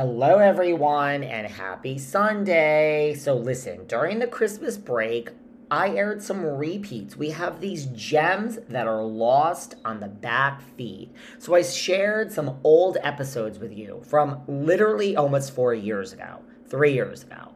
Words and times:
Hello, 0.00 0.38
everyone, 0.38 1.22
and 1.22 1.46
happy 1.46 1.98
Sunday. 1.98 3.12
So, 3.12 3.34
listen, 3.34 3.86
during 3.86 4.18
the 4.18 4.26
Christmas 4.26 4.78
break, 4.78 5.28
I 5.70 5.90
aired 5.90 6.22
some 6.22 6.42
repeats. 6.42 7.18
We 7.18 7.28
have 7.32 7.60
these 7.60 7.84
gems 7.84 8.58
that 8.70 8.86
are 8.86 9.02
lost 9.02 9.74
on 9.84 10.00
the 10.00 10.08
back 10.08 10.62
feed. 10.62 11.10
So, 11.38 11.54
I 11.54 11.60
shared 11.60 12.32
some 12.32 12.60
old 12.64 12.96
episodes 13.02 13.58
with 13.58 13.76
you 13.76 14.00
from 14.06 14.40
literally 14.48 15.16
almost 15.16 15.54
four 15.54 15.74
years 15.74 16.14
ago, 16.14 16.40
three 16.66 16.94
years 16.94 17.22
ago, 17.22 17.52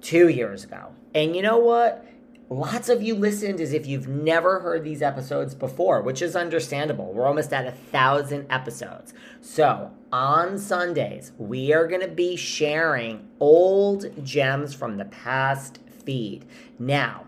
two 0.00 0.28
years 0.28 0.62
ago. 0.62 0.92
And 1.16 1.34
you 1.34 1.42
know 1.42 1.58
what? 1.58 2.06
Lots 2.50 2.88
of 2.88 3.02
you 3.02 3.14
listened 3.14 3.60
as 3.60 3.74
if 3.74 3.86
you've 3.86 4.08
never 4.08 4.60
heard 4.60 4.82
these 4.82 5.02
episodes 5.02 5.54
before, 5.54 6.00
which 6.00 6.22
is 6.22 6.34
understandable. 6.34 7.12
We're 7.12 7.26
almost 7.26 7.52
at 7.52 7.66
a 7.66 7.72
thousand 7.72 8.46
episodes. 8.48 9.12
So, 9.42 9.90
on 10.10 10.56
Sundays, 10.56 11.32
we 11.36 11.74
are 11.74 11.86
going 11.86 12.00
to 12.00 12.08
be 12.08 12.36
sharing 12.36 13.28
old 13.38 14.24
gems 14.24 14.72
from 14.72 14.96
the 14.96 15.04
past 15.04 15.78
feed. 16.06 16.46
Now, 16.78 17.27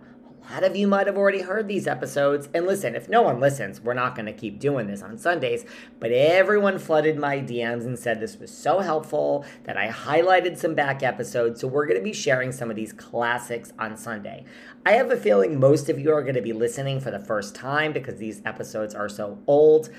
lot 0.51 0.65
of 0.65 0.77
you 0.77 0.89
might 0.89 1.07
have 1.07 1.17
already 1.17 1.43
heard 1.43 1.69
these 1.69 1.87
episodes. 1.87 2.49
And 2.53 2.67
listen, 2.67 2.95
if 2.95 3.09
no 3.09 3.23
one 3.23 3.39
listens, 3.39 3.81
we're 3.81 3.95
not 3.95 4.15
going 4.17 4.27
to 4.27 4.33
keep 4.33 4.59
doing 4.59 4.87
this 4.87 5.03
on 5.03 5.17
Sundays. 5.17 5.65
But 5.99 6.11
everyone 6.11 6.79
flooded 6.79 7.19
my 7.19 7.39
DMs 7.39 7.85
and 7.85 7.99
said 7.99 8.21
this 8.21 8.37
was 8.37 8.53
so 8.53 8.81
helpful 8.81 9.45
that 9.65 9.77
I 9.77 9.89
highlighted 9.89 10.59
some 10.59 10.75
back 10.75 11.03
episodes. 11.03 11.61
So 11.61 11.69
we're 11.69 11.87
going 11.87 12.01
to 12.01 12.05
be 12.05 12.13
sharing 12.13 12.53
some 12.53 12.69
of 12.69 12.77
these 12.77 12.93
classics 12.93 13.73
on 13.79 13.97
Sunday. 13.97 14.45
I 14.85 14.93
have 14.93 15.11
a 15.11 15.17
feeling 15.17 15.61
most 15.61 15.89
of 15.89 16.01
you 16.01 16.13
are 16.13 16.23
going 16.23 16.35
to 16.35 16.43
be 16.43 16.53
listening 16.53 17.01
for 17.01 17.11
the 17.11 17.21
first 17.21 17.55
time 17.55 17.93
because 17.93 18.19
these 18.19 18.43
episodes 18.45 18.95
are 18.95 19.09
so 19.09 19.39
old. 19.47 19.91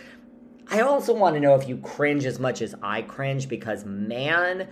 I 0.67 0.81
also 0.81 1.13
want 1.13 1.35
to 1.35 1.39
know 1.39 1.55
if 1.55 1.67
you 1.67 1.77
cringe 1.77 2.25
as 2.25 2.39
much 2.39 2.61
as 2.61 2.75
I 2.81 3.01
cringe 3.01 3.47
because, 3.47 3.85
man, 3.85 4.69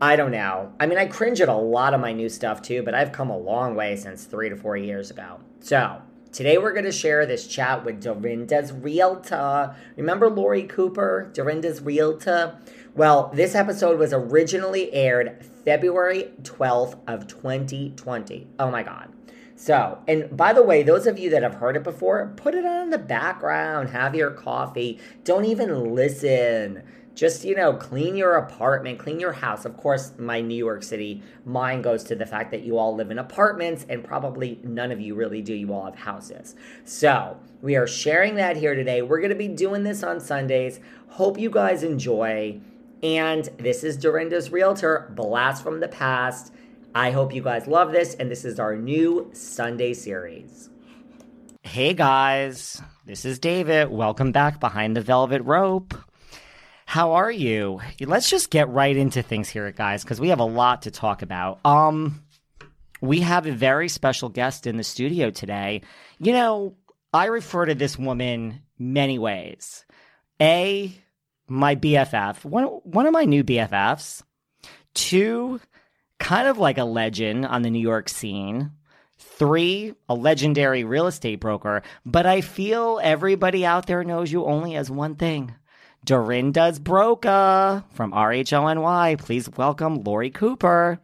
I 0.00 0.14
don't 0.14 0.30
know. 0.30 0.72
I 0.78 0.86
mean, 0.86 0.96
I 0.96 1.06
cringe 1.06 1.40
at 1.40 1.48
a 1.48 1.54
lot 1.54 1.92
of 1.92 2.00
my 2.00 2.12
new 2.12 2.28
stuff 2.28 2.62
too, 2.62 2.84
but 2.84 2.94
I've 2.94 3.10
come 3.10 3.30
a 3.30 3.36
long 3.36 3.74
way 3.74 3.96
since 3.96 4.24
three 4.24 4.48
to 4.48 4.56
four 4.56 4.76
years 4.76 5.10
ago. 5.10 5.40
So, 5.58 6.00
today 6.30 6.56
we're 6.56 6.72
going 6.72 6.84
to 6.84 6.92
share 6.92 7.26
this 7.26 7.48
chat 7.48 7.84
with 7.84 8.00
Dorinda's 8.00 8.72
Realtor. 8.72 9.74
Remember 9.96 10.30
Lori 10.30 10.62
Cooper, 10.62 11.30
Dorinda's 11.34 11.80
Realtor? 11.82 12.56
Well, 12.94 13.32
this 13.34 13.56
episode 13.56 13.98
was 13.98 14.12
originally 14.12 14.92
aired 14.92 15.44
February 15.64 16.30
12th 16.42 17.00
of 17.08 17.26
2020. 17.26 18.46
Oh 18.60 18.70
my 18.70 18.84
God. 18.84 19.12
So, 19.56 19.98
and 20.06 20.36
by 20.36 20.52
the 20.52 20.62
way, 20.62 20.84
those 20.84 21.08
of 21.08 21.18
you 21.18 21.30
that 21.30 21.42
have 21.42 21.54
heard 21.54 21.76
it 21.76 21.82
before, 21.82 22.32
put 22.36 22.54
it 22.54 22.64
on 22.64 22.82
in 22.82 22.90
the 22.90 22.98
background, 22.98 23.88
have 23.88 24.14
your 24.14 24.30
coffee, 24.30 25.00
don't 25.24 25.44
even 25.44 25.92
listen. 25.96 26.84
Just, 27.18 27.42
you 27.42 27.56
know, 27.56 27.72
clean 27.72 28.14
your 28.14 28.36
apartment, 28.36 29.00
clean 29.00 29.18
your 29.18 29.32
house. 29.32 29.64
Of 29.64 29.76
course, 29.76 30.12
my 30.18 30.40
New 30.40 30.54
York 30.54 30.84
City 30.84 31.20
mind 31.44 31.82
goes 31.82 32.04
to 32.04 32.14
the 32.14 32.24
fact 32.24 32.52
that 32.52 32.62
you 32.62 32.78
all 32.78 32.94
live 32.94 33.10
in 33.10 33.18
apartments 33.18 33.84
and 33.88 34.04
probably 34.04 34.60
none 34.62 34.92
of 34.92 35.00
you 35.00 35.16
really 35.16 35.42
do. 35.42 35.52
You 35.52 35.74
all 35.74 35.86
have 35.86 35.96
houses. 35.96 36.54
So, 36.84 37.36
we 37.60 37.74
are 37.74 37.88
sharing 37.88 38.36
that 38.36 38.56
here 38.56 38.76
today. 38.76 39.02
We're 39.02 39.18
going 39.18 39.30
to 39.30 39.34
be 39.34 39.48
doing 39.48 39.82
this 39.82 40.04
on 40.04 40.20
Sundays. 40.20 40.78
Hope 41.08 41.40
you 41.40 41.50
guys 41.50 41.82
enjoy. 41.82 42.60
And 43.02 43.48
this 43.58 43.82
is 43.82 43.96
Dorinda's 43.96 44.52
Realtor, 44.52 45.10
Blast 45.16 45.64
from 45.64 45.80
the 45.80 45.88
Past. 45.88 46.52
I 46.94 47.10
hope 47.10 47.34
you 47.34 47.42
guys 47.42 47.66
love 47.66 47.90
this, 47.90 48.14
and 48.14 48.30
this 48.30 48.44
is 48.44 48.60
our 48.60 48.76
new 48.76 49.28
Sunday 49.32 49.92
series. 49.92 50.70
Hey 51.64 51.94
guys, 51.94 52.80
this 53.06 53.24
is 53.24 53.40
David. 53.40 53.90
Welcome 53.90 54.30
back 54.30 54.60
behind 54.60 54.96
the 54.96 55.00
velvet 55.00 55.42
rope. 55.42 55.94
How 56.88 57.12
are 57.12 57.30
you? 57.30 57.82
Let's 58.00 58.30
just 58.30 58.48
get 58.48 58.70
right 58.70 58.96
into 58.96 59.22
things 59.22 59.50
here, 59.50 59.70
guys, 59.72 60.02
because 60.02 60.22
we 60.22 60.30
have 60.30 60.40
a 60.40 60.44
lot 60.44 60.82
to 60.82 60.90
talk 60.90 61.20
about. 61.20 61.60
Um, 61.62 62.24
we 63.02 63.20
have 63.20 63.44
a 63.46 63.52
very 63.52 63.90
special 63.90 64.30
guest 64.30 64.66
in 64.66 64.78
the 64.78 64.82
studio 64.82 65.28
today. 65.28 65.82
You 66.18 66.32
know, 66.32 66.76
I 67.12 67.26
refer 67.26 67.66
to 67.66 67.74
this 67.74 67.98
woman 67.98 68.62
many 68.78 69.18
ways. 69.18 69.84
A, 70.40 70.90
my 71.46 71.76
BFF, 71.76 72.42
one 72.46 72.64
one 72.64 73.04
of 73.04 73.12
my 73.12 73.26
new 73.26 73.44
BFFs. 73.44 74.22
Two, 74.94 75.60
kind 76.18 76.48
of 76.48 76.56
like 76.56 76.78
a 76.78 76.84
legend 76.84 77.44
on 77.44 77.60
the 77.60 77.70
New 77.70 77.82
York 77.82 78.08
scene. 78.08 78.72
Three, 79.18 79.94
a 80.08 80.14
legendary 80.14 80.84
real 80.84 81.06
estate 81.06 81.38
broker. 81.38 81.82
But 82.06 82.24
I 82.24 82.40
feel 82.40 82.98
everybody 83.02 83.66
out 83.66 83.86
there 83.86 84.04
knows 84.04 84.32
you 84.32 84.46
only 84.46 84.74
as 84.74 84.90
one 84.90 85.16
thing. 85.16 85.54
Dorinda's 86.04 86.78
Broker 86.78 87.84
from 87.90 88.12
RHONY. 88.12 89.18
Please 89.18 89.48
welcome 89.56 90.02
Lori 90.02 90.30
Cooper. 90.30 91.00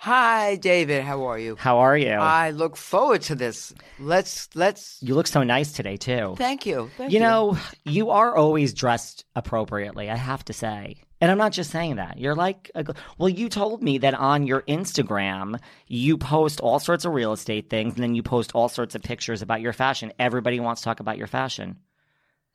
Hi, 0.00 0.54
David. 0.56 1.02
How 1.02 1.24
are 1.24 1.38
you? 1.38 1.56
How 1.56 1.78
are 1.78 1.96
you? 1.96 2.12
I 2.12 2.50
look 2.50 2.76
forward 2.76 3.22
to 3.22 3.34
this. 3.34 3.74
Let's 3.98 4.48
let's. 4.54 5.02
you 5.02 5.16
look 5.16 5.26
so 5.26 5.42
nice 5.42 5.72
today 5.72 5.96
too. 5.96 6.34
Thank 6.38 6.66
you. 6.66 6.88
Thank 6.96 7.12
you 7.12 7.18
know, 7.18 7.58
you 7.84 8.10
are 8.10 8.36
always 8.36 8.72
dressed 8.74 9.24
appropriately, 9.34 10.08
I 10.08 10.16
have 10.16 10.44
to 10.44 10.52
say. 10.52 11.02
And 11.20 11.32
I'm 11.32 11.38
not 11.38 11.50
just 11.52 11.72
saying 11.72 11.96
that. 11.96 12.18
You're 12.18 12.36
like, 12.36 12.70
a, 12.76 12.84
well, 13.18 13.28
you 13.28 13.48
told 13.48 13.82
me 13.82 13.98
that 13.98 14.14
on 14.14 14.46
your 14.46 14.62
Instagram, 14.62 15.58
you 15.88 16.16
post 16.16 16.60
all 16.60 16.78
sorts 16.78 17.04
of 17.04 17.12
real 17.12 17.32
estate 17.32 17.68
things 17.68 17.94
and 17.94 18.02
then 18.04 18.14
you 18.14 18.22
post 18.22 18.52
all 18.54 18.68
sorts 18.68 18.94
of 18.94 19.02
pictures 19.02 19.42
about 19.42 19.60
your 19.60 19.72
fashion. 19.72 20.12
Everybody 20.20 20.60
wants 20.60 20.80
to 20.82 20.84
talk 20.84 21.00
about 21.00 21.18
your 21.18 21.26
fashion. 21.26 21.78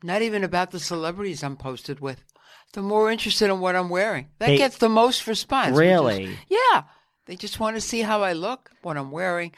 Not 0.04 0.22
even 0.22 0.44
about 0.44 0.72
the 0.72 0.80
celebrities 0.80 1.44
I'm 1.44 1.56
posted 1.58 2.00
with. 2.02 2.24
They're 2.74 2.84
more 2.84 3.10
interested 3.10 3.50
in 3.50 3.60
what 3.60 3.76
I'm 3.76 3.90
wearing. 3.90 4.30
That 4.40 4.48
They- 4.48 4.58
gets 4.58 4.78
the 4.78 4.90
most 4.90 5.26
response. 5.28 5.68
which 5.76 5.86
is- 5.86 5.92
Really? 5.92 6.38
yeah. 6.50 6.84
They 7.26 7.36
just 7.38 7.60
want 7.60 7.78
to 7.78 7.82
see 7.82 8.02
how 8.02 8.22
I 8.22 8.34
look, 8.34 8.70
what 8.82 8.98
I'm 8.98 9.10
wearing. 9.12 9.54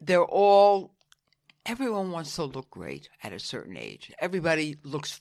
They're 0.00 0.24
all, 0.24 0.94
everyone 1.66 2.10
wants 2.12 2.34
to 2.36 2.44
look 2.44 2.70
great 2.70 3.08
at 3.22 3.32
a 3.32 3.38
certain 3.38 3.76
age. 3.76 4.10
Everybody 4.18 4.76
looks 4.84 5.20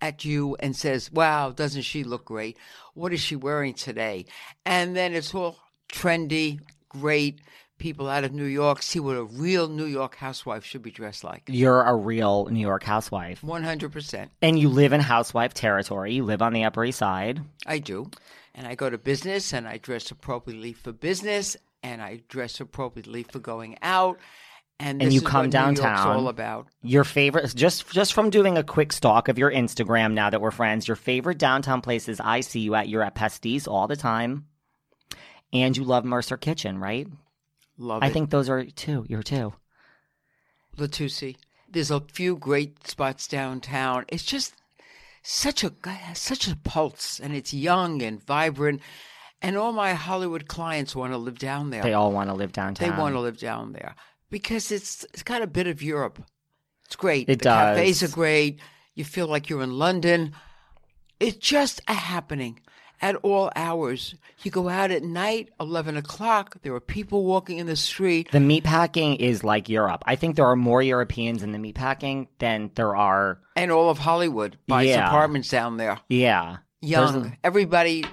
at 0.00 0.24
you 0.24 0.56
and 0.60 0.74
says, 0.74 1.12
wow, 1.12 1.50
doesn't 1.50 1.82
she 1.82 2.02
look 2.02 2.24
great? 2.24 2.58
What 2.94 3.12
is 3.12 3.20
she 3.20 3.36
wearing 3.36 3.74
today? 3.74 4.26
And 4.66 4.96
then 4.96 5.14
it's 5.14 5.34
all 5.34 5.58
trendy, 5.92 6.60
great. 6.88 7.40
People 7.78 8.08
out 8.08 8.24
of 8.24 8.32
New 8.32 8.44
York 8.44 8.82
see 8.82 9.00
what 9.00 9.16
a 9.16 9.24
real 9.24 9.68
New 9.68 9.84
York 9.84 10.14
housewife 10.16 10.64
should 10.64 10.82
be 10.82 10.90
dressed 10.90 11.24
like. 11.24 11.42
You're 11.48 11.82
a 11.82 11.94
real 11.94 12.46
New 12.46 12.60
York 12.60 12.84
housewife. 12.84 13.42
100%. 13.42 14.28
And 14.40 14.58
you 14.58 14.68
live 14.68 14.92
in 14.92 15.00
housewife 15.00 15.52
territory. 15.54 16.14
You 16.14 16.24
live 16.24 16.40
on 16.40 16.52
the 16.52 16.64
Upper 16.64 16.84
East 16.84 16.98
Side. 16.98 17.40
I 17.66 17.78
do. 17.80 18.10
And 18.54 18.66
I 18.66 18.74
go 18.76 18.88
to 18.88 18.96
business 18.96 19.52
and 19.52 19.66
I 19.66 19.78
dress 19.78 20.10
appropriately 20.10 20.72
for 20.72 20.92
business 20.92 21.56
and 21.82 22.00
I 22.00 22.22
dress 22.28 22.60
appropriately 22.60 23.24
for 23.24 23.40
going 23.40 23.76
out. 23.82 24.18
And, 24.80 25.02
And 25.02 25.12
you 25.12 25.20
is 25.20 25.26
come 25.26 25.50
what 25.50 25.52
New 25.52 25.58
York's 25.58 25.80
downtown. 25.80 26.16
all 26.16 26.28
about. 26.28 26.66
Your 26.82 27.04
favorite, 27.04 27.54
just 27.54 27.90
just 27.90 28.12
from 28.12 28.30
doing 28.30 28.56
a 28.56 28.64
quick 28.64 28.92
stalk 28.92 29.28
of 29.28 29.38
your 29.38 29.50
Instagram 29.50 30.14
now 30.14 30.30
that 30.30 30.40
we're 30.40 30.50
friends, 30.50 30.88
your 30.88 30.96
favorite 30.96 31.38
downtown 31.38 31.80
places 31.80 32.20
I 32.20 32.40
see 32.40 32.60
you 32.60 32.74
at, 32.74 32.88
you're 32.88 33.02
at 33.02 33.14
Pastis 33.14 33.68
all 33.68 33.86
the 33.86 33.96
time. 33.96 34.46
And 35.52 35.76
you 35.76 35.84
love 35.84 36.04
Mercer 36.04 36.36
Kitchen, 36.36 36.78
right? 36.78 37.06
Love 37.78 38.02
I 38.02 38.08
it. 38.08 38.12
think 38.12 38.30
those 38.30 38.48
are 38.48 38.64
two. 38.64 39.04
You're 39.08 39.22
two. 39.22 39.54
Latusi. 40.76 41.36
There's 41.68 41.90
a 41.90 42.00
few 42.00 42.36
great 42.36 42.86
spots 42.86 43.26
downtown. 43.26 44.04
It's 44.08 44.24
just 44.24 44.54
such 45.22 45.64
a 45.64 45.72
such 46.14 46.48
a 46.48 46.56
pulse, 46.56 47.18
and 47.18 47.34
it's 47.34 47.52
young 47.52 48.02
and 48.02 48.22
vibrant. 48.22 48.80
And 49.42 49.56
all 49.56 49.72
my 49.72 49.92
Hollywood 49.94 50.48
clients 50.48 50.96
want 50.96 51.12
to 51.12 51.18
live 51.18 51.38
down 51.38 51.70
there. 51.70 51.82
They 51.82 51.92
all 51.92 52.12
want 52.12 52.30
to 52.30 52.34
live 52.34 52.52
downtown. 52.52 52.88
They 52.88 52.96
want 52.96 53.14
to 53.14 53.20
live 53.20 53.38
down 53.38 53.72
there 53.72 53.94
because 54.30 54.70
it's 54.72 55.04
it's 55.12 55.22
got 55.22 55.42
a 55.42 55.46
bit 55.46 55.66
of 55.66 55.82
Europe. 55.82 56.22
It's 56.86 56.96
great. 56.96 57.28
It 57.28 57.40
the 57.40 57.48
cafes 57.48 58.02
are 58.02 58.08
great. 58.08 58.60
You 58.94 59.04
feel 59.04 59.26
like 59.26 59.50
you're 59.50 59.62
in 59.62 59.78
London. 59.78 60.34
It's 61.18 61.36
just 61.36 61.80
a 61.88 61.94
happening 61.94 62.60
at 63.00 63.16
all 63.16 63.50
hours. 63.56 64.14
You 64.42 64.50
go 64.50 64.68
out 64.68 64.90
at 64.90 65.02
night, 65.02 65.50
eleven 65.60 65.96
o'clock. 65.96 66.56
There 66.62 66.74
are 66.74 66.80
people 66.80 67.24
walking 67.24 67.58
in 67.58 67.66
the 67.66 67.76
street. 67.76 68.30
The 68.30 68.38
meatpacking 68.38 69.18
is 69.20 69.42
like 69.44 69.68
Europe. 69.68 70.02
I 70.06 70.16
think 70.16 70.36
there 70.36 70.46
are 70.46 70.56
more 70.56 70.82
Europeans 70.82 71.42
in 71.42 71.52
the 71.52 71.58
meatpacking 71.58 72.28
than 72.38 72.70
there 72.74 72.96
are. 72.96 73.40
And 73.56 73.70
all 73.70 73.90
of 73.90 73.98
Hollywood 73.98 74.56
buys 74.68 74.88
Yeah. 74.88 75.06
apartments 75.08 75.48
down 75.48 75.76
there. 75.76 76.00
Yeah, 76.08 76.58
Young. 76.80 77.26
A- 77.26 77.46
Everybody 77.46 78.04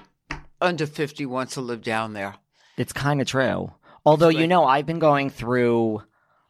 under 0.60 0.86
50 0.86 1.26
wants 1.26 1.54
to 1.54 1.60
live 1.60 1.82
down 1.82 2.12
there. 2.12 2.36
It's 2.76 2.92
kind 2.92 3.20
of 3.20 3.26
true. 3.26 3.72
Although, 4.06 4.28
you 4.30 4.46
know, 4.46 4.64
I've 4.64 4.86
been 4.86 4.98
going 4.98 5.30
through, 5.30 6.02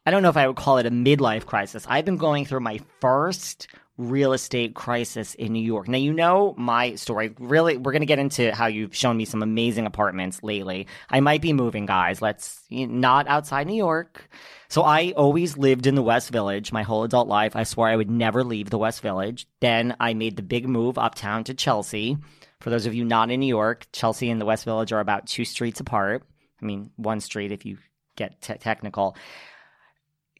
I 0.06 0.10
don't 0.10 0.22
know 0.22 0.28
if 0.30 0.36
I 0.36 0.46
would 0.46 0.56
call 0.56 0.78
it 0.78 0.86
a 0.86 0.90
midlife 0.90 1.44
crisis. 1.46 1.84
I've 1.88 2.04
been 2.04 2.16
going 2.16 2.44
through 2.44 2.60
my 2.60 2.80
first 3.00 3.66
real 3.98 4.32
estate 4.32 4.74
crisis 4.74 5.34
in 5.34 5.52
New 5.52 5.62
York. 5.62 5.86
Now, 5.86 5.98
you 5.98 6.12
know 6.12 6.54
my 6.56 6.94
story. 6.94 7.34
Really, 7.38 7.76
we're 7.76 7.92
going 7.92 8.00
to 8.00 8.06
get 8.06 8.18
into 8.18 8.54
how 8.54 8.66
you've 8.66 8.96
shown 8.96 9.16
me 9.16 9.24
some 9.24 9.42
amazing 9.42 9.86
apartments 9.86 10.42
lately. 10.42 10.86
I 11.10 11.20
might 11.20 11.42
be 11.42 11.52
moving, 11.52 11.86
guys. 11.86 12.22
Let's 12.22 12.62
not 12.70 13.28
outside 13.28 13.66
New 13.66 13.76
York. 13.76 14.28
So 14.68 14.82
I 14.82 15.12
always 15.16 15.58
lived 15.58 15.86
in 15.86 15.94
the 15.94 16.02
West 16.02 16.30
Village 16.30 16.72
my 16.72 16.82
whole 16.82 17.04
adult 17.04 17.28
life. 17.28 17.54
I 17.54 17.64
swore 17.64 17.88
I 17.88 17.96
would 17.96 18.10
never 18.10 18.42
leave 18.42 18.70
the 18.70 18.78
West 18.78 19.02
Village. 19.02 19.46
Then 19.60 19.94
I 20.00 20.14
made 20.14 20.36
the 20.36 20.42
big 20.42 20.66
move 20.66 20.96
uptown 20.96 21.44
to 21.44 21.54
Chelsea. 21.54 22.16
For 22.60 22.70
those 22.70 22.86
of 22.86 22.94
you 22.94 23.04
not 23.04 23.30
in 23.30 23.40
New 23.40 23.46
York, 23.46 23.86
Chelsea 23.92 24.30
and 24.30 24.40
the 24.40 24.46
West 24.46 24.64
Village 24.64 24.92
are 24.92 25.00
about 25.00 25.26
two 25.26 25.44
streets 25.44 25.80
apart. 25.80 26.24
I 26.62 26.64
mean, 26.64 26.90
one 26.96 27.20
street 27.20 27.52
if 27.52 27.66
you 27.66 27.76
get 28.16 28.40
te- 28.40 28.54
technical. 28.54 29.16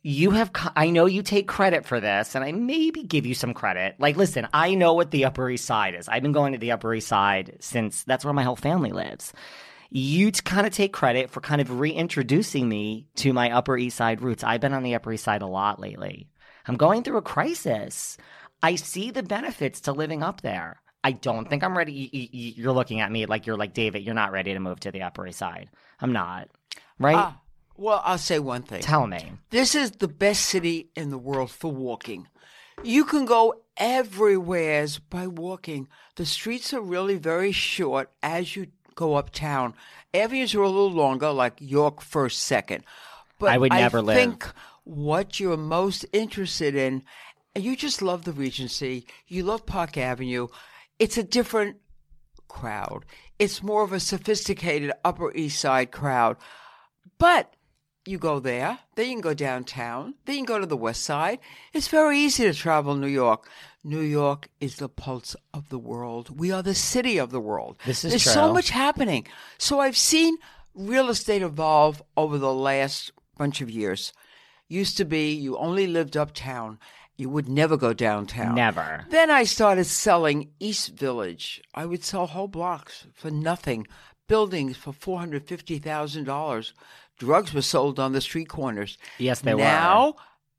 You 0.05 0.33
have, 0.33 0.51
I 0.75 0.91
know 0.91 1.07
you 1.07 1.23
take 1.23 1.47
credit 1.47 1.87
for 1.87 2.01
this, 2.01 2.35
and 2.35 2.45
I 2.45 2.51
maybe 2.51 3.05
give 3.05 3.25
you 3.25 3.35
some 3.35 3.55
credit. 3.55 3.95
Like, 4.01 4.17
listen, 4.17 4.49
I 4.53 4.75
know 4.75 4.95
what 4.95 5.13
the 5.13 5.27
Upper 5.27 5.49
East 5.49 5.65
Side 5.65 5.95
is. 5.95 6.09
I've 6.09 6.23
been 6.23 6.33
going 6.33 6.55
to 6.55 6.59
the 6.59 6.73
Upper 6.73 6.93
East 6.93 7.07
Side 7.07 7.59
since 7.61 8.03
that's 8.03 8.25
where 8.25 8.35
my 8.35 8.43
whole 8.43 8.57
family 8.57 8.91
lives. 8.91 9.33
You 9.91 10.33
kind 10.33 10.67
of 10.67 10.73
take 10.73 10.93
credit 10.93 11.31
for 11.31 11.41
kind 11.41 11.61
of 11.61 11.79
reintroducing 11.79 12.69
me 12.69 13.07
to 13.17 13.33
my 13.33 13.53
Upper 13.53 13.77
East 13.77 13.97
Side 13.97 14.23
roots. 14.23 14.43
I've 14.43 14.61
been 14.61 14.73
on 14.73 14.83
the 14.83 14.97
Upper 14.97 15.13
East 15.13 15.25
Side 15.25 15.43
a 15.43 15.47
lot 15.47 15.79
lately. 15.79 16.29
I'm 16.67 16.77
going 16.77 17.05
through 17.05 17.19
a 17.19 17.23
crisis. 17.23 18.17
I 18.61 18.75
see 18.75 19.13
the 19.13 19.23
benefits 19.23 19.83
to 19.83 19.93
living 19.93 20.23
up 20.23 20.41
there. 20.41 20.81
I 21.05 21.13
don't 21.13 21.49
think 21.49 21.63
I'm 21.63 21.77
ready. 21.77 22.11
You're 22.33 22.73
looking 22.73 23.01
at 23.01 23.13
me 23.13 23.27
like 23.27 23.47
you're 23.47 23.57
like, 23.57 23.75
David, 23.75 24.03
you're 24.03 24.15
not 24.15 24.33
ready 24.33 24.53
to 24.53 24.61
move 24.61 24.81
to 24.81 24.91
the 24.91 25.03
Upper 25.03 25.27
East 25.27 25.39
Side. 25.39 25.69
I'm 26.01 26.13
not. 26.13 26.49
Right? 26.99 27.17
Ah, 27.17 27.41
well, 27.83 28.01
I'll 28.05 28.19
say 28.19 28.39
one 28.39 28.63
thing. 28.63 28.81
Tell 28.81 29.07
me. 29.07 29.33
This 29.51 29.75
is 29.75 29.91
the 29.93 30.09
best 30.09 30.45
city 30.45 30.89
in 30.95 31.11
the 31.11 31.19
world 31.19 31.51
for 31.51 31.73
walking. 31.73 32.29
You 32.85 33.05
can 33.05 33.25
go 33.25 33.61
everywhere 33.77 34.87
by 35.11 35.27
walking. 35.27 35.89
The 36.17 36.25
streets 36.25 36.73
are 36.73 36.81
really 36.81 37.17
very 37.17 37.53
short 37.53 38.11
as 38.23 38.55
you 38.55 38.69
go 38.95 39.17
uptown. 39.17 39.75
Avenues 40.15 40.55
are 40.55 40.63
a 40.63 40.69
little 40.69 40.93
longer, 40.93 41.33
like 41.33 41.55
York 41.59 42.01
First 42.01 42.43
Second. 42.43 42.85
But 43.39 43.51
I 43.51 43.59
would 43.59 43.73
never 43.73 44.01
live. 44.01 44.17
think 44.17 44.47
what 44.85 45.41
you're 45.41 45.57
most 45.57 46.07
interested 46.13 46.75
in, 46.75 47.03
you 47.57 47.77
just 47.77 48.01
love 48.01 48.25
the 48.25 48.33
Regency. 48.33 49.07
You 49.27 49.43
love 49.43 49.67
Park 49.67 49.99
Avenue. 49.99 50.49
It's 50.99 51.19
a 51.19 51.23
different 51.23 51.77
crowd. 52.49 53.05
It's 53.39 53.63
more 53.63 53.83
of 53.83 53.93
a 53.93 54.01
sophisticated 54.01 54.93
Upper 55.05 55.35
East 55.35 55.61
Side 55.61 55.91
crowd. 55.91 56.37
But 57.19 57.55
you 58.07 58.19
go 58.19 58.41
there, 58.41 58.79
then 58.95 59.07
you 59.07 59.13
can 59.15 59.21
go 59.21 59.35
downtown, 59.35 60.15
then 60.25 60.37
you 60.37 60.41
can 60.41 60.55
go 60.55 60.59
to 60.59 60.67
the 60.67 60.77
west 60.77 61.03
side. 61.03 61.39
It's 61.73 61.89
very 61.89 62.19
easy 62.19 62.45
to 62.45 62.55
travel 62.55 62.95
New 62.97 63.07
York. 63.07 63.49
New 63.85 64.01
York 64.01 64.49
is 64.61 64.77
the 64.77 64.89
pulse 64.89 65.35
of 65.53 65.69
the 65.69 65.79
world. 65.79 66.39
We 66.39 66.51
are 66.53 66.63
the 66.63 66.75
city 66.75 67.19
of 67.19 67.31
the 67.31 67.41
world. 67.41 67.79
This 67.85 68.05
is 68.05 68.13
There's 68.13 68.23
true. 68.25 68.33
so 68.33 68.53
much 68.53 68.71
happening. 68.71 69.27
So 69.59 69.81
I've 69.81 69.97
seen 69.97 70.37
real 70.75 71.09
estate 71.11 71.43
evolve 71.43 72.03
over 72.17 72.39
the 72.39 72.53
last 72.53 73.13
bunch 73.37 73.61
of 73.61 73.71
years. 73.71 74.13
Used 74.69 74.97
to 74.99 75.05
be 75.05 75.33
you 75.33 75.57
only 75.59 75.87
lived 75.87 76.17
uptown. 76.17 76.79
You 77.17 77.29
would 77.29 77.49
never 77.49 77.77
go 77.77 77.93
downtown. 77.93 78.55
Never. 78.55 79.05
Then 79.11 79.31
I 79.31 79.45
started 79.45 79.85
selling 79.85 80.51
East 80.59 80.91
Village. 80.91 81.61
I 81.75 81.85
would 81.85 82.03
sell 82.03 82.27
whole 82.27 82.49
blocks 82.49 83.07
for 83.13 83.31
nothing, 83.31 83.87
buildings 84.29 84.77
for 84.77 84.93
$450,000. 84.93 86.73
Drugs 87.19 87.55
were 87.55 87.63
sold 87.63 88.01
on 88.01 88.13
the 88.13 88.21
street 88.21 88.49
corners. 88.49 88.99
Yes, 89.19 89.41
they 89.41 89.55
were. 89.55 89.61
now, 89.61 90.17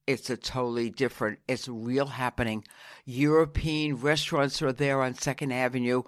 it's 0.08 0.30
a 0.30 0.38
totally 0.38 0.90
different. 0.90 1.40
It's 1.48 1.68
real 1.68 2.08
happening. 2.08 2.64
European 3.06 3.96
restaurants 3.98 4.62
are 4.62 4.74
there 4.74 5.02
on 5.02 5.16
Second 5.16 5.52
Avenue. 5.52 6.04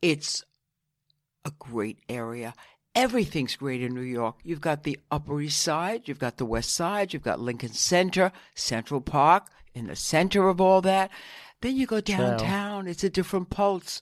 It's 0.00 0.44
a 1.44 1.52
great 1.58 1.98
area. 2.08 2.54
Everything's 2.94 3.56
great 3.56 3.82
in 3.82 3.94
New 3.94 4.00
York. 4.00 4.36
You've 4.42 4.60
got 4.60 4.82
the 4.82 4.98
Upper 5.10 5.40
East 5.40 5.60
Side, 5.60 6.08
you've 6.08 6.18
got 6.18 6.38
the 6.38 6.44
West 6.44 6.72
Side, 6.72 7.12
you've 7.12 7.22
got 7.22 7.38
Lincoln 7.40 7.72
Center, 7.72 8.32
Central 8.54 9.00
Park 9.00 9.46
in 9.74 9.86
the 9.86 9.96
center 9.96 10.48
of 10.48 10.60
all 10.60 10.80
that. 10.82 11.10
Then 11.60 11.76
you 11.76 11.86
go 11.86 12.00
downtown, 12.00 12.88
it's 12.88 13.04
a 13.04 13.10
different 13.10 13.50
pulse. 13.50 14.00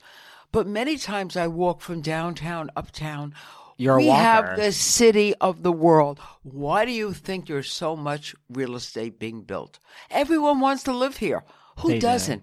But 0.52 0.66
many 0.66 0.97
times 0.97 1.37
I 1.37 1.49
walk 1.49 1.83
from 1.83 2.00
downtown 2.00 2.71
uptown. 2.76 3.35
You're 3.79 3.99
we 3.99 4.09
have 4.09 4.57
the 4.57 4.73
city 4.73 5.35
of 5.37 5.63
the 5.63 5.71
world. 5.73 6.19
Why 6.43 6.85
do 6.85 6.91
you 6.91 7.13
think 7.13 7.47
there's 7.47 7.71
so 7.71 7.95
much 7.95 8.35
real 8.51 8.75
estate 8.75 9.21
being 9.21 9.43
built? 9.43 9.79
Everyone 10.11 10.59
wants 10.59 10.83
to 10.85 10.93
live 10.93 11.19
here. 11.19 11.45
Who 11.79 11.91
They 11.91 11.99
doesn't? 12.01 12.43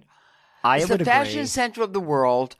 I 0.63 0.77
it's 0.79 0.89
would 0.89 1.01
the 1.01 1.05
fashion 1.05 1.39
agree. 1.39 1.47
center 1.47 1.83
of 1.83 1.91
the 1.91 1.99
world. 1.99 2.55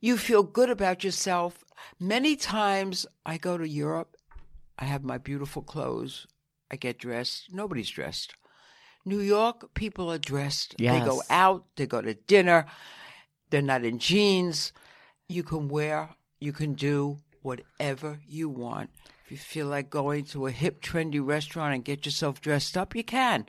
You 0.00 0.18
feel 0.18 0.42
good 0.42 0.68
about 0.68 1.02
yourself. 1.02 1.64
Many 1.98 2.36
times 2.36 3.06
I 3.24 3.38
go 3.38 3.56
to 3.56 3.66
Europe, 3.66 4.16
I 4.78 4.84
have 4.84 5.02
my 5.02 5.16
beautiful 5.18 5.62
clothes, 5.62 6.26
I 6.70 6.76
get 6.76 6.98
dressed. 6.98 7.52
Nobody's 7.52 7.90
dressed. 7.90 8.34
New 9.06 9.20
York, 9.20 9.72
people 9.74 10.12
are 10.12 10.18
dressed. 10.18 10.76
They 10.78 11.00
go 11.00 11.22
out, 11.30 11.64
they 11.76 11.86
go 11.86 12.02
to 12.02 12.12
dinner, 12.14 12.66
they're 13.48 13.62
not 13.62 13.82
in 13.84 13.98
jeans. 13.98 14.72
You 15.26 15.42
can 15.42 15.68
wear, 15.68 16.10
you 16.38 16.52
can 16.52 16.74
do 16.74 17.18
whatever 17.42 18.20
you 18.26 18.48
want. 18.48 18.90
If 19.24 19.30
you 19.30 19.36
feel 19.36 19.66
like 19.66 19.90
going 19.90 20.24
to 20.26 20.46
a 20.46 20.50
hip, 20.50 20.82
trendy 20.82 21.24
restaurant 21.24 21.74
and 21.74 21.84
get 21.84 22.04
yourself 22.04 22.40
dressed 22.40 22.76
up, 22.76 22.94
you 22.96 23.04
can. 23.04 23.46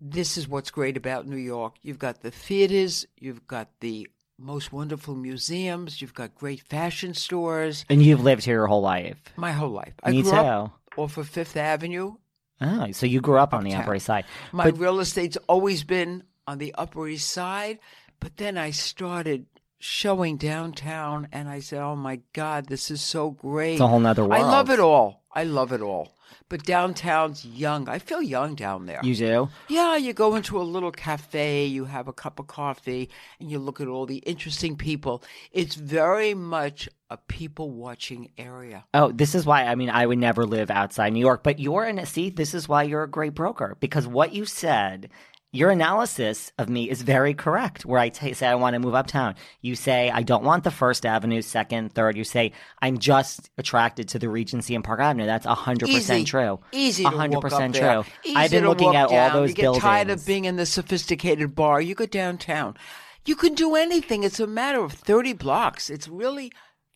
This 0.00 0.36
is 0.36 0.46
what's 0.48 0.70
great 0.70 0.96
about 0.96 1.26
New 1.26 1.36
York. 1.36 1.74
You've 1.82 1.98
got 1.98 2.22
the 2.22 2.30
theaters, 2.30 3.06
you've 3.16 3.46
got 3.46 3.68
the 3.80 4.08
most 4.38 4.72
wonderful 4.72 5.14
museums, 5.14 6.02
you've 6.02 6.14
got 6.14 6.34
great 6.34 6.60
fashion 6.60 7.14
stores. 7.14 7.84
And 7.88 8.02
you've 8.02 8.22
lived 8.22 8.44
here 8.44 8.56
your 8.56 8.66
whole 8.66 8.82
life. 8.82 9.16
My 9.36 9.52
whole 9.52 9.70
life. 9.70 9.94
I 10.02 10.10
Me 10.10 10.22
grew 10.22 10.32
too. 10.32 10.36
up 10.36 10.80
off 10.96 11.16
of 11.16 11.28
Fifth 11.28 11.56
Avenue. 11.56 12.16
Oh, 12.60 12.90
so 12.92 13.06
you 13.06 13.20
grew 13.20 13.38
up 13.38 13.52
on 13.54 13.64
the 13.64 13.74
Upper 13.74 13.94
East 13.94 14.06
Side. 14.06 14.24
My 14.52 14.64
But 14.70 14.78
real 14.78 15.00
estate's 15.00 15.36
always 15.48 15.84
been 15.84 16.22
on 16.46 16.58
the 16.58 16.74
Upper 16.76 17.08
East 17.08 17.30
Side, 17.30 17.78
but 18.20 18.36
then 18.36 18.56
I 18.56 18.70
started 18.70 19.46
showing 19.78 20.36
downtown 20.36 21.28
and 21.32 21.48
I 21.48 21.60
said, 21.60 21.80
Oh 21.80 21.96
my 21.96 22.20
God, 22.32 22.66
this 22.66 22.90
is 22.90 23.00
so 23.00 23.30
great. 23.30 23.72
It's 23.72 23.80
a 23.80 23.88
whole 23.88 24.00
nother 24.00 24.30
I 24.32 24.42
love 24.42 24.70
it 24.70 24.80
all. 24.80 25.22
I 25.32 25.44
love 25.44 25.72
it 25.72 25.80
all. 25.80 26.12
But 26.48 26.64
downtown's 26.64 27.44
young. 27.44 27.88
I 27.88 27.98
feel 27.98 28.22
young 28.22 28.54
down 28.54 28.86
there. 28.86 29.00
you 29.02 29.16
do? 29.16 29.48
Yeah, 29.68 29.96
you 29.96 30.12
go 30.12 30.36
into 30.36 30.60
a 30.60 30.62
little 30.62 30.92
cafe, 30.92 31.66
you 31.66 31.86
have 31.86 32.06
a 32.06 32.12
cup 32.12 32.38
of 32.38 32.46
coffee, 32.46 33.10
and 33.40 33.50
you 33.50 33.58
look 33.58 33.80
at 33.80 33.88
all 33.88 34.06
the 34.06 34.18
interesting 34.18 34.76
people. 34.76 35.24
It's 35.50 35.74
very 35.74 36.34
much 36.34 36.88
a 37.10 37.16
people 37.16 37.70
watching 37.70 38.30
area. 38.38 38.84
Oh, 38.94 39.10
this 39.10 39.34
is 39.34 39.44
why 39.44 39.64
I 39.64 39.74
mean 39.74 39.90
I 39.90 40.06
would 40.06 40.18
never 40.18 40.44
live 40.46 40.70
outside 40.70 41.12
New 41.12 41.20
York. 41.20 41.42
But 41.42 41.58
you're 41.58 41.84
in 41.84 41.98
a 41.98 42.06
see, 42.06 42.30
this 42.30 42.54
is 42.54 42.68
why 42.68 42.84
you're 42.84 43.02
a 43.02 43.10
great 43.10 43.34
broker 43.34 43.76
because 43.80 44.06
what 44.06 44.32
you 44.32 44.44
said, 44.44 45.10
your 45.52 45.70
analysis 45.70 46.52
of 46.58 46.68
me 46.68 46.90
is 46.90 47.02
very 47.02 47.32
correct. 47.32 47.84
Where 47.86 47.98
I 47.98 48.10
say 48.10 48.46
I 48.46 48.54
want 48.56 48.74
to 48.74 48.80
move 48.80 48.94
uptown, 48.94 49.36
you 49.60 49.74
say 49.74 50.10
I 50.10 50.22
don't 50.22 50.44
want 50.44 50.64
the 50.64 50.70
First 50.70 51.06
Avenue, 51.06 51.40
Second, 51.42 51.92
Third. 51.92 52.16
You 52.16 52.24
say 52.24 52.52
I'm 52.82 52.98
just 52.98 53.50
attracted 53.56 54.08
to 54.10 54.18
the 54.18 54.28
Regency 54.28 54.74
and 54.74 54.84
Park 54.84 55.00
Avenue. 55.00 55.26
That's 55.26 55.46
hundred 55.46 55.90
percent 55.90 56.26
true. 56.26 56.60
Easy 56.72 57.04
hundred 57.04 57.40
percent 57.40 57.74
true. 57.74 58.04
Easy 58.24 58.36
I've 58.36 58.50
been 58.50 58.66
looking 58.66 58.94
at 58.96 59.08
down. 59.08 59.32
all 59.32 59.40
those 59.40 59.48
buildings. 59.48 59.50
You 59.50 59.54
get 59.54 59.62
buildings. 59.62 59.82
tired 59.82 60.10
of 60.10 60.26
being 60.26 60.44
in 60.44 60.56
the 60.56 60.66
sophisticated 60.66 61.54
bar. 61.54 61.80
You 61.80 61.94
go 61.94 62.06
downtown. 62.06 62.76
You 63.24 63.34
can 63.34 63.54
do 63.54 63.74
anything. 63.74 64.24
It's 64.24 64.40
a 64.40 64.46
matter 64.46 64.82
of 64.82 64.92
thirty 64.92 65.32
blocks. 65.32 65.90
It's 65.90 66.06
really 66.08 66.52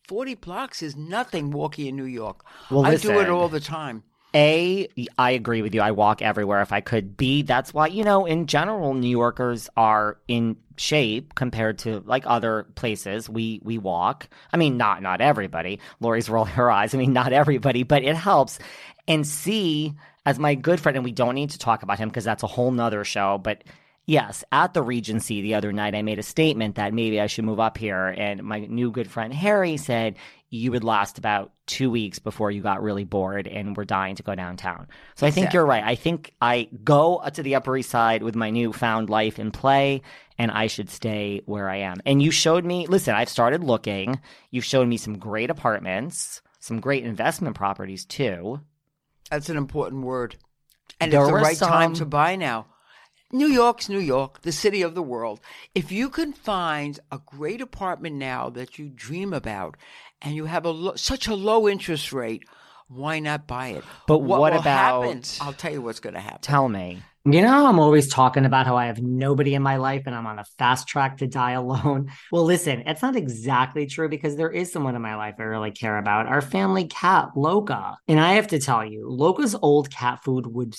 forty 0.07 0.35
blocks 0.35 0.83
is 0.83 0.95
nothing 0.95 1.51
walking 1.51 1.87
in 1.87 1.95
New 1.95 2.05
York. 2.05 2.45
Well, 2.69 2.85
I 2.85 2.95
do 2.97 3.19
it 3.19 3.29
all 3.29 3.49
the 3.49 3.59
time. 3.59 4.03
A, 4.33 4.87
I 5.17 5.31
agree 5.31 5.61
with 5.61 5.75
you. 5.75 5.81
I 5.81 5.91
walk 5.91 6.21
everywhere 6.21 6.61
if 6.61 6.71
I 6.71 6.79
could. 6.79 7.17
B, 7.17 7.41
that's 7.41 7.73
why, 7.73 7.87
you 7.87 8.03
know, 8.03 8.25
in 8.25 8.47
general, 8.47 8.93
New 8.93 9.09
Yorkers 9.09 9.69
are 9.75 10.17
in 10.27 10.55
shape 10.77 11.35
compared 11.35 11.79
to 11.79 12.01
like 12.05 12.23
other 12.25 12.63
places. 12.75 13.29
We 13.29 13.59
we 13.63 13.77
walk. 13.77 14.29
I 14.53 14.57
mean, 14.57 14.77
not 14.77 15.01
not 15.01 15.21
everybody. 15.21 15.79
Lori's 15.99 16.29
rolling 16.29 16.53
her 16.53 16.71
eyes. 16.71 16.95
I 16.95 16.97
mean, 16.97 17.13
not 17.13 17.33
everybody, 17.33 17.83
but 17.83 18.03
it 18.03 18.15
helps. 18.15 18.59
And 19.07 19.27
C, 19.27 19.95
as 20.25 20.39
my 20.39 20.55
good 20.55 20.79
friend, 20.79 20.95
and 20.95 21.03
we 21.03 21.11
don't 21.11 21.35
need 21.35 21.49
to 21.51 21.57
talk 21.57 21.83
about 21.83 21.99
him 21.99 22.09
because 22.09 22.23
that's 22.23 22.43
a 22.43 22.47
whole 22.47 22.71
nother 22.71 23.03
show, 23.03 23.37
but 23.37 23.63
Yes, 24.11 24.43
at 24.51 24.73
the 24.73 24.83
Regency 24.83 25.41
the 25.41 25.55
other 25.55 25.71
night, 25.71 25.95
I 25.95 26.01
made 26.01 26.19
a 26.19 26.23
statement 26.23 26.75
that 26.75 26.93
maybe 26.93 27.21
I 27.21 27.27
should 27.27 27.45
move 27.45 27.61
up 27.61 27.77
here. 27.77 28.07
And 28.07 28.43
my 28.43 28.59
new 28.59 28.91
good 28.91 29.09
friend 29.09 29.33
Harry 29.33 29.77
said 29.77 30.17
you 30.49 30.69
would 30.71 30.83
last 30.83 31.17
about 31.17 31.53
two 31.65 31.89
weeks 31.89 32.19
before 32.19 32.51
you 32.51 32.61
got 32.61 32.83
really 32.83 33.05
bored 33.05 33.47
and 33.47 33.77
were 33.77 33.85
dying 33.85 34.17
to 34.17 34.23
go 34.23 34.35
downtown. 34.35 34.89
So 35.15 35.25
I 35.25 35.31
think 35.31 35.53
you're 35.53 35.65
right. 35.65 35.81
I 35.81 35.95
think 35.95 36.33
I 36.41 36.67
go 36.83 37.23
to 37.33 37.41
the 37.41 37.55
Upper 37.55 37.77
East 37.77 37.89
Side 37.89 38.21
with 38.21 38.35
my 38.35 38.49
newfound 38.49 39.09
life 39.09 39.39
in 39.39 39.49
play, 39.49 40.01
and 40.37 40.51
I 40.51 40.67
should 40.67 40.89
stay 40.89 41.41
where 41.45 41.69
I 41.69 41.77
am. 41.77 42.01
And 42.05 42.21
you 42.21 42.31
showed 42.31 42.65
me, 42.65 42.87
listen, 42.87 43.15
I've 43.15 43.29
started 43.29 43.63
looking. 43.63 44.19
You've 44.49 44.65
shown 44.65 44.89
me 44.89 44.97
some 44.97 45.19
great 45.19 45.49
apartments, 45.49 46.41
some 46.59 46.81
great 46.81 47.05
investment 47.05 47.55
properties 47.55 48.03
too. 48.03 48.59
That's 49.29 49.47
an 49.47 49.55
important 49.55 50.03
word. 50.03 50.35
And 50.99 51.13
There 51.13 51.21
it's 51.21 51.29
the 51.29 51.35
right 51.35 51.57
time 51.57 51.93
to 51.93 52.05
buy 52.05 52.35
now. 52.35 52.65
New 53.31 53.47
York's 53.47 53.89
New 53.89 53.99
York, 53.99 54.41
the 54.41 54.51
city 54.51 54.81
of 54.81 54.95
the 54.95 55.01
world. 55.01 55.39
If 55.73 55.91
you 55.91 56.09
can 56.09 56.33
find 56.33 56.99
a 57.11 57.19
great 57.25 57.61
apartment 57.61 58.15
now 58.17 58.49
that 58.49 58.77
you 58.77 58.89
dream 58.89 59.33
about 59.33 59.77
and 60.21 60.35
you 60.35 60.45
have 60.45 60.65
a 60.65 60.71
lo- 60.71 60.95
such 60.95 61.27
a 61.27 61.35
low 61.35 61.67
interest 61.67 62.11
rate, 62.11 62.43
why 62.87 63.19
not 63.19 63.47
buy 63.47 63.69
it? 63.69 63.83
But 64.07 64.19
what, 64.19 64.39
what 64.41 64.53
about- 64.53 65.03
happen? 65.03 65.23
I'll 65.39 65.53
tell 65.53 65.71
you 65.71 65.81
what's 65.81 65.99
going 66.01 66.15
to 66.15 66.19
happen. 66.19 66.41
Tell 66.41 66.67
me. 66.67 67.01
You 67.23 67.43
know, 67.43 67.67
I'm 67.67 67.77
always 67.77 68.11
talking 68.11 68.45
about 68.45 68.65
how 68.65 68.75
I 68.77 68.87
have 68.87 68.99
nobody 68.99 69.53
in 69.53 69.61
my 69.61 69.75
life 69.77 70.03
and 70.07 70.15
I'm 70.15 70.25
on 70.25 70.39
a 70.39 70.43
fast 70.57 70.87
track 70.87 71.17
to 71.17 71.27
die 71.27 71.51
alone. 71.51 72.11
Well, 72.31 72.43
listen, 72.45 72.81
it's 72.87 73.03
not 73.03 73.15
exactly 73.15 73.85
true 73.85 74.09
because 74.09 74.35
there 74.35 74.49
is 74.49 74.71
someone 74.71 74.95
in 74.95 75.03
my 75.03 75.15
life 75.15 75.35
I 75.37 75.43
really 75.43 75.69
care 75.69 75.99
about. 75.99 76.25
Our 76.25 76.41
family 76.41 76.85
cat, 76.87 77.29
Loca. 77.35 77.97
And 78.07 78.19
I 78.19 78.33
have 78.33 78.47
to 78.47 78.59
tell 78.59 78.83
you, 78.83 79.07
Loca's 79.07 79.55
old 79.61 79.91
cat 79.91 80.23
food 80.23 80.47
would 80.47 80.73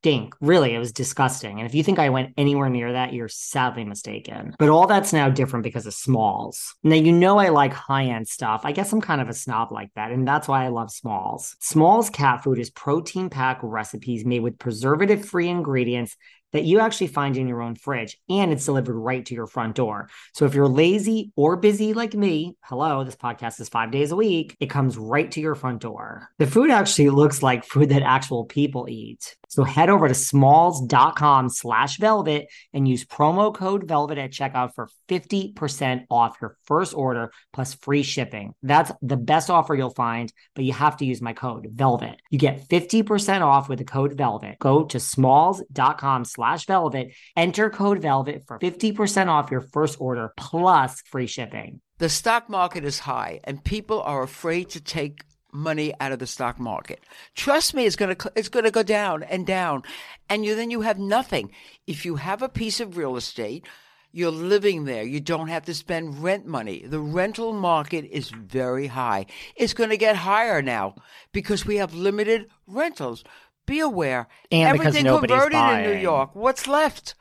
stink. 0.00 0.34
Really, 0.40 0.74
it 0.74 0.78
was 0.78 0.92
disgusting. 0.92 1.58
And 1.58 1.66
if 1.66 1.74
you 1.74 1.84
think 1.84 1.98
I 1.98 2.08
went 2.08 2.32
anywhere 2.38 2.70
near 2.70 2.92
that, 2.92 3.12
you're 3.12 3.28
sadly 3.28 3.84
mistaken. 3.84 4.54
But 4.58 4.70
all 4.70 4.86
that's 4.86 5.12
now 5.12 5.28
different 5.28 5.62
because 5.62 5.84
of 5.84 5.92
Smalls. 5.92 6.74
Now, 6.82 6.96
you 6.96 7.12
know, 7.12 7.38
I 7.38 7.50
like 7.50 7.74
high 7.74 8.04
end 8.06 8.26
stuff. 8.26 8.62
I 8.64 8.72
guess 8.72 8.92
I'm 8.94 9.02
kind 9.02 9.20
of 9.20 9.28
a 9.28 9.34
snob 9.34 9.72
like 9.72 9.90
that. 9.96 10.10
And 10.10 10.26
that's 10.26 10.48
why 10.48 10.64
I 10.64 10.68
love 10.68 10.90
Smalls. 10.90 11.54
Smalls 11.60 12.08
cat 12.08 12.42
food 12.42 12.58
is 12.58 12.70
protein 12.70 13.28
packed 13.28 13.62
recipes 13.62 14.24
made 14.24 14.40
with 14.40 14.58
preservative 14.58 15.26
free 15.26 15.48
ingredients 15.48 16.16
that 16.52 16.64
you 16.64 16.80
actually 16.80 17.06
find 17.06 17.36
in 17.36 17.48
your 17.48 17.62
own 17.62 17.74
fridge 17.74 18.18
and 18.28 18.52
it's 18.52 18.64
delivered 18.64 18.94
right 18.96 19.24
to 19.26 19.34
your 19.34 19.46
front 19.46 19.74
door. 19.76 20.08
So 20.34 20.44
if 20.44 20.54
you're 20.54 20.68
lazy 20.68 21.32
or 21.36 21.56
busy 21.56 21.92
like 21.92 22.14
me, 22.14 22.56
hello, 22.62 23.04
this 23.04 23.16
podcast 23.16 23.60
is 23.60 23.68
5 23.68 23.90
days 23.90 24.10
a 24.10 24.16
week, 24.16 24.56
it 24.60 24.70
comes 24.70 24.98
right 24.98 25.30
to 25.30 25.40
your 25.40 25.54
front 25.54 25.80
door. 25.80 26.28
The 26.38 26.46
food 26.46 26.70
actually 26.70 27.10
looks 27.10 27.42
like 27.42 27.64
food 27.64 27.90
that 27.90 28.02
actual 28.02 28.44
people 28.44 28.88
eat. 28.88 29.36
So 29.48 29.64
head 29.64 29.90
over 29.90 30.06
to 30.06 30.14
smalls.com 30.14 31.48
slash 31.48 31.98
velvet 31.98 32.48
and 32.72 32.86
use 32.86 33.04
promo 33.04 33.52
code 33.52 33.88
velvet 33.88 34.16
at 34.16 34.30
checkout 34.30 34.74
for 34.74 34.88
50% 35.08 36.04
off 36.08 36.36
your 36.40 36.56
first 36.66 36.94
order 36.94 37.32
plus 37.52 37.74
free 37.74 38.04
shipping. 38.04 38.54
That's 38.62 38.92
the 39.02 39.16
best 39.16 39.50
offer 39.50 39.74
you'll 39.74 39.90
find, 39.90 40.32
but 40.54 40.64
you 40.64 40.72
have 40.72 40.96
to 40.98 41.04
use 41.04 41.20
my 41.20 41.32
code 41.32 41.68
velvet. 41.72 42.20
You 42.30 42.38
get 42.38 42.68
50% 42.68 43.40
off 43.40 43.68
with 43.68 43.78
the 43.78 43.84
code 43.84 44.12
velvet. 44.16 44.58
Go 44.60 44.84
to 44.84 45.00
smalls.com 45.00 46.24
slash 46.24 46.39
velvet, 46.66 47.12
enter 47.36 47.70
code 47.70 48.02
velvet 48.02 48.44
for 48.46 48.58
50% 48.58 49.28
off 49.28 49.50
your 49.50 49.60
first 49.60 50.00
order 50.00 50.32
plus 50.36 51.00
free 51.02 51.26
shipping. 51.26 51.80
The 51.98 52.08
stock 52.08 52.48
market 52.48 52.84
is 52.84 53.00
high 53.00 53.40
and 53.44 53.62
people 53.62 54.00
are 54.02 54.22
afraid 54.22 54.70
to 54.70 54.80
take 54.80 55.22
money 55.52 55.92
out 56.00 56.12
of 56.12 56.18
the 56.18 56.26
stock 56.26 56.58
market. 56.58 57.00
Trust 57.34 57.74
me, 57.74 57.84
it's 57.84 57.96
going 57.96 58.14
to 58.14 58.32
it's 58.36 58.48
going 58.48 58.64
to 58.64 58.70
go 58.70 58.82
down 58.82 59.22
and 59.22 59.46
down 59.46 59.82
and 60.28 60.44
you 60.44 60.54
then 60.54 60.70
you 60.70 60.80
have 60.82 60.98
nothing. 60.98 61.52
If 61.86 62.04
you 62.04 62.16
have 62.16 62.42
a 62.42 62.48
piece 62.48 62.80
of 62.80 62.96
real 62.96 63.16
estate, 63.16 63.66
you're 64.12 64.32
living 64.32 64.84
there. 64.84 65.04
You 65.04 65.20
don't 65.20 65.48
have 65.48 65.64
to 65.66 65.74
spend 65.74 66.22
rent 66.22 66.46
money. 66.46 66.84
The 66.84 67.00
rental 67.00 67.52
market 67.52 68.06
is 68.10 68.30
very 68.30 68.88
high. 68.88 69.26
It's 69.54 69.74
going 69.74 69.90
to 69.90 69.96
get 69.96 70.16
higher 70.16 70.62
now 70.62 70.96
because 71.32 71.64
we 71.64 71.76
have 71.76 71.94
limited 71.94 72.46
rentals. 72.66 73.24
Be 73.70 73.78
aware. 73.78 74.26
And 74.50 74.80
Everything 74.80 75.04
converted 75.04 75.56
in 75.56 75.82
New. 75.84 76.00
York. 76.00 76.34
What's 76.34 76.66
left? 76.66 77.14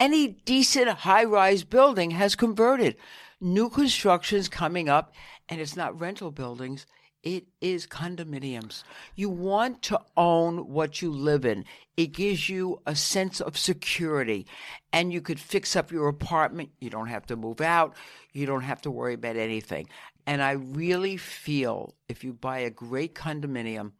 Any 0.00 0.28
decent 0.28 0.88
high 0.88 1.24
rise 1.24 1.62
building 1.62 2.12
has 2.12 2.34
converted. 2.34 2.96
New 3.38 3.68
construction's 3.68 4.48
coming 4.48 4.88
up, 4.88 5.12
and 5.50 5.60
it's 5.60 5.76
not 5.76 6.00
rental 6.00 6.30
buildings, 6.30 6.86
it 7.22 7.48
is 7.60 7.86
condominiums. 7.86 8.82
You 9.14 9.28
want 9.28 9.82
to 9.82 10.00
own 10.16 10.70
what 10.70 11.02
you 11.02 11.12
live 11.12 11.44
in. 11.44 11.66
It 11.98 12.12
gives 12.12 12.48
you 12.48 12.80
a 12.86 12.96
sense 12.96 13.42
of 13.42 13.58
security, 13.58 14.46
and 14.94 15.12
you 15.12 15.20
could 15.20 15.38
fix 15.38 15.76
up 15.76 15.92
your 15.92 16.08
apartment. 16.08 16.70
You 16.80 16.88
don't 16.88 17.08
have 17.08 17.26
to 17.26 17.36
move 17.36 17.60
out, 17.60 17.94
you 18.32 18.46
don't 18.46 18.62
have 18.62 18.80
to 18.82 18.90
worry 18.90 19.12
about 19.12 19.36
anything. 19.36 19.86
And 20.26 20.42
I 20.42 20.52
really 20.52 21.18
feel 21.18 21.94
if 22.08 22.24
you 22.24 22.32
buy 22.32 22.60
a 22.60 22.70
great 22.70 23.14
condominium, 23.14 23.92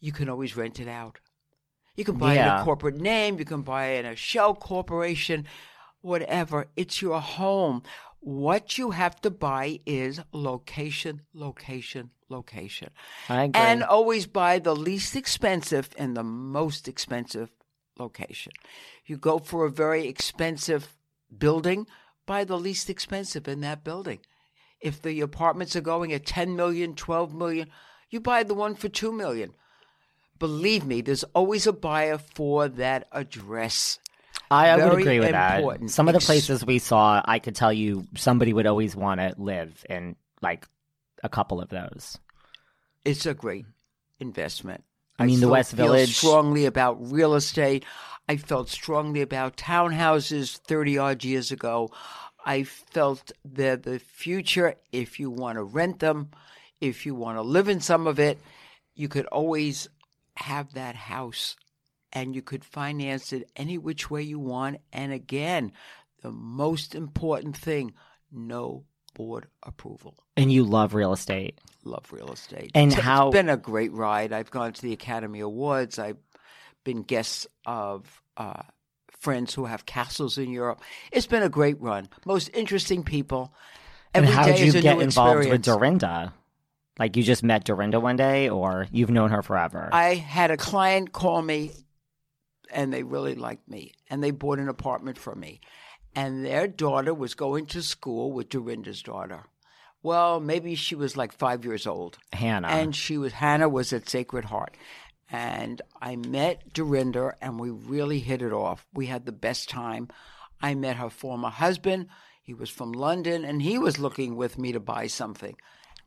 you 0.00 0.12
can 0.12 0.28
always 0.28 0.56
rent 0.56 0.80
it 0.80 0.88
out. 0.88 1.18
You 1.96 2.04
can 2.04 2.18
buy 2.18 2.34
it 2.34 2.40
in 2.40 2.48
a 2.48 2.64
corporate 2.64 2.96
name, 2.96 3.38
you 3.38 3.44
can 3.44 3.62
buy 3.62 3.86
it 3.86 4.04
in 4.04 4.12
a 4.12 4.16
shell 4.16 4.54
corporation, 4.54 5.46
whatever. 6.02 6.66
It's 6.76 7.00
your 7.00 7.20
home. 7.20 7.82
What 8.20 8.76
you 8.76 8.90
have 8.90 9.20
to 9.22 9.30
buy 9.30 9.80
is 9.86 10.20
location, 10.32 11.22
location, 11.32 12.10
location. 12.28 12.90
I 13.28 13.44
agree. 13.44 13.60
And 13.60 13.82
always 13.82 14.26
buy 14.26 14.58
the 14.58 14.76
least 14.76 15.16
expensive 15.16 15.90
and 15.96 16.16
the 16.16 16.24
most 16.24 16.88
expensive 16.88 17.50
location. 17.98 18.52
You 19.06 19.16
go 19.16 19.38
for 19.38 19.64
a 19.64 19.70
very 19.70 20.06
expensive 20.06 20.96
building, 21.36 21.86
buy 22.26 22.44
the 22.44 22.58
least 22.58 22.90
expensive 22.90 23.48
in 23.48 23.60
that 23.60 23.84
building. 23.84 24.20
If 24.80 25.00
the 25.00 25.20
apartments 25.20 25.74
are 25.76 25.80
going 25.80 26.12
at 26.12 26.26
10 26.26 26.54
million, 26.56 26.94
12 26.94 27.34
million, 27.34 27.70
you 28.10 28.20
buy 28.20 28.42
the 28.42 28.54
one 28.54 28.74
for 28.74 28.88
2 28.88 29.12
million. 29.12 29.54
Believe 30.38 30.84
me, 30.84 31.00
there's 31.00 31.24
always 31.24 31.66
a 31.66 31.72
buyer 31.72 32.18
for 32.18 32.68
that 32.68 33.08
address. 33.12 33.98
I, 34.50 34.68
I 34.68 34.76
would 34.76 35.00
agree 35.00 35.20
with 35.20 35.32
that. 35.32 35.90
Some 35.90 36.08
of 36.08 36.14
the 36.14 36.20
places 36.20 36.64
we 36.64 36.78
saw, 36.78 37.22
I 37.24 37.38
could 37.38 37.56
tell 37.56 37.72
you 37.72 38.06
somebody 38.14 38.52
would 38.52 38.66
always 38.66 38.94
want 38.94 39.20
to 39.20 39.34
live 39.38 39.84
in 39.88 40.16
like 40.40 40.66
a 41.22 41.28
couple 41.28 41.60
of 41.60 41.68
those. 41.68 42.18
It's 43.04 43.26
a 43.26 43.34
great 43.34 43.66
investment. 44.20 44.84
I 45.18 45.26
mean, 45.26 45.40
the 45.40 45.48
West 45.48 45.72
Village- 45.72 46.16
strongly 46.16 46.66
about 46.66 47.10
real 47.10 47.34
estate. 47.34 47.84
I 48.28 48.36
felt 48.36 48.68
strongly 48.68 49.22
about 49.22 49.56
townhouses 49.56 50.58
30 50.58 50.98
odd 50.98 51.24
years 51.24 51.52
ago. 51.52 51.90
I 52.44 52.64
felt 52.64 53.32
they're 53.44 53.76
the 53.76 53.98
future 53.98 54.76
if 54.92 55.18
you 55.18 55.30
want 55.30 55.56
to 55.56 55.64
rent 55.64 56.00
them, 56.00 56.30
if 56.80 57.06
you 57.06 57.14
want 57.14 57.38
to 57.38 57.42
live 57.42 57.68
in 57.68 57.80
some 57.80 58.06
of 58.06 58.18
it, 58.18 58.38
you 58.94 59.08
could 59.08 59.26
always 59.26 59.88
have 60.36 60.72
that 60.74 60.94
house 60.96 61.56
and 62.12 62.34
you 62.34 62.42
could 62.42 62.64
finance 62.64 63.32
it 63.32 63.48
any 63.56 63.78
which 63.78 64.10
way 64.10 64.22
you 64.22 64.38
want. 64.38 64.78
And 64.92 65.12
again, 65.12 65.72
the 66.22 66.30
most 66.30 66.94
important 66.94 67.56
thing 67.56 67.92
no 68.32 68.84
board 69.14 69.46
approval 69.62 70.14
And 70.36 70.52
you 70.52 70.64
love 70.64 70.92
real 70.94 71.12
estate. 71.12 71.58
love 71.84 72.12
real 72.12 72.30
estate. 72.32 72.70
And 72.74 72.90
It's- 72.92 73.04
how- 73.04 73.28
it's 73.28 73.32
been 73.34 73.48
a 73.48 73.56
great 73.56 73.92
ride. 73.92 74.32
I've 74.32 74.50
gone 74.50 74.72
to 74.72 74.82
the 74.82 74.92
Academy 74.92 75.40
Awards. 75.40 75.98
I've 75.98 76.18
been 76.84 77.02
guests 77.02 77.46
of 77.64 78.22
uh, 78.36 78.62
friends 79.18 79.54
who 79.54 79.64
have 79.64 79.86
castles 79.86 80.36
in 80.36 80.50
Europe. 80.50 80.82
It's 81.12 81.26
been 81.26 81.42
a 81.42 81.48
great 81.48 81.80
run. 81.80 82.08
Most 82.26 82.50
interesting 82.52 83.02
people. 83.02 83.54
And 84.12 84.26
how 84.26 84.44
did 84.44 84.58
you 84.60 84.80
get 84.82 85.00
involved 85.00 85.48
with. 85.48 85.62
Dorinda? 85.62 86.34
Like 86.98 87.16
you 87.16 87.22
just 87.22 87.42
met 87.42 87.64
Dorinda 87.64 88.00
one 88.00 88.16
day, 88.16 88.48
or 88.48 88.86
you've 88.90 89.10
known 89.10 89.30
her 89.30 89.42
forever? 89.42 89.90
I 89.92 90.14
had 90.14 90.50
a 90.50 90.56
client 90.56 91.12
call 91.12 91.42
me, 91.42 91.72
and 92.70 92.92
they 92.92 93.02
really 93.02 93.34
liked 93.34 93.68
me, 93.68 93.92
and 94.08 94.22
they 94.22 94.30
bought 94.30 94.58
an 94.58 94.68
apartment 94.68 95.18
for 95.18 95.34
me, 95.34 95.60
and 96.14 96.44
their 96.44 96.66
daughter 96.66 97.12
was 97.12 97.34
going 97.34 97.66
to 97.66 97.82
school 97.82 98.32
with 98.32 98.48
Dorinda's 98.48 99.02
daughter. 99.02 99.44
Well, 100.02 100.40
maybe 100.40 100.74
she 100.74 100.94
was 100.94 101.16
like 101.16 101.32
five 101.32 101.64
years 101.64 101.86
old. 101.86 102.18
Hannah. 102.32 102.68
and 102.68 102.94
she 102.94 103.18
was 103.18 103.32
Hannah 103.34 103.68
was 103.68 103.92
at 103.92 104.08
Sacred 104.08 104.46
Heart, 104.46 104.76
and 105.30 105.82
I 106.00 106.16
met 106.16 106.72
Dorinda, 106.72 107.34
and 107.42 107.60
we 107.60 107.70
really 107.70 108.20
hit 108.20 108.40
it 108.40 108.52
off. 108.52 108.86
We 108.94 109.06
had 109.06 109.26
the 109.26 109.32
best 109.32 109.68
time. 109.68 110.08
I 110.62 110.74
met 110.74 110.96
her 110.96 111.10
former 111.10 111.50
husband. 111.50 112.06
He 112.42 112.54
was 112.54 112.70
from 112.70 112.92
London, 112.92 113.44
and 113.44 113.60
he 113.60 113.76
was 113.76 113.98
looking 113.98 114.36
with 114.36 114.56
me 114.56 114.72
to 114.72 114.80
buy 114.80 115.08
something. 115.08 115.56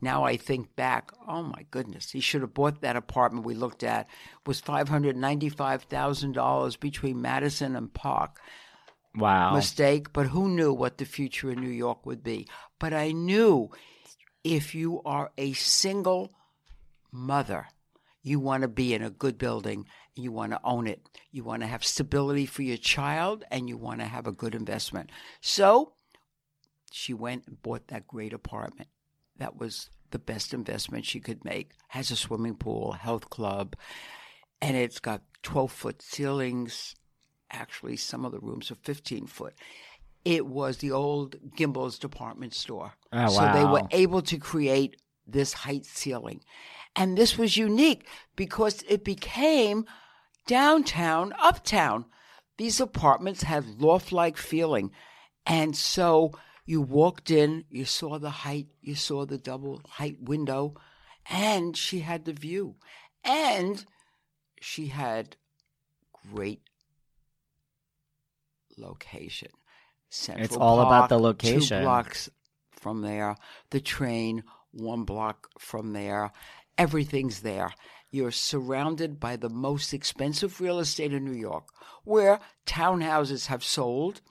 Now 0.01 0.23
I 0.23 0.37
think 0.37 0.75
back, 0.75 1.11
oh 1.27 1.43
my 1.43 1.65
goodness, 1.71 2.11
he 2.11 2.21
should 2.21 2.41
have 2.41 2.53
bought 2.53 2.81
that 2.81 2.95
apartment 2.95 3.45
we 3.45 3.53
looked 3.53 3.83
at. 3.83 4.07
It 4.07 4.47
was 4.47 4.59
five 4.59 4.89
hundred 4.89 5.17
ninety-five 5.17 5.83
thousand 5.83 6.33
dollars 6.33 6.75
between 6.77 7.21
Madison 7.21 7.75
and 7.75 7.93
Park 7.93 8.39
wow. 9.15 9.53
mistake, 9.53 10.13
but 10.13 10.27
who 10.27 10.49
knew 10.49 10.73
what 10.73 10.97
the 10.97 11.05
future 11.05 11.51
in 11.51 11.59
New 11.59 11.69
York 11.69 12.05
would 12.05 12.23
be? 12.23 12.47
But 12.79 12.93
I 12.93 13.11
knew 13.11 13.69
if 14.43 14.73
you 14.73 15.01
are 15.03 15.31
a 15.37 15.53
single 15.53 16.31
mother, 17.11 17.67
you 18.21 18.39
want 18.39 18.61
to 18.61 18.67
be 18.69 18.93
in 18.93 19.01
a 19.03 19.09
good 19.09 19.37
building, 19.37 19.85
you 20.15 20.31
want 20.31 20.51
to 20.53 20.59
own 20.63 20.87
it, 20.87 21.01
you 21.31 21.43
want 21.43 21.61
to 21.61 21.67
have 21.67 21.83
stability 21.83 22.45
for 22.45 22.61
your 22.61 22.77
child, 22.77 23.43
and 23.51 23.67
you 23.67 23.77
want 23.77 23.99
to 23.99 24.05
have 24.05 24.27
a 24.27 24.31
good 24.31 24.55
investment. 24.55 25.09
So 25.41 25.93
she 26.91 27.13
went 27.13 27.47
and 27.47 27.61
bought 27.61 27.87
that 27.87 28.07
great 28.07 28.33
apartment. 28.33 28.89
That 29.39 29.57
was 29.57 29.89
the 30.11 30.19
best 30.19 30.53
investment 30.53 31.05
she 31.05 31.19
could 31.19 31.43
make. 31.43 31.71
Has 31.89 32.11
a 32.11 32.15
swimming 32.15 32.55
pool, 32.55 32.93
health 32.93 33.29
club, 33.29 33.75
and 34.61 34.77
it's 34.77 34.99
got 34.99 35.21
12 35.43 35.71
foot 35.71 36.01
ceilings. 36.01 36.95
Actually, 37.51 37.97
some 37.97 38.25
of 38.25 38.31
the 38.31 38.39
rooms 38.39 38.69
are 38.69 38.75
15 38.75 39.25
foot. 39.25 39.55
It 40.25 40.45
was 40.45 40.77
the 40.77 40.91
old 40.91 41.35
Gimbel's 41.55 41.97
department 41.97 42.53
store. 42.53 42.93
Oh, 43.11 43.27
So 43.29 43.51
they 43.53 43.65
were 43.65 43.87
able 43.91 44.21
to 44.23 44.37
create 44.37 44.97
this 45.25 45.53
height 45.53 45.85
ceiling. 45.85 46.41
And 46.95 47.17
this 47.17 47.37
was 47.37 47.57
unique 47.57 48.07
because 48.35 48.83
it 48.87 49.03
became 49.03 49.85
downtown, 50.47 51.33
uptown. 51.41 52.05
These 52.57 52.81
apartments 52.81 53.43
had 53.43 53.79
loft 53.81 54.11
like 54.11 54.35
feeling. 54.37 54.91
And 55.45 55.75
so 55.75 56.33
you 56.69 56.81
walked 56.81 57.31
in, 57.31 57.63
you 57.71 57.83
saw 57.83 58.19
the 58.19 58.29
height, 58.29 58.67
you 58.79 58.93
saw 58.93 59.25
the 59.25 59.39
double 59.39 59.81
height 59.89 60.21
window, 60.21 60.75
and 61.27 61.75
she 61.75 62.01
had 62.01 62.25
the 62.25 62.31
view. 62.31 62.75
And 63.23 63.83
she 64.61 64.85
had 64.85 65.35
great 66.31 66.61
location. 68.77 69.49
Central 70.09 70.45
It's 70.45 70.55
all 70.55 70.81
about 70.81 71.09
the 71.09 71.17
location. 71.17 71.79
Two 71.79 71.85
blocks 71.85 72.29
from 72.69 73.01
there. 73.01 73.35
The 73.71 73.81
train, 73.81 74.43
one 74.69 75.05
block 75.05 75.49
from 75.57 75.93
there. 75.93 76.31
Everything's 76.77 77.39
there. 77.41 77.73
You're 78.11 78.29
surrounded 78.29 79.19
by 79.19 79.37
the 79.37 79.49
most 79.49 79.91
expensive 79.91 80.61
real 80.61 80.77
estate 80.77 81.13
in 81.13 81.25
New 81.25 81.31
York, 81.31 81.63
where 82.03 82.39
townhouses 82.67 83.47
have 83.47 83.63
sold 83.63 84.21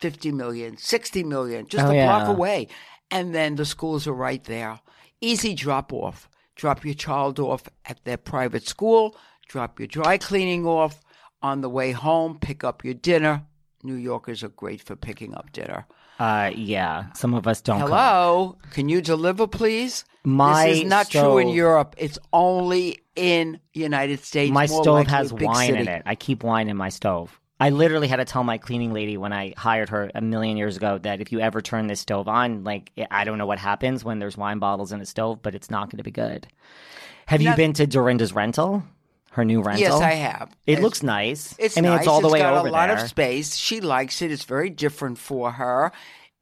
50 0.00 0.32
million, 0.32 0.76
60 0.76 1.24
million, 1.24 1.66
just 1.66 1.84
Oh, 1.86 1.90
a 1.90 2.04
block 2.04 2.28
away. 2.28 2.68
And 3.10 3.34
then 3.34 3.56
the 3.56 3.64
schools 3.64 4.06
are 4.06 4.12
right 4.14 4.42
there. 4.44 4.80
Easy 5.20 5.54
drop 5.54 5.92
off. 5.92 6.28
Drop 6.56 6.84
your 6.84 6.94
child 6.94 7.38
off 7.40 7.62
at 7.86 8.04
their 8.04 8.16
private 8.16 8.66
school, 8.68 9.16
drop 9.48 9.78
your 9.80 9.88
dry 9.88 10.18
cleaning 10.18 10.64
off 10.66 11.00
on 11.42 11.60
the 11.62 11.68
way 11.68 11.90
home, 11.92 12.38
pick 12.38 12.62
up 12.64 12.84
your 12.84 12.94
dinner. 12.94 13.42
New 13.82 13.94
Yorkers 13.96 14.42
are 14.44 14.48
great 14.48 14.80
for 14.80 14.94
picking 14.96 15.34
up 15.34 15.50
dinner. 15.52 15.84
uh, 16.20 16.50
yeah. 16.54 17.12
Some 17.14 17.34
of 17.34 17.46
us 17.48 17.60
don't. 17.60 17.80
cook. 17.80 17.88
Hello, 17.88 18.56
can 18.70 18.88
you 18.88 19.00
deliver, 19.02 19.46
please? 19.48 20.04
My 20.24 20.68
this 20.68 20.78
is 20.78 20.84
not 20.84 21.10
true 21.10 21.38
in 21.38 21.48
Europe. 21.48 21.94
It's 21.98 22.18
only 22.32 23.00
in 23.16 23.58
United 23.74 24.20
States. 24.24 24.52
My 24.52 24.66
stove 24.66 25.06
has 25.08 25.32
wine 25.32 25.74
in 25.74 25.88
it. 25.88 26.02
I 26.06 26.14
keep 26.14 26.42
wine 26.44 26.68
in 26.68 26.76
my 26.76 26.88
stove. 26.88 27.38
I 27.60 27.70
literally 27.70 28.08
had 28.08 28.16
to 28.16 28.24
tell 28.24 28.42
my 28.44 28.58
cleaning 28.58 28.92
lady 28.92 29.16
when 29.16 29.32
I 29.32 29.54
hired 29.56 29.88
her 29.90 30.10
a 30.14 30.20
million 30.20 30.56
years 30.56 30.76
ago 30.76 30.98
that 30.98 31.20
if 31.20 31.30
you 31.30 31.40
ever 31.40 31.60
turn 31.62 31.86
this 31.86 32.00
stove 32.00 32.26
on, 32.28 32.64
like 32.64 32.90
I 33.10 33.24
don't 33.24 33.38
know 33.38 33.46
what 33.46 33.58
happens 33.58 34.04
when 34.04 34.18
there's 34.18 34.36
wine 34.36 34.58
bottles 34.58 34.90
in 34.92 35.00
a 35.00 35.06
stove, 35.06 35.40
but 35.42 35.54
it's 35.54 35.70
not 35.70 35.88
going 35.90 35.98
to 35.98 36.02
be 36.04 36.10
good. 36.10 36.46
Have 37.26 37.40
you 37.40 37.54
been 37.54 37.72
to 37.74 37.86
Dorinda's 37.86 38.32
rental? 38.32 38.82
Her 39.30 39.44
new 39.44 39.62
rental? 39.62 39.82
Yes, 39.82 40.00
I 40.00 40.12
have. 40.12 40.50
It 40.66 40.72
It's- 40.72 40.82
looks 40.82 41.02
nice. 41.02 41.54
It's 41.58 41.76
I 41.76 41.80
mean, 41.80 41.90
nice. 41.90 42.00
it's 42.00 42.08
all 42.08 42.20
the 42.20 42.28
way 42.28 42.38
got 42.40 42.54
over 42.54 42.68
a 42.68 42.70
lot 42.70 42.88
there. 42.88 42.98
of 42.98 43.08
space. 43.08 43.56
She 43.56 43.80
likes 43.80 44.20
it. 44.22 44.30
It's 44.30 44.44
very 44.44 44.70
different 44.70 45.18
for 45.18 45.50
her. 45.52 45.90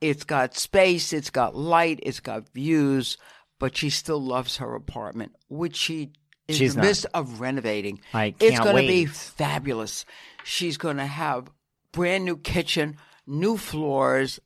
It's 0.01 0.25
got 0.25 0.57
space. 0.57 1.13
It's 1.13 1.31
got 1.31 1.55
light. 1.55 2.01
It's 2.03 2.21
got 2.21 2.49
views. 2.53 3.17
But 3.59 3.77
she 3.77 3.89
still 3.91 4.21
loves 4.21 4.57
her 4.59 4.75
apartment, 4.75 5.33
which 5.49 5.77
she 5.77 6.11
is 6.49 6.57
She's 6.57 6.73
in 6.75 6.81
the 6.81 6.83
not. 6.83 6.89
midst 6.89 7.07
of 7.15 7.41
renovating. 7.41 8.01
I 8.13 8.27
it's 8.27 8.39
can't 8.41 8.53
It's 8.55 8.61
going 8.61 8.77
to 8.83 8.89
be 8.89 9.07
fabulous. 9.07 10.05
She's 10.45 10.77
going 10.77 10.97
to 10.97 11.07
have 11.07 11.51
brand 11.93 12.25
new 12.25 12.37
kitchen, 12.37 12.97
new 13.27 13.57
floors, 13.57 14.41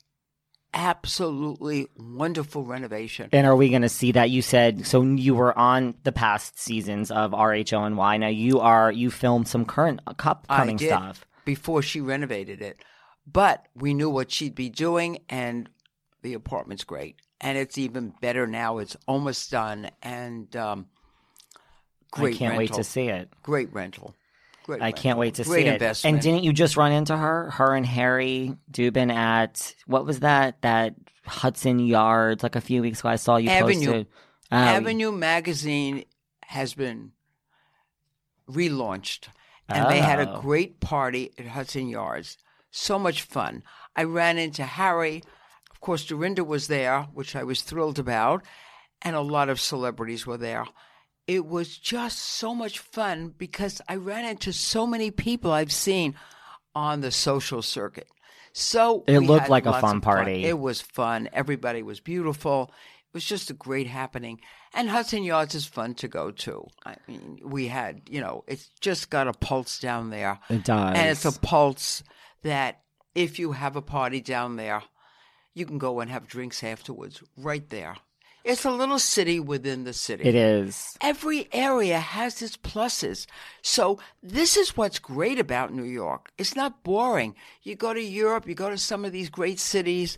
absolutely 0.74 1.88
wonderful 1.96 2.64
renovation. 2.64 3.28
And 3.32 3.46
are 3.46 3.56
we 3.56 3.70
going 3.70 3.82
to 3.82 3.88
see 3.88 4.12
that? 4.12 4.30
You 4.30 4.42
said 4.42 4.87
so. 4.87 5.02
You 5.02 5.35
were 5.35 5.59
on 5.59 5.94
the 6.04 6.12
past 6.12 6.59
seasons 6.59 7.11
of 7.11 7.32
RHONY. 7.32 8.20
Now 8.20 8.28
you 8.28 8.61
are. 8.61 8.92
You 8.92 9.11
filmed 9.11 9.48
some 9.48 9.64
current 9.64 10.00
upcoming 10.06 10.76
I 10.76 10.78
did 10.78 10.88
stuff. 10.88 11.26
before 11.44 11.82
she 11.82 12.00
renovated 12.00 12.61
it. 12.61 12.78
But 13.26 13.66
we 13.74 13.94
knew 13.94 14.11
what 14.11 14.30
she'd 14.30 14.54
be 14.54 14.68
doing, 14.68 15.18
and 15.28 15.68
the 16.22 16.35
apartment's 16.35 16.85
great. 16.85 17.16
And 17.40 17.59
it's 17.59 17.76
even 17.76 18.12
better 18.20 18.46
now. 18.46 18.78
It's 18.78 18.96
almost 19.09 19.50
done, 19.50 19.90
and 20.02 20.54
um, 20.56 20.87
great 22.11 22.37
I 22.37 22.38
can't 22.38 22.59
rental. 22.59 22.59
wait 22.59 22.72
to 22.74 22.85
see 22.85 23.09
it. 23.09 23.30
Great 23.42 23.72
rental. 23.72 24.14
Great. 24.66 24.83
I 24.83 24.90
can't 24.90 25.16
wait 25.18 25.35
to 25.37 25.44
great 25.44 25.64
see 25.81 25.85
it. 25.87 26.05
And 26.05 26.20
didn't 26.20 26.42
you 26.42 26.52
just 26.52 26.76
run 26.76 26.90
into 26.90 27.16
her? 27.16 27.50
Her 27.52 27.74
and 27.76 27.87
Harry 27.87 28.57
Dubin 28.70 29.12
at 29.14 29.74
what 29.87 30.05
was 30.05 30.20
that? 30.20 30.61
That 30.62 30.94
Hudson 31.24 31.79
Yards 31.79 32.42
like 32.42 32.57
a 32.57 32.61
few 32.61 32.83
weeks 32.83 32.98
ago. 33.00 33.09
I 33.11 33.16
saw 33.16 33.37
you 33.37 33.48
Avenue. 33.48 33.87
posted. 33.87 34.07
Oh, 34.50 34.57
Avenue 34.57 35.12
magazine 35.12 36.05
has 36.42 36.74
been 36.74 37.12
relaunched, 38.50 39.29
and 39.68 39.90
they 39.90 39.98
had 40.00 40.20
a 40.20 40.37
Oh. 40.37 40.40
great 40.40 40.81
party 40.81 41.33
at 41.38 41.46
Hudson 41.46 41.88
Yards. 41.88 42.37
So 42.70 42.98
much 42.98 43.22
fun. 43.22 43.62
I 43.94 44.02
ran 44.05 44.38
into 44.38 44.64
Harry. 44.64 45.22
Of 45.70 45.81
course, 45.81 46.05
Dorinda 46.05 46.44
was 46.44 46.66
there, 46.68 47.02
which 47.14 47.35
I 47.37 47.42
was 47.44 47.62
thrilled 47.62 47.98
about, 47.98 48.44
and 49.02 49.14
a 49.16 49.20
lot 49.20 49.48
of 49.48 49.61
celebrities 49.61 50.26
were 50.26 50.37
there. 50.37 50.66
It 51.27 51.47
was 51.47 51.77
just 51.77 52.19
so 52.19 52.55
much 52.55 52.79
fun 52.79 53.35
because 53.37 53.81
I 53.89 53.97
ran 53.97 54.25
into 54.25 54.53
so 54.53 54.87
many 54.87 55.11
people 55.11 55.51
I've 55.51 55.73
seen 55.73 56.15
on 56.75 57.01
the 57.01 57.11
social 57.11 57.62
circuit. 57.62 58.09
So 58.53 59.05
It 59.07 59.19
looked 59.19 59.49
like 59.49 59.67
a 59.67 59.81
fun 59.81 60.01
party. 60.01 60.45
It 60.45 60.59
was 60.59 60.81
fun. 60.81 61.29
Everybody 61.33 61.83
was 61.83 62.01
beautiful. 62.01 62.71
It 63.09 63.15
was 63.15 63.25
just 63.25 63.51
a 63.51 63.55
great 63.55 63.87
happening. 63.87 64.41
And 64.73 64.89
Hudson 64.89 65.25
Yards 65.25 65.55
is 65.55 65.67
fun 65.67 65.95
to 65.97 66.09
go 66.09 66.31
to. 66.31 66.67
I 66.85 66.97
mean, 67.09 67.41
we 67.43 67.69
had, 67.69 68.03
you 68.09 68.21
know, 68.21 68.45
it's 68.47 68.71
just 68.81 69.11
got 69.11 69.27
a 69.27 69.33
pulse 69.33 69.79
down 69.81 70.11
there. 70.11 70.39
It 70.49 70.65
does. 70.65 70.97
And 70.97 71.11
it's 71.11 71.25
a 71.25 71.39
pulse 71.39 72.03
that 72.43 72.83
if 73.15 73.39
you 73.39 73.53
have 73.53 73.75
a 73.77 73.83
party 73.83 74.21
down 74.21 74.57
there, 74.57 74.83
you 75.55 75.67
can 75.67 75.79
go 75.79 76.01
and 76.01 76.11
have 76.11 76.29
drinks 76.29 76.62
afterwards 76.62 77.23
right 77.37 77.69
there. 77.71 77.97
It's 78.46 78.64
a 78.64 78.70
little 78.70 79.00
city 79.00 79.40
within 79.40 79.82
the 79.82 79.92
city. 79.92 80.22
It 80.22 80.37
is. 80.37 80.96
Every 81.00 81.48
area 81.52 81.98
has 81.98 82.40
its 82.40 82.56
pluses. 82.56 83.26
So 83.61 83.98
this 84.22 84.56
is 84.56 84.76
what's 84.76 85.00
great 85.00 85.40
about 85.40 85.74
New 85.74 85.82
York. 85.82 86.30
It's 86.38 86.54
not 86.54 86.85
boring. 86.85 87.35
You 87.64 87.74
go 87.74 87.92
to 87.92 88.00
Europe, 88.00 88.46
you 88.46 88.54
go 88.54 88.70
to 88.70 88.78
some 88.78 89.04
of 89.04 89.11
these 89.11 89.30
great 89.30 89.59
cities, 89.59 90.16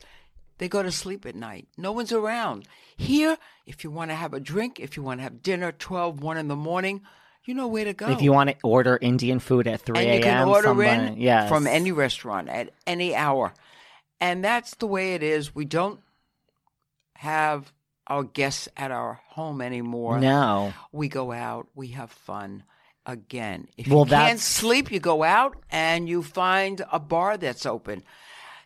they 0.59 0.69
go 0.69 0.83
to 0.83 0.93
sleep 0.93 1.25
at 1.25 1.37
night. 1.37 1.69
No 1.79 1.91
one's 1.91 2.13
around. 2.13 2.69
Here, 2.99 3.39
if 3.65 3.83
you 3.83 3.91
want 3.91 4.11
to 4.11 4.15
have 4.15 4.35
a 4.35 4.41
drink, 4.41 4.79
if 4.79 4.97
you 4.97 5.03
want 5.03 5.21
to 5.21 5.23
have 5.23 5.43
dinner 5.43 5.73
12, 5.73 6.21
1 6.21 6.37
in 6.37 6.49
the 6.49 6.57
morning, 6.57 7.01
you 7.45 7.55
know 7.55 7.67
where 7.67 7.87
to 7.87 7.95
go. 7.95 8.11
If 8.11 8.21
you 8.21 8.33
want 8.33 8.51
to 8.51 8.57
order 8.63 8.99
Indian 9.01 9.39
food 9.39 9.67
at 9.67 9.81
3 9.81 9.99
and 9.99 10.15
you 10.17 10.23
can 10.23 10.47
order 10.47 10.69
somebody- 10.69 11.13
in 11.13 11.17
yes. 11.17 11.49
from 11.49 11.67
any 11.67 11.93
restaurant 11.93 12.51
at 12.51 12.75
any 12.87 13.17
hour. 13.17 13.55
And 14.21 14.45
that's 14.45 14.75
the 14.75 14.87
way 14.87 15.15
it 15.15 15.23
is. 15.23 15.55
We 15.55 15.65
don't 15.65 16.01
have 17.15 17.73
our 18.09 18.23
guests 18.25 18.69
at 18.77 18.91
our 18.91 19.21
home 19.29 19.61
anymore. 19.61 20.19
No. 20.19 20.73
We 20.93 21.09
go 21.09 21.33
out, 21.33 21.69
we 21.75 21.89
have 21.89 22.11
fun. 22.11 22.65
Again, 23.07 23.69
if 23.79 23.89
Well, 23.89 24.05
you 24.05 24.11
can't 24.11 24.39
sleep, 24.41 24.91
you 24.93 25.01
go 25.01 25.23
out 25.23 25.57
and 25.71 26.07
you 26.09 26.23
find 26.23 26.83
a 26.93 26.99
bar 27.01 27.39
that's 27.39 27.65
open. 27.65 28.03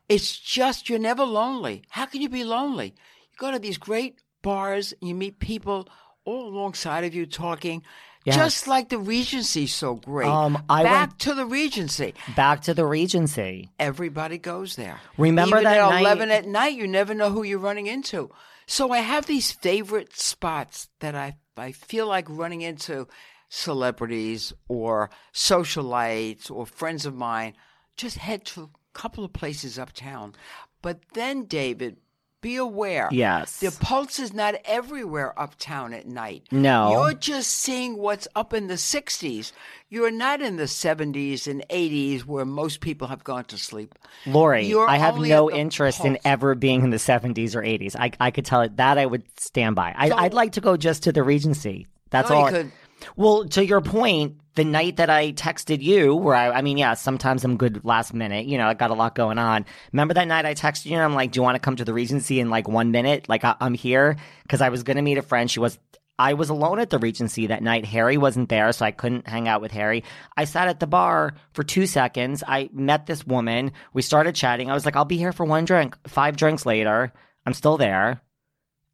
It's 0.08 0.36
just 0.36 0.88
you're 0.88 0.98
never 0.98 1.24
lonely. 1.24 1.82
How 1.90 2.06
can 2.06 2.20
you 2.22 2.28
be 2.28 2.42
lonely? 2.42 2.86
You 2.86 3.36
go 3.38 3.52
to 3.52 3.60
these 3.60 3.78
great 3.78 4.20
bars, 4.42 4.94
you 5.00 5.14
meet 5.14 5.38
people 5.38 5.88
all 6.24 6.48
alongside 6.48 7.04
of 7.04 7.14
you 7.14 7.24
talking. 7.24 7.82
Yes. 8.24 8.36
Just 8.36 8.66
like 8.68 8.88
the 8.88 8.98
Regency, 8.98 9.66
so 9.68 9.94
great. 9.94 10.28
Um, 10.28 10.62
I 10.68 10.82
Back 10.84 11.08
went- 11.10 11.18
to 11.20 11.34
the 11.34 11.46
Regency. 11.46 12.14
Back 12.36 12.62
to 12.62 12.74
the 12.74 12.84
Regency. 12.86 13.70
Everybody 13.80 14.38
goes 14.38 14.76
there. 14.76 15.00
Remember 15.18 15.56
Even 15.56 15.64
that 15.64 15.76
at 15.78 15.90
night- 15.90 16.00
11 16.00 16.30
at 16.30 16.46
night, 16.46 16.74
you 16.74 16.86
never 16.86 17.14
know 17.14 17.30
who 17.30 17.42
you're 17.42 17.58
running 17.58 17.86
into. 17.88 18.30
So 18.72 18.90
I 18.90 19.00
have 19.00 19.26
these 19.26 19.52
favorite 19.52 20.16
spots 20.18 20.88
that 21.00 21.14
I, 21.14 21.36
I 21.58 21.72
feel 21.72 22.06
like 22.06 22.24
running 22.30 22.62
into 22.62 23.06
celebrities 23.50 24.54
or 24.66 25.10
socialites 25.34 26.50
or 26.50 26.64
friends 26.64 27.04
of 27.04 27.14
mine. 27.14 27.52
Just 27.98 28.16
head 28.16 28.46
to 28.46 28.62
a 28.62 28.98
couple 28.98 29.26
of 29.26 29.34
places 29.34 29.78
uptown. 29.78 30.34
But 30.80 31.00
then, 31.12 31.44
David, 31.44 31.98
be 32.42 32.56
aware. 32.56 33.08
Yes. 33.10 33.60
The 33.60 33.70
pulse 33.80 34.18
is 34.18 34.34
not 34.34 34.56
everywhere 34.66 35.32
uptown 35.40 35.94
at 35.94 36.06
night. 36.06 36.42
No. 36.50 36.90
You're 36.90 37.14
just 37.14 37.50
seeing 37.50 37.96
what's 37.96 38.28
up 38.36 38.52
in 38.52 38.66
the 38.66 38.74
60s. 38.74 39.52
You're 39.88 40.10
not 40.10 40.42
in 40.42 40.56
the 40.56 40.64
70s 40.64 41.46
and 41.46 41.64
80s 41.70 42.22
where 42.26 42.44
most 42.44 42.80
people 42.80 43.08
have 43.08 43.24
gone 43.24 43.44
to 43.46 43.56
sleep. 43.56 43.94
Lori, 44.26 44.66
You're 44.66 44.88
I 44.88 44.96
have 44.96 45.16
no 45.18 45.50
interest 45.50 46.04
in 46.04 46.18
ever 46.24 46.54
being 46.54 46.82
in 46.84 46.90
the 46.90 46.96
70s 46.98 47.54
or 47.54 47.62
80s. 47.62 47.96
I, 47.98 48.10
I 48.20 48.30
could 48.30 48.44
tell 48.44 48.60
it 48.62 48.76
that 48.76 48.98
I 48.98 49.06
would 49.06 49.22
stand 49.40 49.74
by. 49.76 49.94
I, 49.96 50.08
So- 50.10 50.16
I'd 50.16 50.34
like 50.34 50.52
to 50.52 50.60
go 50.60 50.76
just 50.76 51.04
to 51.04 51.12
the 51.12 51.22
Regency. 51.22 51.86
That's 52.10 52.28
No, 52.28 52.36
all. 52.36 52.44
I- 52.46 52.50
could- 52.50 52.72
Well, 53.16 53.44
to 53.48 53.64
your 53.64 53.80
point, 53.80 54.38
the 54.54 54.64
night 54.64 54.96
that 54.96 55.08
I 55.08 55.32
texted 55.32 55.82
you, 55.82 56.14
where 56.14 56.34
I, 56.34 56.50
I 56.50 56.62
mean, 56.62 56.76
yeah, 56.76 56.94
sometimes 56.94 57.44
I'm 57.44 57.56
good 57.56 57.84
last 57.84 58.12
minute. 58.12 58.46
You 58.46 58.58
know, 58.58 58.66
I 58.66 58.74
got 58.74 58.90
a 58.90 58.94
lot 58.94 59.14
going 59.14 59.38
on. 59.38 59.64
Remember 59.92 60.14
that 60.14 60.28
night 60.28 60.44
I 60.44 60.54
texted 60.54 60.86
you 60.86 60.94
and 60.94 61.02
I'm 61.02 61.14
like, 61.14 61.32
do 61.32 61.38
you 61.38 61.42
want 61.42 61.54
to 61.54 61.60
come 61.60 61.76
to 61.76 61.84
the 61.84 61.94
Regency 61.94 62.40
in 62.40 62.50
like 62.50 62.68
one 62.68 62.90
minute? 62.90 63.28
Like, 63.28 63.44
I, 63.44 63.54
I'm 63.60 63.74
here 63.74 64.16
because 64.42 64.60
I 64.60 64.68
was 64.68 64.82
going 64.82 64.96
to 64.96 65.02
meet 65.02 65.18
a 65.18 65.22
friend. 65.22 65.50
She 65.50 65.60
was. 65.60 65.78
I 66.18 66.34
was 66.34 66.50
alone 66.50 66.78
at 66.78 66.90
the 66.90 66.98
Regency 66.98 67.46
that 67.48 67.62
night. 67.62 67.86
Harry 67.86 68.18
wasn't 68.18 68.50
there, 68.50 68.70
so 68.72 68.84
I 68.84 68.90
couldn't 68.90 69.26
hang 69.26 69.48
out 69.48 69.62
with 69.62 69.72
Harry. 69.72 70.04
I 70.36 70.44
sat 70.44 70.68
at 70.68 70.78
the 70.78 70.86
bar 70.86 71.34
for 71.54 71.64
two 71.64 71.86
seconds. 71.86 72.44
I 72.46 72.68
met 72.72 73.06
this 73.06 73.26
woman. 73.26 73.72
We 73.94 74.02
started 74.02 74.36
chatting. 74.36 74.70
I 74.70 74.74
was 74.74 74.84
like, 74.84 74.94
I'll 74.94 75.06
be 75.06 75.16
here 75.16 75.32
for 75.32 75.46
one 75.46 75.64
drink. 75.64 75.96
Five 76.06 76.36
drinks 76.36 76.66
later, 76.66 77.12
I'm 77.46 77.54
still 77.54 77.78
there. 77.78 78.20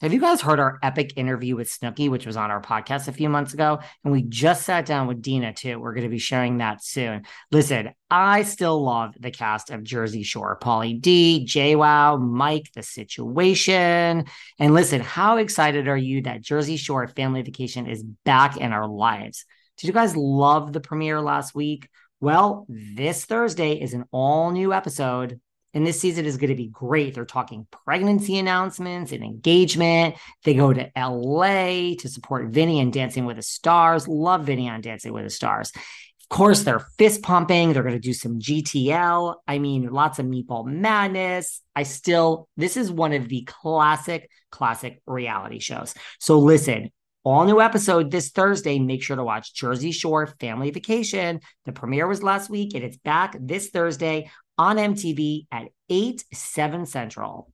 Have 0.02 0.14
you 0.14 0.20
guys 0.22 0.42
heard 0.42 0.60
our 0.60 0.78
epic 0.84 1.14
interview 1.16 1.56
with 1.56 1.70
Snooki, 1.70 2.10
which 2.10 2.26
was 2.26 2.38
on 2.38 2.52
our 2.52 2.62
podcast 2.62 3.08
a 3.08 3.14
few 3.14 3.30
months 3.30 3.54
ago? 3.54 3.80
And 4.04 4.12
we 4.14 4.24
just 4.24 4.64
sat 4.64 4.86
down 4.86 5.08
with 5.08 5.22
Deena 5.22 5.54
too. 5.54 5.80
We're 5.80 5.94
going 5.94 6.04
to 6.04 6.10
be 6.10 6.20
sharing 6.20 6.58
that 6.58 6.84
soon. 6.84 7.24
Listen, 7.52 7.92
I 8.10 8.44
still 8.44 8.84
love 8.84 9.16
the 9.20 9.32
cast 9.32 9.70
of 9.70 9.84
Jersey 9.84 10.24
Shore. 10.24 10.58
Pauly 10.62 11.02
D, 11.02 11.46
JWoww, 11.48 12.22
Mike, 12.22 12.70
The 12.74 12.84
Situation. 12.84 14.26
And 14.60 14.74
listen, 14.74 15.02
how 15.02 15.38
excited 15.38 15.88
are 15.88 15.98
you 15.98 16.22
that 16.22 16.42
Jersey 16.42 16.78
Shore 16.78 17.08
Family 17.08 17.42
Vacation 17.42 17.88
is 17.88 18.04
back 18.04 18.58
in 18.58 18.72
our 18.72 18.88
lives? 18.88 19.46
Did 19.78 19.88
you 19.88 19.94
guys 19.94 20.16
love 20.16 20.74
the 20.74 20.80
premiere 20.80 21.22
last 21.22 21.54
week? 21.54 21.90
Well, 22.20 22.66
this 22.68 23.26
Thursday 23.26 23.74
is 23.74 23.94
an 23.94 24.06
all 24.12 24.52
new 24.52 24.74
episode. 24.74 25.40
And 25.74 25.86
this 25.86 26.00
season 26.00 26.26
is 26.26 26.38
going 26.38 26.50
to 26.50 26.56
be 26.56 26.70
great. 26.70 27.14
They're 27.14 27.26
talking 27.26 27.68
pregnancy 27.86 28.40
announcements 28.40 29.12
and 29.12 29.24
engagement. 29.24 30.16
They 30.44 30.56
go 30.56 30.74
to 30.74 30.90
LA 30.98 31.94
to 32.00 32.10
support 32.10 32.50
Vinny 32.50 32.80
and 32.80 32.92
Dancing 32.92 33.26
with 33.26 33.36
the 33.36 33.44
Stars. 33.44 34.08
Love 34.08 34.46
Vinny 34.46 34.70
on 34.70 34.82
Dancing 34.82 35.14
with 35.14 35.26
the 35.26 35.30
Stars. 35.30 35.72
Of 35.76 36.36
course, 36.36 36.64
they're 36.64 36.86
fist 36.98 37.22
pumping. 37.22 37.74
They're 37.74 37.84
going 37.84 37.94
to 37.94 38.00
do 38.00 38.14
some 38.14 38.40
GTL. 38.40 39.36
I 39.48 39.60
mean, 39.60 39.88
lots 39.92 40.18
of 40.18 40.26
meatball 40.26 40.66
madness. 40.66 41.62
I 41.76 41.84
still, 41.84 42.50
this 42.58 42.76
is 42.76 42.92
one 42.92 43.14
of 43.14 43.30
the 43.30 43.44
classic, 43.44 44.32
classic 44.52 45.02
reality 45.06 45.60
shows. 45.60 45.94
So 46.20 46.40
listen, 46.40 46.90
all 47.28 47.44
new 47.44 47.60
episode 47.60 48.10
this 48.10 48.30
Thursday. 48.30 48.80
Make 48.80 49.04
sure 49.04 49.18
to 49.18 49.24
watch 49.24 49.54
Jersey 49.54 49.92
Shore 49.92 50.28
Family 50.40 50.72
Vacation. 50.72 51.42
The 51.66 51.74
premiere 51.74 52.08
was 52.08 52.24
last 52.24 52.50
week 52.50 52.74
and 52.74 52.86
it's 52.86 52.96
back 52.96 53.36
this 53.38 53.70
Thursday 53.70 54.32
on 54.58 54.78
MTV 54.78 55.46
at 55.52 55.68
8, 55.90 56.24
7 56.34 56.86
Central. 56.86 57.52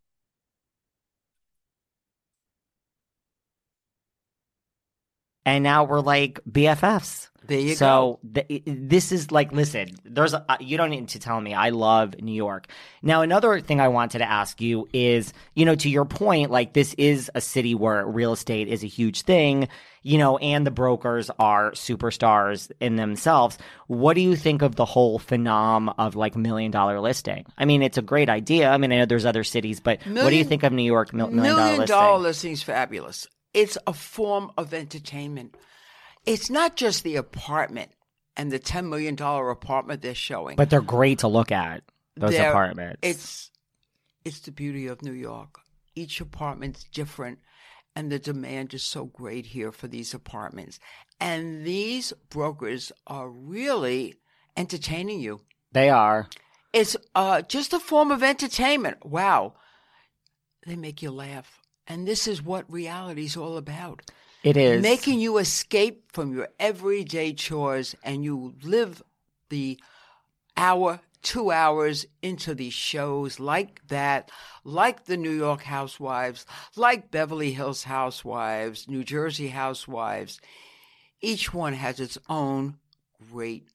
And 5.45 5.63
now 5.63 5.83
we're 5.83 5.99
like 6.01 6.39
BFFs. 6.49 7.29
There 7.45 7.59
you 7.59 7.75
so 7.75 8.19
th- 8.33 8.63
this 8.65 9.11
is 9.11 9.29
like, 9.29 9.51
listen, 9.51 9.89
there's 10.05 10.33
a, 10.33 10.45
uh, 10.47 10.55
you 10.61 10.77
don't 10.77 10.91
need 10.91 11.09
to 11.09 11.19
tell 11.19 11.41
me. 11.41 11.53
I 11.53 11.71
love 11.71 12.15
New 12.21 12.31
York. 12.31 12.67
Now, 13.01 13.21
another 13.21 13.59
thing 13.59 13.81
I 13.81 13.89
wanted 13.89 14.19
to 14.19 14.29
ask 14.29 14.61
you 14.61 14.87
is, 14.93 15.33
you 15.53 15.65
know, 15.65 15.75
to 15.75 15.89
your 15.89 16.05
point, 16.05 16.51
like 16.51 16.71
this 16.71 16.93
is 16.93 17.29
a 17.35 17.41
city 17.41 17.75
where 17.75 18.05
real 18.05 18.31
estate 18.31 18.69
is 18.69 18.81
a 18.81 18.87
huge 18.87 19.23
thing, 19.23 19.67
you 20.03 20.17
know, 20.17 20.37
and 20.37 20.65
the 20.65 20.71
brokers 20.71 21.29
are 21.37 21.71
superstars 21.71 22.71
in 22.79 22.95
themselves. 22.95 23.57
What 23.87 24.13
do 24.13 24.21
you 24.21 24.37
think 24.37 24.61
of 24.61 24.77
the 24.77 24.85
whole 24.85 25.19
phenom 25.19 25.93
of 25.97 26.15
like 26.15 26.37
million 26.37 26.71
dollar 26.71 27.01
listing? 27.01 27.45
I 27.57 27.65
mean, 27.65 27.81
it's 27.83 27.97
a 27.97 28.01
great 28.01 28.29
idea. 28.29 28.69
I 28.69 28.77
mean, 28.77 28.93
I 28.93 28.99
know 28.99 29.05
there's 29.05 29.25
other 29.25 29.43
cities, 29.43 29.81
but 29.81 30.01
what 30.05 30.29
do 30.29 30.35
you 30.37 30.45
think 30.45 30.63
of 30.63 30.71
New 30.71 30.83
York 30.83 31.11
mil- 31.13 31.27
million, 31.27 31.43
Million 31.43 31.57
dollar 31.57 31.77
listing? 31.77 31.93
dollar 31.97 32.19
listing's 32.19 32.63
fabulous. 32.63 33.27
It's 33.53 33.77
a 33.85 33.93
form 33.93 34.51
of 34.57 34.73
entertainment. 34.73 35.55
It's 36.25 36.49
not 36.49 36.75
just 36.75 37.03
the 37.03 37.15
apartment 37.17 37.91
and 38.35 38.51
the 38.51 38.59
$10 38.59 38.89
million 38.89 39.13
apartment 39.21 40.01
they're 40.01 40.15
showing. 40.15 40.55
But 40.55 40.69
they're 40.69 40.81
great 40.81 41.19
to 41.19 41.27
look 41.27 41.51
at. 41.51 41.83
Those 42.15 42.31
They're- 42.31 42.49
apartments. 42.49 42.99
It's 43.01 43.49
it's 44.23 44.39
the 44.41 44.51
beauty 44.51 44.87
of 44.87 45.01
New 45.01 45.11
York. 45.13 45.59
Each 45.95 46.21
apartment's 46.21 46.83
different, 46.85 47.39
and 47.95 48.11
the 48.11 48.19
demand 48.19 48.73
is 48.73 48.83
so 48.83 49.05
great 49.05 49.47
here 49.47 49.71
for 49.71 49.87
these 49.87 50.13
apartments. 50.13 50.79
And 51.19 51.65
these 51.65 52.13
brokers 52.29 52.91
are 53.05 53.29
really 53.29 54.15
entertaining 54.55 55.19
you. 55.19 55.41
They 55.71 55.89
are. 55.89 56.29
It's 56.71 56.95
uh, 57.15 57.41
just 57.41 57.73
a 57.73 57.79
form 57.79 58.11
of 58.11 58.23
entertainment. 58.23 59.05
Wow. 59.05 59.55
They 60.65 60.75
make 60.75 61.01
you 61.01 61.11
laugh. 61.11 61.59
And 61.87 62.07
this 62.07 62.27
is 62.27 62.41
what 62.41 62.71
reality 62.71 63.25
is 63.25 63.37
all 63.37 63.57
about. 63.57 64.01
It 64.43 64.57
is. 64.57 64.81
Making 64.81 65.19
you 65.19 65.37
escape 65.37 66.11
from 66.11 66.35
your 66.35 66.49
everyday 66.59 67.33
chores 67.33 67.95
and 68.03 68.23
you 68.23 68.55
live 68.61 69.01
the 69.49 69.79
hour, 70.57 70.99
two 71.21 71.51
hours 71.51 72.05
into 72.21 72.53
these 72.53 72.73
shows 72.73 73.39
like 73.39 73.81
that, 73.87 74.31
like 74.63 75.05
the 75.05 75.17
New 75.17 75.31
York 75.31 75.63
Housewives, 75.63 76.45
like 76.75 77.11
Beverly 77.11 77.53
Hills 77.53 77.83
Housewives, 77.83 78.87
New 78.87 79.03
Jersey 79.03 79.47
Housewives. 79.47 80.41
Each 81.21 81.53
one 81.53 81.73
has 81.73 82.01
its 82.01 82.17
own 82.27 82.77
great 83.31 83.67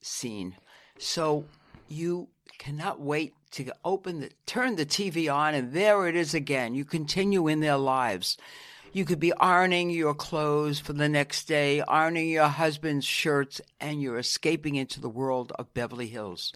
scene. 0.00 0.56
So 0.98 1.44
you 1.88 2.28
cannot 2.58 3.00
wait 3.00 3.34
to 3.52 3.72
open 3.84 4.20
the 4.20 4.30
turn 4.46 4.76
the 4.76 4.86
TV 4.86 5.32
on 5.32 5.54
and 5.54 5.72
there 5.72 6.06
it 6.08 6.16
is 6.16 6.34
again. 6.34 6.74
You 6.74 6.84
continue 6.84 7.48
in 7.48 7.60
their 7.60 7.76
lives. 7.76 8.36
You 8.92 9.04
could 9.06 9.20
be 9.20 9.32
ironing 9.38 9.88
your 9.88 10.12
clothes 10.14 10.78
for 10.78 10.92
the 10.92 11.08
next 11.08 11.44
day, 11.48 11.80
ironing 11.82 12.28
your 12.28 12.48
husband's 12.48 13.06
shirts, 13.06 13.58
and 13.80 14.02
you're 14.02 14.18
escaping 14.18 14.74
into 14.74 15.00
the 15.00 15.08
world 15.08 15.50
of 15.58 15.72
Beverly 15.72 16.08
Hills. 16.08 16.52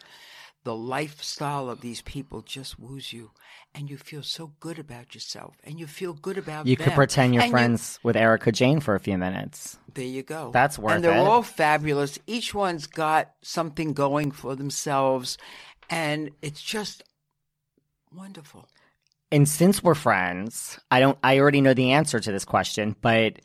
The 0.64 0.74
lifestyle 0.74 1.70
of 1.70 1.80
these 1.80 2.02
people 2.02 2.42
just 2.42 2.78
woos 2.78 3.10
you, 3.12 3.30
and 3.74 3.88
you 3.88 3.96
feel 3.96 4.22
so 4.22 4.52
good 4.60 4.78
about 4.78 5.14
yourself, 5.14 5.54
and 5.64 5.78
you 5.78 5.86
feel 5.86 6.12
good 6.12 6.36
about 6.36 6.66
You 6.66 6.76
them. 6.76 6.84
could 6.84 6.92
pretend 6.94 7.32
you're 7.34 7.42
And 7.44 7.50
you- 7.50 7.56
friends 7.56 8.00
with 8.02 8.16
Erika 8.16 8.52
Jayne 8.52 8.80
for 8.80 8.94
a 8.94 9.00
few 9.00 9.16
minutes. 9.16 9.78
there 9.94 10.04
you 10.04 10.22
go. 10.22 10.50
That's 10.52 10.78
worth 10.78 10.92
it. 10.92 10.94
And 10.96 11.04
they're 11.04 11.12
it. 11.16 11.18
all 11.26 11.42
fabulous. 11.42 12.18
Each 12.26 12.52
one's 12.52 12.86
got 12.86 13.30
something 13.42 13.92
going 13.94 14.30
for 14.32 14.56
themselves, 14.56 15.38
and 15.90 16.30
it's 16.42 16.62
just 16.62 17.02
wonderful. 18.14 18.68
And 19.32 19.48
since 19.48 19.82
we're 19.82 19.94
friends, 19.94 20.78
I 20.90 21.00
don't 21.00 21.18
I 21.22 21.38
already 21.38 21.60
know 21.60 21.74
the 21.74 21.92
answer 21.92 22.20
to 22.20 22.32
this 22.32 22.44
question, 22.44 22.94
but 23.00 23.40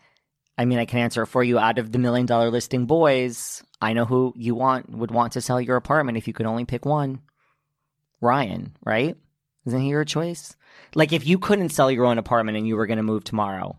I 0.57 0.65
mean 0.65 0.79
I 0.79 0.85
can 0.85 0.99
answer 0.99 1.23
it 1.23 1.27
for 1.27 1.43
you. 1.43 1.57
Out 1.57 1.79
of 1.79 1.91
the 1.91 1.99
million 1.99 2.25
dollar 2.25 2.51
listing 2.51 2.85
boys, 2.85 3.63
I 3.81 3.93
know 3.93 4.05
who 4.05 4.33
you 4.35 4.53
want 4.55 4.89
would 4.89 5.11
want 5.11 5.33
to 5.33 5.41
sell 5.41 5.59
your 5.59 5.77
apartment 5.77 6.17
if 6.17 6.27
you 6.27 6.33
could 6.33 6.45
only 6.45 6.65
pick 6.65 6.85
one. 6.85 7.21
Ryan, 8.21 8.75
right? 8.85 9.17
Isn't 9.65 9.81
he 9.81 9.89
your 9.89 10.05
choice? 10.05 10.55
Like 10.93 11.13
if 11.13 11.25
you 11.25 11.39
couldn't 11.39 11.69
sell 11.69 11.89
your 11.89 12.05
own 12.05 12.17
apartment 12.17 12.57
and 12.57 12.67
you 12.67 12.75
were 12.75 12.87
going 12.87 12.97
to 12.97 13.03
move 13.03 13.23
tomorrow, 13.23 13.77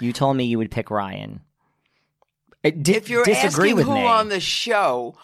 you 0.00 0.12
told 0.12 0.36
me 0.36 0.44
you 0.44 0.58
would 0.58 0.70
pick 0.70 0.90
Ryan. 0.90 1.40
Di- 2.62 2.94
if 2.94 3.08
you're 3.08 3.24
disagree 3.24 3.70
asking 3.70 3.76
with 3.76 3.86
who 3.86 3.94
me. 3.94 4.06
on 4.06 4.28
the 4.28 4.38
show, 4.38 5.16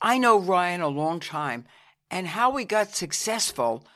I 0.00 0.18
know 0.18 0.38
Ryan 0.38 0.80
a 0.80 0.88
long 0.88 1.18
time, 1.18 1.64
and 2.10 2.28
how 2.28 2.56
he 2.56 2.64
got 2.64 2.94
successful. 2.94 3.86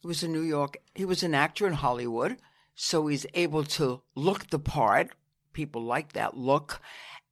He 0.00 0.06
was 0.06 0.22
in 0.22 0.32
New 0.32 0.42
York. 0.42 0.76
He 0.94 1.04
was 1.04 1.22
an 1.22 1.34
actor 1.34 1.66
in 1.66 1.74
Hollywood, 1.74 2.38
so 2.74 3.06
he's 3.06 3.26
able 3.34 3.64
to 3.64 4.02
look 4.14 4.48
the 4.48 4.58
part. 4.58 5.10
People 5.52 5.82
like 5.82 6.12
that 6.12 6.36
look, 6.36 6.80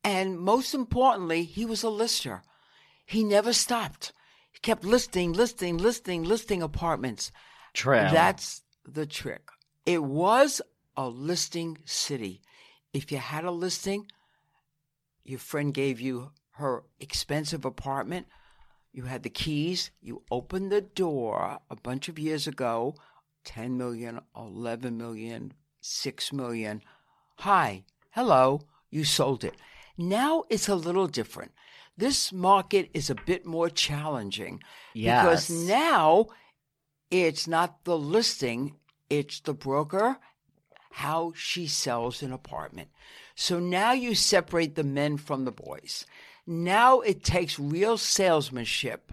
and 0.03 0.39
most 0.39 0.75
importantly, 0.75 1.45
he 1.45 1.65
was 1.65 1.83
a 1.83 1.89
lister. 1.89 2.43
He 3.05 3.23
never 3.23 3.53
stopped. 3.53 4.13
He 4.53 4.59
kept 4.61 4.85
listing, 4.85 5.33
listing, 5.33 5.79
listing, 5.79 6.25
listing 6.25 6.63
apartments. 6.63 7.31
True. 7.73 8.09
That's 8.13 8.63
the 8.85 9.07
trick. 9.07 9.51
It 9.85 10.03
was 10.03 10.61
a 10.97 11.09
listing 11.09 11.79
city. 11.85 12.43
If 12.93 13.13
you 13.13 13.19
had 13.19 13.45
a 13.45 13.51
listing, 13.51 14.07
your 15.25 15.39
friend 15.39 15.75
gave 15.75 16.01
you 16.01 16.31
her 16.53 16.85
expensive 16.99 17.65
apartment, 17.65 18.27
you 18.97 19.03
had 19.03 19.23
the 19.23 19.31
keys, 19.31 19.91
you 20.01 20.23
opened 20.31 20.73
the 20.73 20.81
door 20.81 21.59
a 21.69 21.77
bunch 21.77 22.09
of 22.09 22.19
years 22.19 22.47
ago 22.47 22.95
10 23.45 23.77
million, 23.77 24.21
11 24.35 24.97
million, 24.97 25.53
6 25.83 26.33
million. 26.33 26.81
Hi, 27.41 27.85
hello, 28.13 28.63
you 28.91 29.05
sold 29.05 29.45
it. 29.45 29.55
Now 29.99 30.45
it's 30.49 30.67
a 30.67 30.75
little 30.75 31.09
different. 31.09 31.53
This 31.99 32.33
market 32.33 32.89
is 32.95 33.11
a 33.11 33.15
bit 33.15 33.45
more 33.45 33.69
challenging 33.69 34.63
because 34.95 35.51
now 35.51 36.29
it's 37.11 37.47
not 37.47 37.85
the 37.85 37.99
listing, 37.99 38.77
it's 39.11 39.41
the 39.41 39.55
broker, 39.55 40.17
how 40.91 41.35
she 41.37 41.67
sells 41.67 42.23
an 42.23 42.33
apartment. 42.33 42.89
So 43.35 43.61
now 43.61 43.93
you 43.93 44.15
separate 44.15 44.75
the 44.75 44.85
men 44.85 45.19
from 45.19 45.45
the 45.45 45.53
boys. 45.53 46.07
Now 46.47 47.01
it 47.01 47.25
takes 47.25 47.59
real 47.59 47.99
salesmanship. 47.99 49.13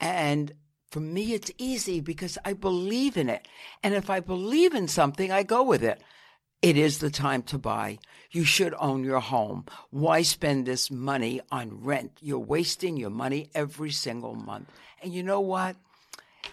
And 0.00 0.52
for 0.90 1.00
me, 1.00 1.34
it's 1.34 1.52
easy 1.58 2.00
because 2.00 2.38
I 2.44 2.54
believe 2.54 3.16
in 3.16 3.28
it. 3.28 3.46
And 3.82 3.94
if 3.94 4.08
I 4.08 4.20
believe 4.20 4.74
in 4.74 4.88
something, 4.88 5.30
I 5.30 5.42
go 5.42 5.62
with 5.62 5.84
it. 5.84 6.02
It 6.62 6.76
is 6.76 6.98
the 6.98 7.10
time 7.10 7.42
to 7.44 7.58
buy. 7.58 7.98
You 8.30 8.44
should 8.44 8.74
own 8.78 9.04
your 9.04 9.20
home. 9.20 9.66
Why 9.90 10.22
spend 10.22 10.66
this 10.66 10.90
money 10.90 11.40
on 11.50 11.82
rent? 11.82 12.18
You're 12.20 12.38
wasting 12.38 12.96
your 12.96 13.10
money 13.10 13.50
every 13.54 13.90
single 13.90 14.34
month. 14.34 14.70
And 15.02 15.12
you 15.12 15.22
know 15.22 15.40
what? 15.40 15.76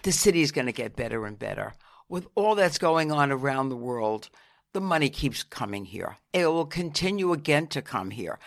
The 0.02 0.12
city 0.12 0.42
is 0.42 0.52
going 0.52 0.66
to 0.66 0.72
get 0.72 0.96
better 0.96 1.26
and 1.26 1.38
better. 1.38 1.74
With 2.08 2.26
all 2.34 2.54
that's 2.54 2.78
going 2.78 3.12
on 3.12 3.30
around 3.30 3.68
the 3.68 3.76
world, 3.76 4.30
the 4.72 4.80
money 4.80 5.10
keeps 5.10 5.42
coming 5.42 5.84
here. 5.84 6.16
It 6.32 6.46
will 6.46 6.66
continue 6.66 7.32
again 7.32 7.66
to 7.68 7.82
come 7.82 8.10
here 8.10 8.38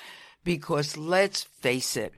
because 0.44 0.98
let's 0.98 1.44
face 1.44 1.96
it, 1.98 2.14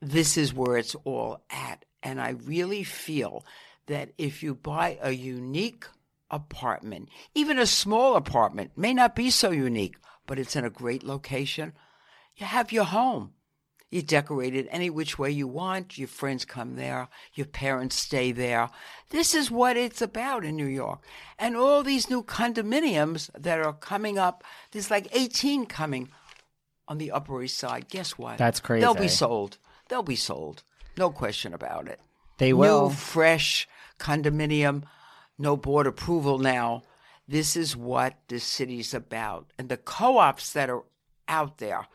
this 0.00 0.36
is 0.36 0.52
where 0.52 0.76
it's 0.76 0.96
all 1.04 1.42
at. 1.50 1.84
And 2.02 2.20
I 2.20 2.30
really 2.30 2.82
feel 2.82 3.44
that 3.86 4.10
if 4.18 4.42
you 4.42 4.54
buy 4.54 4.98
a 5.00 5.12
unique 5.12 5.86
apartment, 6.30 7.08
even 7.34 7.58
a 7.58 7.66
small 7.66 8.16
apartment, 8.16 8.72
may 8.76 8.94
not 8.94 9.14
be 9.14 9.30
so 9.30 9.50
unique, 9.50 9.96
but 10.26 10.38
it's 10.38 10.56
in 10.56 10.64
a 10.64 10.70
great 10.70 11.02
location, 11.02 11.72
you 12.36 12.46
have 12.46 12.72
your 12.72 12.84
home. 12.84 13.34
You 13.90 14.00
decorate 14.00 14.54
it 14.54 14.68
any 14.70 14.88
which 14.88 15.18
way 15.18 15.30
you 15.30 15.46
want. 15.46 15.98
Your 15.98 16.08
friends 16.08 16.46
come 16.46 16.76
there. 16.76 17.08
Your 17.34 17.44
parents 17.44 17.94
stay 17.94 18.32
there. 18.32 18.70
This 19.10 19.34
is 19.34 19.50
what 19.50 19.76
it's 19.76 20.00
about 20.00 20.46
in 20.46 20.56
New 20.56 20.66
York. 20.66 21.04
And 21.38 21.54
all 21.54 21.82
these 21.82 22.08
new 22.08 22.22
condominiums 22.22 23.28
that 23.38 23.58
are 23.58 23.74
coming 23.74 24.18
up, 24.18 24.44
there's 24.70 24.90
like 24.90 25.08
18 25.12 25.66
coming 25.66 26.08
on 26.92 26.98
the 26.98 27.10
Upper 27.10 27.42
East 27.42 27.56
Side. 27.56 27.88
Guess 27.88 28.18
what? 28.18 28.36
That's 28.36 28.60
crazy. 28.60 28.82
They'll 28.82 28.94
be 28.94 29.08
sold. 29.08 29.56
They'll 29.88 30.02
be 30.02 30.14
sold. 30.14 30.62
No 30.98 31.08
question 31.08 31.54
about 31.54 31.88
it. 31.88 31.98
They 32.36 32.52
will. 32.52 32.90
New, 32.90 32.94
fresh 32.94 33.66
condominium, 33.98 34.82
no 35.38 35.56
board 35.56 35.86
approval 35.86 36.38
now. 36.38 36.82
This 37.26 37.56
is 37.56 37.74
what 37.74 38.18
the 38.28 38.38
city's 38.38 38.92
about. 38.92 39.54
And 39.58 39.70
the 39.70 39.78
co 39.78 40.18
ops 40.18 40.52
that 40.52 40.68
are 40.68 40.82
out 41.28 41.56
there, 41.56 41.86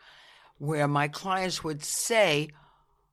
where 0.58 0.88
my 0.88 1.08
clients 1.08 1.64
would 1.64 1.84
say, 1.84 2.50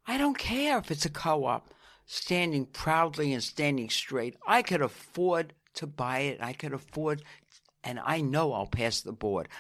I 0.07 0.17
don't 0.17 0.39
care 0.39 0.79
if 0.79 0.91
it's 0.91 1.05
a 1.05 1.11
co 1.11 1.45
op, 1.45 1.69
standing 2.07 2.65
proudly 2.65 3.35
and 3.35 3.43
standing 3.43 3.91
straight. 3.91 4.37
I 4.47 4.63
could 4.63 4.81
afford 4.81 5.53
to 5.75 5.87
buy 5.87 6.21
it. 6.21 6.39
I 6.41 6.55
could 6.55 6.73
afford, 6.73 7.23
and 7.83 8.01
I 8.03 8.23
know 8.23 8.55
I'll 8.55 8.65
pass 8.65 9.03
the 9.03 9.13
board. 9.13 9.51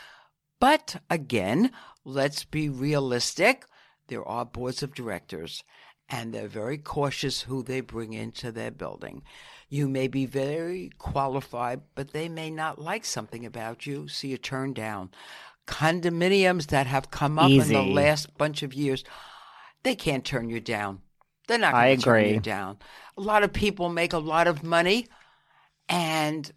But 0.60 1.02
again, 1.10 1.70
let's 2.04 2.44
be 2.44 2.68
realistic. 2.68 3.66
There 4.08 4.24
are 4.24 4.44
boards 4.44 4.82
of 4.82 4.94
directors, 4.94 5.64
and 6.08 6.32
they're 6.32 6.48
very 6.48 6.78
cautious 6.78 7.42
who 7.42 7.62
they 7.62 7.80
bring 7.80 8.12
into 8.12 8.52
their 8.52 8.70
building. 8.70 9.22
You 9.68 9.88
may 9.88 10.08
be 10.08 10.26
very 10.26 10.90
qualified, 10.98 11.80
but 11.94 12.12
they 12.12 12.28
may 12.28 12.50
not 12.50 12.80
like 12.80 13.04
something 13.04 13.44
about 13.44 13.86
you, 13.86 14.08
so 14.08 14.26
you 14.26 14.36
turn 14.36 14.72
down. 14.74 15.10
Condominiums 15.66 16.66
that 16.68 16.86
have 16.86 17.10
come 17.10 17.38
up 17.38 17.50
in 17.50 17.66
the 17.68 17.82
last 17.82 18.36
bunch 18.36 18.62
of 18.62 18.74
years, 18.74 19.02
they 19.82 19.94
can't 19.94 20.24
turn 20.24 20.50
you 20.50 20.60
down. 20.60 21.00
They're 21.48 21.58
not 21.58 21.72
going 21.72 21.96
to 21.96 22.02
turn 22.02 22.20
agree. 22.20 22.34
you 22.34 22.40
down. 22.40 22.78
A 23.16 23.20
lot 23.20 23.42
of 23.42 23.52
people 23.52 23.88
make 23.88 24.12
a 24.12 24.18
lot 24.18 24.46
of 24.46 24.62
money, 24.62 25.08
and 25.88 26.50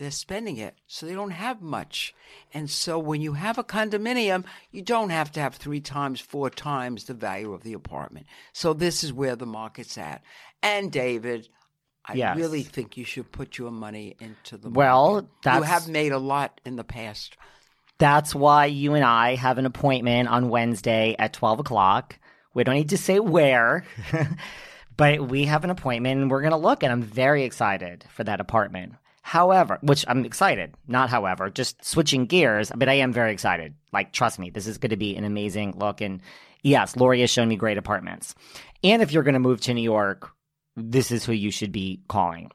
they're 0.00 0.10
spending 0.10 0.56
it, 0.56 0.76
so 0.86 1.04
they 1.04 1.12
don't 1.12 1.30
have 1.32 1.60
much. 1.60 2.14
And 2.54 2.70
so 2.70 2.98
when 2.98 3.20
you 3.20 3.34
have 3.34 3.58
a 3.58 3.62
condominium, 3.62 4.44
you 4.72 4.80
don't 4.80 5.10
have 5.10 5.30
to 5.32 5.40
have 5.40 5.56
three 5.56 5.80
times, 5.80 6.20
four 6.20 6.48
times 6.48 7.04
the 7.04 7.12
value 7.12 7.52
of 7.52 7.64
the 7.64 7.74
apartment. 7.74 8.24
So 8.54 8.72
this 8.72 9.04
is 9.04 9.12
where 9.12 9.36
the 9.36 9.44
market's 9.44 9.98
at. 9.98 10.22
And 10.62 10.90
David, 10.90 11.50
I 12.06 12.14
Yes. 12.14 12.34
really 12.34 12.62
think 12.62 12.96
you 12.96 13.04
should 13.04 13.30
put 13.30 13.58
your 13.58 13.70
money 13.70 14.16
into 14.20 14.56
the 14.56 14.70
Well, 14.70 15.28
market. 15.44 15.58
you 15.58 15.62
have 15.64 15.86
made 15.86 16.12
a 16.12 16.18
lot 16.18 16.62
in 16.64 16.76
the 16.76 16.84
past. 16.84 17.36
That's 17.98 18.34
why 18.34 18.64
you 18.64 18.94
and 18.94 19.04
I 19.04 19.34
have 19.34 19.58
an 19.58 19.66
appointment 19.66 20.30
on 20.30 20.48
Wednesday 20.48 21.14
at 21.18 21.34
12 21.34 21.60
o'clock. 21.60 22.18
We 22.54 22.64
don't 22.64 22.74
need 22.74 22.88
to 22.88 22.96
say 22.96 23.20
where, 23.20 23.84
but 24.96 25.28
we 25.28 25.44
have 25.44 25.62
an 25.64 25.68
appointment 25.70 26.22
and 26.22 26.30
we're 26.30 26.40
going 26.40 26.52
to 26.52 26.56
look, 26.56 26.82
and 26.82 26.90
I'm 26.90 27.02
very 27.02 27.44
excited 27.44 28.06
for 28.08 28.24
that 28.24 28.40
apartment. 28.40 28.94
However, 29.22 29.78
which 29.82 30.04
I'm 30.08 30.24
excited, 30.24 30.74
not 30.88 31.10
however, 31.10 31.50
just 31.50 31.84
switching 31.84 32.26
gears, 32.26 32.72
but 32.74 32.88
I 32.88 32.94
am 32.94 33.12
very 33.12 33.32
excited. 33.32 33.74
Like, 33.92 34.12
trust 34.12 34.38
me, 34.38 34.50
this 34.50 34.66
is 34.66 34.78
going 34.78 34.90
to 34.90 34.96
be 34.96 35.16
an 35.16 35.24
amazing 35.24 35.74
look. 35.78 36.00
And 36.00 36.20
yes, 36.62 36.96
Lori 36.96 37.20
has 37.20 37.30
shown 37.30 37.48
me 37.48 37.56
great 37.56 37.78
apartments. 37.78 38.34
And 38.82 39.02
if 39.02 39.12
you're 39.12 39.22
going 39.22 39.34
to 39.34 39.40
move 39.40 39.60
to 39.62 39.74
New 39.74 39.82
York, 39.82 40.30
this 40.76 41.10
is 41.10 41.24
who 41.24 41.32
you 41.32 41.50
should 41.50 41.72
be 41.72 42.00
calling. 42.08 42.50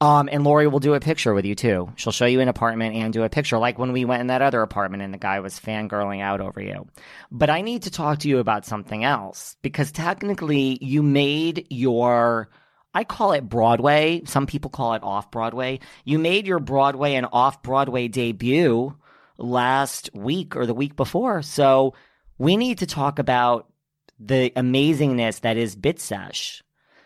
Um, 0.00 0.28
and 0.30 0.44
Lori 0.44 0.66
will 0.66 0.80
do 0.80 0.92
a 0.92 1.00
picture 1.00 1.32
with 1.32 1.46
you 1.46 1.54
too. 1.54 1.90
She'll 1.96 2.12
show 2.12 2.26
you 2.26 2.40
an 2.40 2.48
apartment 2.48 2.96
and 2.96 3.12
do 3.12 3.22
a 3.22 3.30
picture, 3.30 3.56
like 3.56 3.78
when 3.78 3.92
we 3.92 4.04
went 4.04 4.20
in 4.20 4.26
that 4.26 4.42
other 4.42 4.60
apartment 4.60 5.02
and 5.02 5.14
the 5.14 5.18
guy 5.18 5.40
was 5.40 5.58
fangirling 5.58 6.20
out 6.20 6.42
over 6.42 6.60
you. 6.60 6.86
But 7.30 7.48
I 7.48 7.62
need 7.62 7.84
to 7.84 7.90
talk 7.90 8.18
to 8.18 8.28
you 8.28 8.38
about 8.38 8.66
something 8.66 9.04
else 9.04 9.56
because 9.62 9.92
technically 9.92 10.76
you 10.82 11.02
made 11.02 11.66
your, 11.70 12.50
I 12.96 13.04
call 13.04 13.32
it 13.32 13.46
Broadway. 13.46 14.22
Some 14.24 14.46
people 14.46 14.70
call 14.70 14.94
it 14.94 15.02
off 15.02 15.30
Broadway. 15.30 15.80
You 16.06 16.18
made 16.18 16.46
your 16.46 16.60
Broadway 16.60 17.12
and 17.12 17.26
off 17.30 17.62
Broadway 17.62 18.08
debut 18.08 18.96
last 19.36 20.08
week 20.14 20.56
or 20.56 20.64
the 20.64 20.72
week 20.72 20.96
before. 20.96 21.42
So 21.42 21.92
we 22.38 22.56
need 22.56 22.78
to 22.78 22.86
talk 22.86 23.18
about 23.18 23.70
the 24.18 24.50
amazingness 24.56 25.42
that 25.42 25.58
is 25.58 25.76
Bitch 25.76 25.98
Sesh. 25.98 26.62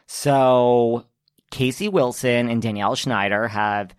So 0.07 1.07
Casey 1.51 1.89
Wilson 1.89 2.49
and 2.49 2.63
Danielle 2.63 2.95
Schneider 2.95 3.49
have 3.49 3.93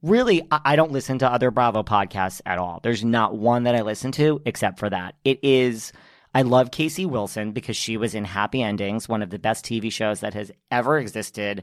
really, 0.00 0.40
I 0.50 0.74
don't 0.74 0.92
listen 0.92 1.18
to 1.18 1.30
other 1.30 1.50
Bravo 1.50 1.82
podcasts 1.82 2.40
at 2.46 2.58
all. 2.58 2.80
There's 2.82 3.04
not 3.04 3.36
one 3.36 3.64
that 3.64 3.74
I 3.74 3.82
listen 3.82 4.10
to 4.12 4.40
except 4.46 4.78
for 4.78 4.88
that. 4.88 5.16
It 5.22 5.40
is, 5.42 5.92
I 6.36 6.42
love 6.42 6.70
Casey 6.70 7.06
Wilson 7.06 7.52
because 7.52 7.78
she 7.78 7.96
was 7.96 8.14
in 8.14 8.26
Happy 8.26 8.62
Endings, 8.62 9.08
one 9.08 9.22
of 9.22 9.30
the 9.30 9.38
best 9.38 9.64
TV 9.64 9.90
shows 9.90 10.20
that 10.20 10.34
has 10.34 10.52
ever 10.70 10.98
existed 10.98 11.62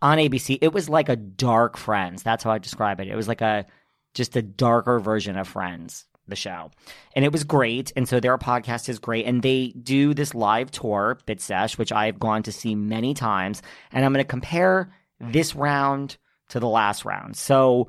on 0.00 0.18
ABC. 0.18 0.58
It 0.62 0.72
was 0.72 0.88
like 0.88 1.08
a 1.08 1.16
dark 1.16 1.76
Friends. 1.76 2.22
That's 2.22 2.44
how 2.44 2.52
I 2.52 2.58
describe 2.58 3.00
it. 3.00 3.08
It 3.08 3.16
was 3.16 3.26
like 3.26 3.40
a, 3.40 3.66
just 4.14 4.36
a 4.36 4.42
darker 4.42 5.00
version 5.00 5.36
of 5.36 5.48
Friends 5.48 6.06
the 6.28 6.36
show. 6.36 6.70
And 7.16 7.24
it 7.24 7.32
was 7.32 7.42
great. 7.42 7.90
And 7.96 8.08
so 8.08 8.20
their 8.20 8.38
podcast 8.38 8.88
is 8.88 9.00
great. 9.00 9.26
And 9.26 9.42
they 9.42 9.70
do 9.70 10.14
this 10.14 10.36
live 10.36 10.70
tour, 10.70 11.18
Bitch 11.26 11.40
Sesh, 11.40 11.76
which 11.76 11.90
I've 11.90 12.20
gone 12.20 12.44
to 12.44 12.52
see 12.52 12.76
many 12.76 13.14
times. 13.14 13.60
And 13.90 14.04
I'm 14.04 14.12
going 14.12 14.24
to 14.24 14.30
compare 14.30 14.94
this 15.18 15.56
round 15.56 16.16
to 16.50 16.60
the 16.60 16.68
last 16.68 17.04
round. 17.04 17.36
So 17.36 17.88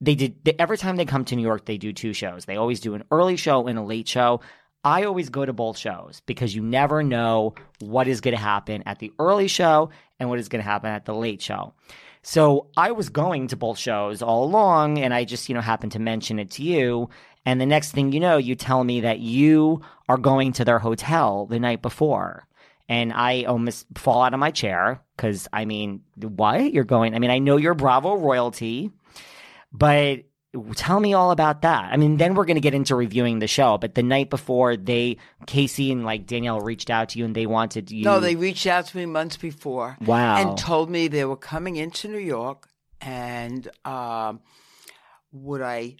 they 0.00 0.14
did, 0.14 0.42
they, 0.42 0.54
every 0.58 0.78
time 0.78 0.96
they 0.96 1.04
come 1.04 1.26
to 1.26 1.36
New 1.36 1.42
York, 1.42 1.66
they 1.66 1.76
do 1.76 1.92
two 1.92 2.14
shows. 2.14 2.46
They 2.46 2.56
always 2.56 2.80
do 2.80 2.94
an 2.94 3.04
early 3.10 3.36
show 3.36 3.66
and 3.66 3.78
a 3.78 3.82
late 3.82 4.08
show. 4.08 4.40
I 4.86 5.02
always 5.02 5.30
go 5.30 5.44
to 5.44 5.52
both 5.52 5.76
shows 5.76 6.22
because 6.26 6.54
you 6.54 6.62
never 6.62 7.02
know 7.02 7.56
what 7.80 8.06
is 8.06 8.20
going 8.20 8.36
to 8.36 8.40
happen 8.40 8.84
at 8.86 9.00
the 9.00 9.12
early 9.18 9.48
show 9.48 9.90
and 10.20 10.28
what 10.28 10.38
is 10.38 10.48
going 10.48 10.62
to 10.62 10.70
happen 10.70 10.90
at 10.90 11.06
the 11.06 11.12
late 11.12 11.42
show. 11.42 11.74
So 12.22 12.68
I 12.76 12.92
was 12.92 13.08
going 13.08 13.48
to 13.48 13.56
both 13.56 13.78
shows 13.78 14.22
all 14.22 14.44
along, 14.44 14.98
and 14.98 15.12
I 15.12 15.24
just, 15.24 15.48
you 15.48 15.56
know, 15.56 15.60
happened 15.60 15.90
to 15.92 15.98
mention 15.98 16.38
it 16.38 16.52
to 16.52 16.62
you. 16.62 17.10
And 17.44 17.60
the 17.60 17.66
next 17.66 17.90
thing 17.90 18.12
you 18.12 18.20
know, 18.20 18.36
you 18.36 18.54
tell 18.54 18.84
me 18.84 19.00
that 19.00 19.18
you 19.18 19.80
are 20.08 20.18
going 20.18 20.52
to 20.52 20.64
their 20.64 20.78
hotel 20.78 21.46
the 21.46 21.58
night 21.58 21.82
before. 21.82 22.46
And 22.88 23.12
I 23.12 23.42
almost 23.42 23.86
fall 23.96 24.22
out 24.22 24.34
of 24.34 24.40
my 24.40 24.52
chair 24.52 25.02
because 25.16 25.48
I 25.52 25.64
mean, 25.64 26.02
what? 26.14 26.72
You're 26.72 26.84
going, 26.84 27.16
I 27.16 27.18
mean, 27.18 27.32
I 27.32 27.40
know 27.40 27.56
you're 27.56 27.74
Bravo 27.74 28.14
royalty, 28.14 28.92
but 29.72 30.20
tell 30.74 31.00
me 31.00 31.14
all 31.14 31.30
about 31.30 31.62
that. 31.62 31.92
I 31.92 31.96
mean, 31.96 32.16
then 32.16 32.34
we're 32.34 32.44
going 32.44 32.56
to 32.56 32.60
get 32.60 32.74
into 32.74 32.94
reviewing 32.94 33.38
the 33.38 33.46
show, 33.46 33.78
but 33.78 33.94
the 33.94 34.02
night 34.02 34.30
before 34.30 34.76
they, 34.76 35.16
Casey 35.46 35.92
and 35.92 36.04
like 36.04 36.26
Danielle 36.26 36.60
reached 36.60 36.90
out 36.90 37.10
to 37.10 37.18
you 37.18 37.24
and 37.24 37.34
they 37.34 37.46
wanted 37.46 37.90
you. 37.90 38.04
No, 38.04 38.20
they 38.20 38.36
reached 38.36 38.66
out 38.66 38.86
to 38.86 38.96
me 38.96 39.06
months 39.06 39.36
before. 39.36 39.96
Wow. 40.04 40.36
And 40.36 40.58
told 40.58 40.90
me 40.90 41.08
they 41.08 41.24
were 41.24 41.36
coming 41.36 41.76
into 41.76 42.08
New 42.08 42.18
York 42.18 42.68
and 43.00 43.68
um, 43.84 44.40
would 45.32 45.62
I 45.62 45.96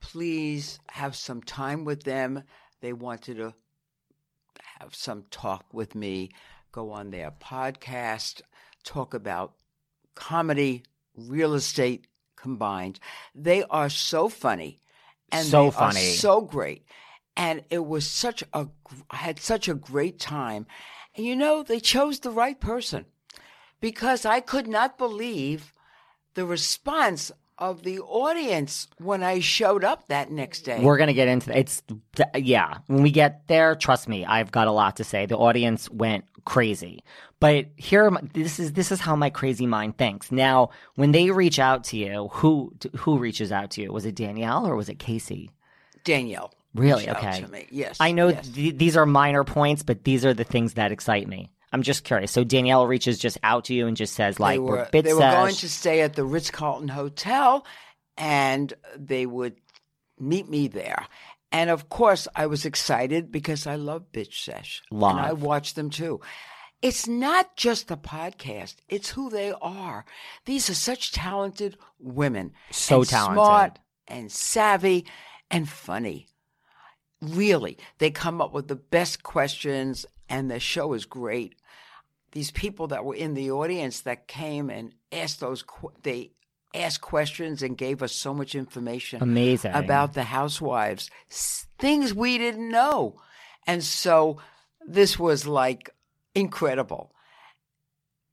please 0.00 0.78
have 0.90 1.16
some 1.16 1.42
time 1.42 1.84
with 1.84 2.04
them. 2.04 2.42
They 2.80 2.92
wanted 2.92 3.36
to 3.38 3.54
have 4.80 4.94
some 4.94 5.24
talk 5.30 5.64
with 5.72 5.94
me, 5.94 6.30
go 6.72 6.90
on 6.90 7.10
their 7.10 7.30
podcast, 7.30 8.42
talk 8.82 9.14
about 9.14 9.54
comedy, 10.14 10.82
real 11.16 11.54
estate 11.54 12.06
combined. 12.44 13.00
They 13.34 13.64
are 13.64 13.88
so 13.88 14.28
funny. 14.28 14.78
And 15.32 15.46
so 15.46 15.64
they 15.64 15.70
funny. 15.70 16.10
Are 16.10 16.16
so 16.16 16.42
great. 16.42 16.84
And 17.36 17.64
it 17.70 17.84
was 17.86 18.06
such 18.06 18.44
a, 18.52 18.68
I 19.10 19.16
had 19.16 19.40
such 19.40 19.66
a 19.66 19.74
great 19.74 20.20
time. 20.20 20.66
And 21.16 21.24
you 21.24 21.34
know, 21.34 21.62
they 21.62 21.80
chose 21.80 22.20
the 22.20 22.30
right 22.30 22.60
person 22.60 23.06
because 23.80 24.26
I 24.26 24.40
could 24.40 24.68
not 24.68 24.98
believe 24.98 25.72
the 26.34 26.44
response 26.44 27.32
of 27.56 27.82
the 27.82 27.98
audience 28.00 28.88
when 28.98 29.22
I 29.22 29.40
showed 29.40 29.84
up 29.84 30.08
that 30.08 30.30
next 30.30 30.62
day. 30.62 30.80
We're 30.82 30.98
gonna 30.98 31.12
get 31.14 31.28
into 31.28 31.56
it's 31.56 31.82
yeah. 32.34 32.78
When 32.88 33.02
we 33.02 33.10
get 33.10 33.46
there, 33.46 33.74
trust 33.76 34.08
me, 34.08 34.24
I've 34.24 34.50
got 34.50 34.66
a 34.66 34.72
lot 34.72 34.96
to 34.96 35.04
say. 35.04 35.26
The 35.26 35.38
audience 35.38 35.88
went 35.88 36.24
crazy, 36.44 37.02
but 37.40 37.66
here 37.76 38.10
this 38.32 38.58
is 38.58 38.72
this 38.72 38.92
is 38.92 39.00
how 39.00 39.16
my 39.16 39.30
crazy 39.30 39.66
mind 39.66 39.98
thinks. 39.98 40.30
Now, 40.32 40.70
when 40.94 41.12
they 41.12 41.30
reach 41.30 41.58
out 41.58 41.84
to 41.84 41.96
you, 41.96 42.28
who 42.32 42.72
who 42.96 43.18
reaches 43.18 43.52
out 43.52 43.70
to 43.72 43.82
you? 43.82 43.92
Was 43.92 44.06
it 44.06 44.14
Danielle 44.14 44.66
or 44.66 44.76
was 44.76 44.88
it 44.88 44.98
Casey? 44.98 45.50
Danielle. 46.04 46.52
Really? 46.74 47.08
Okay. 47.08 47.40
to 47.40 47.48
me. 47.48 47.66
Yes. 47.70 47.96
I 48.00 48.12
know 48.12 48.28
yes. 48.28 48.48
th- 48.48 48.76
these 48.76 48.96
are 48.96 49.06
minor 49.06 49.44
points, 49.44 49.82
but 49.82 50.04
these 50.04 50.24
are 50.24 50.34
the 50.34 50.44
things 50.44 50.74
that 50.74 50.90
excite 50.90 51.28
me. 51.28 51.50
I'm 51.72 51.82
just 51.82 52.04
curious. 52.04 52.30
So 52.30 52.44
Danielle 52.44 52.86
reaches 52.86 53.18
just 53.18 53.38
out 53.42 53.64
to 53.66 53.74
you 53.74 53.86
and 53.86 53.96
just 53.96 54.14
says 54.14 54.38
like, 54.38 54.56
they 54.56 54.58
"We're 54.60 54.88
they 54.90 55.12
were 55.12 55.20
going 55.20 55.54
to 55.56 55.68
stay 55.68 56.02
at 56.02 56.14
the 56.14 56.24
Ritz 56.24 56.50
Carlton 56.50 56.88
Hotel, 56.88 57.64
and 58.16 58.72
they 58.96 59.26
would 59.26 59.56
meet 60.18 60.48
me 60.48 60.68
there. 60.68 61.06
And 61.52 61.70
of 61.70 61.88
course, 61.88 62.26
I 62.34 62.46
was 62.46 62.64
excited 62.64 63.30
because 63.30 63.66
I 63.66 63.76
love 63.76 64.10
Bitch 64.12 64.44
Sesh, 64.44 64.82
Love. 64.90 65.16
and 65.16 65.20
I 65.26 65.32
watch 65.32 65.74
them 65.74 65.88
too. 65.90 66.20
It's 66.82 67.06
not 67.06 67.56
just 67.56 67.88
the 67.88 67.96
podcast; 67.96 68.76
it's 68.88 69.10
who 69.10 69.30
they 69.30 69.52
are. 69.62 70.04
These 70.44 70.68
are 70.68 70.74
such 70.74 71.12
talented 71.12 71.76
women, 71.98 72.52
So 72.70 72.98
and 73.00 73.08
talented. 73.08 73.34
smart 73.36 73.78
and 74.08 74.30
savvy 74.32 75.06
and 75.50 75.68
funny. 75.68 76.26
Really, 77.22 77.78
they 77.98 78.10
come 78.10 78.42
up 78.42 78.52
with 78.52 78.68
the 78.68 78.76
best 78.76 79.22
questions, 79.22 80.04
and 80.28 80.50
the 80.50 80.60
show 80.60 80.92
is 80.92 81.06
great 81.06 81.54
these 82.34 82.50
people 82.50 82.88
that 82.88 83.04
were 83.04 83.14
in 83.14 83.34
the 83.34 83.50
audience 83.50 84.00
that 84.00 84.26
came 84.26 84.68
and 84.68 84.92
asked 85.12 85.38
those 85.38 85.64
they 86.02 86.32
asked 86.74 87.00
questions 87.00 87.62
and 87.62 87.78
gave 87.78 88.02
us 88.02 88.12
so 88.12 88.34
much 88.34 88.54
information 88.54 89.22
Amazing. 89.22 89.72
about 89.72 90.12
the 90.14 90.24
housewives 90.24 91.10
things 91.78 92.12
we 92.12 92.36
didn't 92.38 92.68
know 92.68 93.20
and 93.66 93.82
so 93.82 94.38
this 94.86 95.18
was 95.18 95.46
like 95.46 95.90
incredible 96.34 97.14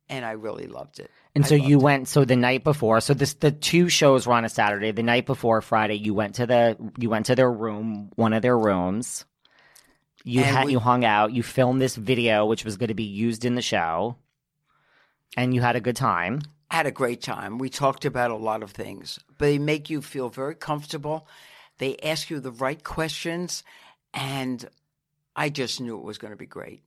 and 0.09 0.25
i 0.25 0.31
really 0.31 0.67
loved 0.67 0.99
it 0.99 1.09
And 1.35 1.45
I 1.45 1.47
so 1.47 1.55
you 1.55 1.77
it. 1.79 1.83
went 1.83 2.07
so 2.09 2.25
the 2.25 2.35
night 2.35 2.63
before. 2.65 2.99
So 2.99 3.13
this 3.13 3.35
the 3.35 3.51
two 3.51 3.87
shows 3.87 4.27
were 4.27 4.33
on 4.33 4.43
a 4.43 4.49
Saturday. 4.49 4.91
The 4.91 5.01
night 5.03 5.25
before 5.25 5.61
Friday, 5.61 5.95
you 5.95 6.13
went 6.13 6.35
to 6.35 6.45
the 6.45 6.75
you 6.97 7.09
went 7.09 7.27
to 7.27 7.35
their 7.35 7.49
room, 7.49 8.09
one 8.17 8.33
of 8.33 8.41
their 8.41 8.57
rooms. 8.59 9.23
You 10.25 10.41
And 10.43 10.55
had 10.57 10.65
we- 10.65 10.73
you 10.73 10.79
hung 10.79 11.05
out. 11.05 11.31
You 11.31 11.41
filmed 11.41 11.79
this 11.81 11.95
video, 11.95 12.45
which 12.45 12.65
was 12.65 12.75
going 12.75 12.89
to 12.89 12.93
be 13.05 13.05
used 13.25 13.45
in 13.45 13.55
the 13.55 13.61
show, 13.61 14.17
and 15.37 15.53
you 15.55 15.61
had 15.61 15.77
a 15.77 15.79
good 15.79 15.95
time. 15.95 16.41
Had 16.71 16.85
a 16.85 16.91
great 16.91 17.21
time. 17.21 17.57
We 17.57 17.69
talked 17.69 18.05
about 18.05 18.31
a 18.31 18.35
lot 18.35 18.63
of 18.63 18.71
things. 18.71 19.19
They 19.37 19.59
make 19.59 19.89
you 19.89 20.01
feel 20.01 20.29
very 20.29 20.55
comfortable. 20.55 21.27
They 21.79 21.97
ask 21.97 22.29
you 22.29 22.39
the 22.39 22.51
right 22.51 22.81
questions, 22.83 23.63
and 24.13 24.67
I 25.35 25.49
just 25.49 25.81
knew 25.81 25.97
it 25.97 26.03
was 26.03 26.17
going 26.17 26.31
to 26.31 26.37
be 26.37 26.45
great. 26.45 26.81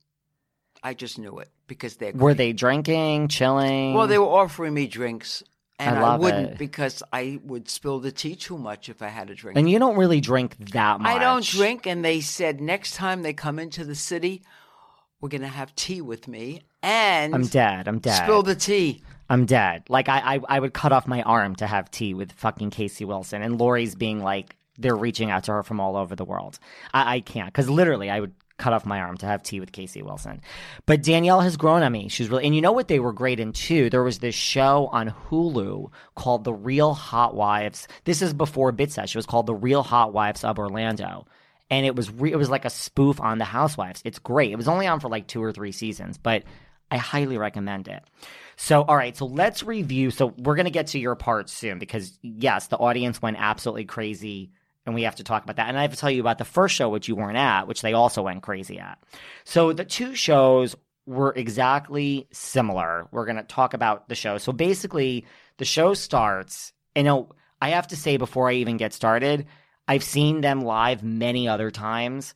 I 0.83 0.93
just 0.93 1.19
knew 1.19 1.37
it 1.39 1.49
because 1.67 1.97
they're 1.97 2.13
Were 2.13 2.33
they 2.33 2.53
drinking, 2.53 3.27
chilling? 3.27 3.93
Well, 3.93 4.07
they 4.07 4.17
were 4.17 4.25
offering 4.25 4.73
me 4.73 4.87
drinks, 4.87 5.43
and 5.77 5.97
I 5.97 6.13
I, 6.13 6.17
wouldn't 6.17 6.51
it. 6.53 6.57
because 6.57 7.03
I 7.11 7.39
would 7.43 7.69
spill 7.69 7.99
the 7.99 8.11
tea 8.11 8.35
too 8.35 8.57
much 8.57 8.89
if 8.89 9.01
I 9.01 9.09
had 9.09 9.29
a 9.29 9.35
drink. 9.35 9.57
and 9.57 9.69
you 9.69 9.77
don't 9.79 9.97
really 9.97 10.21
drink 10.21 10.55
that 10.71 10.99
much. 10.99 11.11
I 11.11 11.19
don't 11.19 11.45
drink, 11.45 11.85
and 11.85 12.03
they 12.03 12.21
said 12.21 12.61
next 12.61 12.95
time 12.95 13.21
they 13.21 13.33
come 13.33 13.59
into 13.59 13.83
the 13.83 13.95
city, 13.95 14.41
we're 15.21 15.29
going 15.29 15.41
to 15.41 15.47
have 15.47 15.75
tea 15.75 16.01
with 16.01 16.27
me, 16.27 16.61
and 16.81 17.35
I'm 17.35 17.47
dead. 17.47 17.87
I'm 17.87 17.99
dead. 17.99 18.23
spill 18.23 18.41
the 18.43 18.55
tea. 18.55 19.03
I'm 19.29 19.45
dead. 19.45 19.83
Like 19.89 20.09
I, 20.09 20.35
I, 20.35 20.39
I 20.47 20.59
would 20.59 20.73
cut 20.73 20.91
off 20.91 21.07
my 21.07 21.21
arm 21.23 21.55
to 21.57 21.67
have 21.67 21.89
tea 21.89 22.13
with 22.13 22.31
fucking 22.33 22.69
Casey 22.69 23.05
Wilson, 23.05 23.41
and 23.41 23.59
Lori's 23.59 23.95
being 23.95 24.21
like, 24.21 24.55
they're 24.77 24.95
reaching 24.95 25.31
out 25.31 25.45
to 25.45 25.53
her 25.53 25.63
from 25.63 25.79
all 25.79 25.95
over 25.95 26.15
the 26.15 26.25
world. 26.25 26.59
I, 26.93 27.15
I 27.15 27.19
can't 27.21 27.47
because 27.47 27.69
literally, 27.69 28.09
I 28.09 28.19
would 28.19 28.33
cut 28.57 28.73
off 28.73 28.85
my 28.85 28.99
arm 28.99 29.17
to 29.17 29.25
have 29.25 29.43
tea 29.43 29.59
with 29.59 29.71
Casey 29.71 30.01
Wilson. 30.01 30.41
But 30.85 31.03
Danielle 31.03 31.41
has 31.41 31.57
grown 31.57 31.83
on 31.83 31.91
me. 31.91 32.07
She's 32.07 32.29
really, 32.29 32.45
and 32.45 32.55
you 32.55 32.61
know 32.61 32.71
what 32.71 32.87
they 32.87 32.99
were 32.99 33.13
great 33.13 33.39
in 33.39 33.51
too. 33.51 33.89
There 33.89 34.03
was 34.03 34.19
this 34.19 34.35
show 34.35 34.87
on 34.91 35.13
Hulu 35.29 35.91
called 36.15 36.43
The 36.43 36.53
Real 36.53 36.93
Hot 36.93 37.35
Wives. 37.35 37.87
This 38.05 38.21
is 38.21 38.33
before 38.33 38.71
Bitch 38.71 38.91
Sesh. 38.91 39.13
It 39.13 39.17
was 39.17 39.25
called 39.25 39.47
The 39.47 39.55
Real 39.55 39.83
Hot 39.83 40.13
Wives 40.13 40.43
of 40.43 40.57
Orlando. 40.57 41.25
And 41.69 41.85
it 41.85 41.95
was 41.95 42.11
re- 42.11 42.31
it 42.31 42.37
was 42.37 42.49
like 42.49 42.63
a 42.63 42.69
spoof 42.69 43.19
on 43.19 43.39
the 43.39 43.45
Housewives. 43.45 44.01
It's 44.05 44.19
great. 44.19 44.51
It 44.51 44.55
was 44.55 44.67
only 44.67 44.87
on 44.87 44.99
for 44.99 45.09
like 45.09 45.27
two 45.27 45.43
or 45.43 45.51
three 45.51 45.71
seasons, 45.71 46.17
but 46.17 46.43
I 46.91 46.97
highly 46.97 47.37
recommend 47.37 47.87
it. 47.87 48.03
So, 48.57 48.83
all 48.83 48.95
right, 48.95 49.15
so 49.15 49.25
let's 49.25 49.63
review. 49.63 50.11
So, 50.11 50.27
we're 50.37 50.55
going 50.55 50.65
to 50.65 50.71
get 50.71 50.87
to 50.87 50.99
your 50.99 51.15
part 51.15 51.49
soon 51.49 51.79
because, 51.79 52.17
yes, 52.21 52.67
the 52.67 52.77
audience 52.77 53.21
went 53.21 53.37
absolutely 53.39 53.85
crazy 53.85 54.51
and 54.85 54.93
we 54.93 55.03
have 55.03 55.15
to 55.15 55.23
talk 55.23 55.43
about 55.43 55.55
that. 55.55 55.67
And 55.67 55.77
I 55.77 55.81
have 55.81 55.91
to 55.91 55.97
tell 55.97 56.11
you 56.11 56.21
about 56.21 56.37
the 56.37 56.45
first 56.45 56.75
show, 56.75 56.89
which 56.89 57.07
you 57.07 57.15
weren't 57.15 57.37
at, 57.37 57.67
which 57.67 57.81
they 57.81 57.93
also 57.93 58.21
went 58.21 58.43
crazy 58.43 58.79
at. 58.79 58.97
So, 59.43 59.73
the 59.73 59.85
two 59.85 60.15
shows 60.15 60.75
were 61.05 61.33
exactly 61.33 62.27
similar. 62.31 63.07
We're 63.11 63.25
going 63.25 63.35
to 63.37 63.43
talk 63.43 63.73
about 63.73 64.09
the 64.09 64.15
show. 64.15 64.37
So, 64.37 64.51
basically, 64.51 65.25
the 65.57 65.65
show 65.65 65.93
starts, 65.93 66.73
and 66.95 67.07
oh, 67.07 67.29
I 67.61 67.69
have 67.69 67.87
to 67.87 67.95
say 67.95 68.17
before 68.17 68.49
I 68.49 68.53
even 68.53 68.77
get 68.77 68.93
started, 68.93 69.47
I've 69.87 70.03
seen 70.03 70.41
them 70.41 70.61
live 70.61 71.03
many 71.03 71.47
other 71.47 71.71
times 71.71 72.33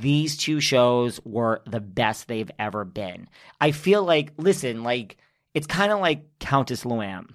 these 0.00 0.36
two 0.36 0.60
shows 0.60 1.20
were 1.24 1.62
the 1.66 1.80
best 1.80 2.26
they've 2.26 2.50
ever 2.58 2.84
been. 2.84 3.28
I 3.60 3.72
feel 3.72 4.02
like, 4.02 4.32
listen, 4.36 4.82
like, 4.82 5.18
it's 5.54 5.66
kind 5.66 5.92
of 5.92 6.00
like 6.00 6.38
Countess 6.38 6.84
Luann. 6.84 7.30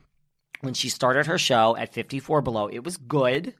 When 0.61 0.73
she 0.73 0.89
started 0.89 1.25
her 1.27 1.37
show 1.37 1.75
at 1.75 1.93
54 1.93 2.41
Below, 2.41 2.67
it 2.67 2.83
was 2.83 2.97
good. 2.97 3.53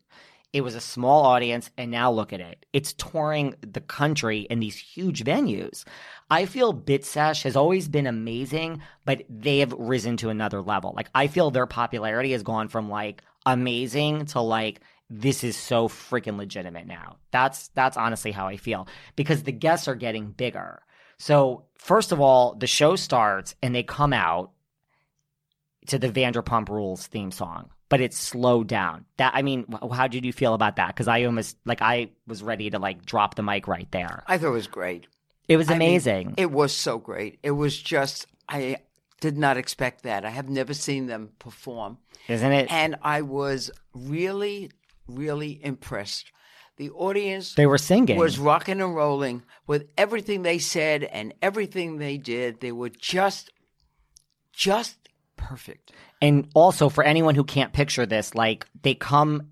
It 0.54 0.62
was 0.62 0.76
a 0.76 0.82
small 0.82 1.26
audience, 1.26 1.72
and 1.78 1.90
now 1.90 2.12
look 2.12 2.32
at 2.32 2.40
it. 2.40 2.66
It's 2.74 2.94
touring 2.94 3.56
the 3.62 3.82
country 3.82 4.42
in 4.42 4.60
these 4.60 4.78
huge 4.78 5.24
venues. 5.24 5.84
I 6.30 6.46
feel 6.46 6.74
Bitch 6.76 7.06
Sesh 7.06 7.42
has 7.44 7.56
always 7.56 7.88
been 7.88 8.06
amazing, 8.06 8.82
but 9.04 9.24
they 9.28 9.60
have 9.60 9.74
risen 9.74 10.16
to 10.18 10.30
another 10.30 10.62
level. 10.62 10.94
Like, 10.96 11.10
I 11.16 11.26
feel 11.26 11.50
their 11.50 11.66
popularity 11.66 12.34
has 12.34 12.44
gone 12.44 12.68
from 12.68 12.88
like 12.88 13.24
amazing 13.48 14.26
to 14.28 14.42
like 14.42 14.82
this 15.10 15.44
is 15.44 15.56
so 15.56 15.88
freaking 15.88 16.38
legitimate 16.38 16.88
now. 16.88 17.18
That's 17.32 17.70
that's 17.70 17.98
honestly 17.98 18.32
how 18.32 18.48
I 18.48 18.58
feel 18.58 18.88
because 19.16 19.44
the 19.44 19.52
guests 19.52 19.88
are 19.88 19.96
getting 19.96 20.32
bigger. 20.32 20.84
So, 21.18 21.66
first 21.76 22.12
of 22.12 22.20
all, 22.20 22.56
the 22.56 22.68
show 22.68 22.96
starts 22.96 23.56
and 23.62 23.74
they 23.74 23.84
come 23.84 24.14
out 24.14 24.52
to 25.88 26.00
the 26.00 26.10
Vanderpump 26.10 26.70
Rules 26.70 27.08
theme 27.08 27.32
song, 27.32 27.70
but 27.90 28.00
it's 28.02 28.18
slowed 28.18 28.68
down. 28.68 29.06
That 29.18 29.34
I 29.36 29.42
mean, 29.42 29.66
how 29.92 30.08
did 30.08 30.26
you 30.26 30.34
feel 30.34 30.54
about 30.54 30.78
that? 30.78 30.88
Because 30.88 31.08
I 31.08 31.24
almost 31.26 31.58
like 31.66 31.82
I 31.82 32.10
was 32.28 32.42
ready 32.44 32.70
to 32.70 32.80
like 32.80 33.06
drop 33.06 33.36
the 33.36 33.44
mic 33.44 33.68
right 33.68 33.90
there. 33.92 34.24
I 34.28 34.38
thought 34.38 34.48
it 34.48 34.52
was 34.52 34.68
great. 34.68 35.08
It 35.48 35.58
was 35.58 35.70
I 35.70 35.74
mean, 35.78 35.90
amazing. 35.90 36.36
it 36.38 36.52
was 36.52 36.74
so 36.74 36.98
great. 36.98 37.40
It 37.44 37.52
was 37.52 37.78
just 37.82 38.28
I 38.48 38.78
did 39.20 39.38
not 39.38 39.58
expect 39.58 40.04
that. 40.04 40.26
I 40.26 40.30
have 40.30 40.50
never 40.50 40.74
seen 40.74 41.08
them 41.08 41.32
perform, 41.40 41.98
Isn't 42.28 42.52
it? 42.52 42.72
and 42.72 42.96
I 43.02 43.22
was 43.22 43.72
really, 43.94 44.72
really 45.08 45.60
impressed. 45.64 46.32
The 46.78 46.90
audience 46.92 47.54
they 47.54 47.68
were 47.68 47.78
singing. 47.78 48.18
was 48.18 48.40
rocking 48.40 48.82
and 48.82 48.96
rolling 48.96 49.44
with 49.68 49.88
everything 49.98 50.42
they 50.42 50.60
said 50.60 51.04
and 51.04 51.34
everything 51.42 51.98
they 51.98 52.18
did. 52.18 52.62
They 52.62 52.72
were 52.72 52.90
just, 52.90 53.52
just 54.54 54.98
perfect. 55.38 55.92
And 56.22 56.48
also 56.54 56.88
for 56.90 57.04
anyone 57.04 57.36
who 57.36 57.44
can't 57.44 57.74
picture 57.74 58.06
this, 58.06 58.34
like 58.34 58.66
they 58.82 58.96
come, 58.96 59.50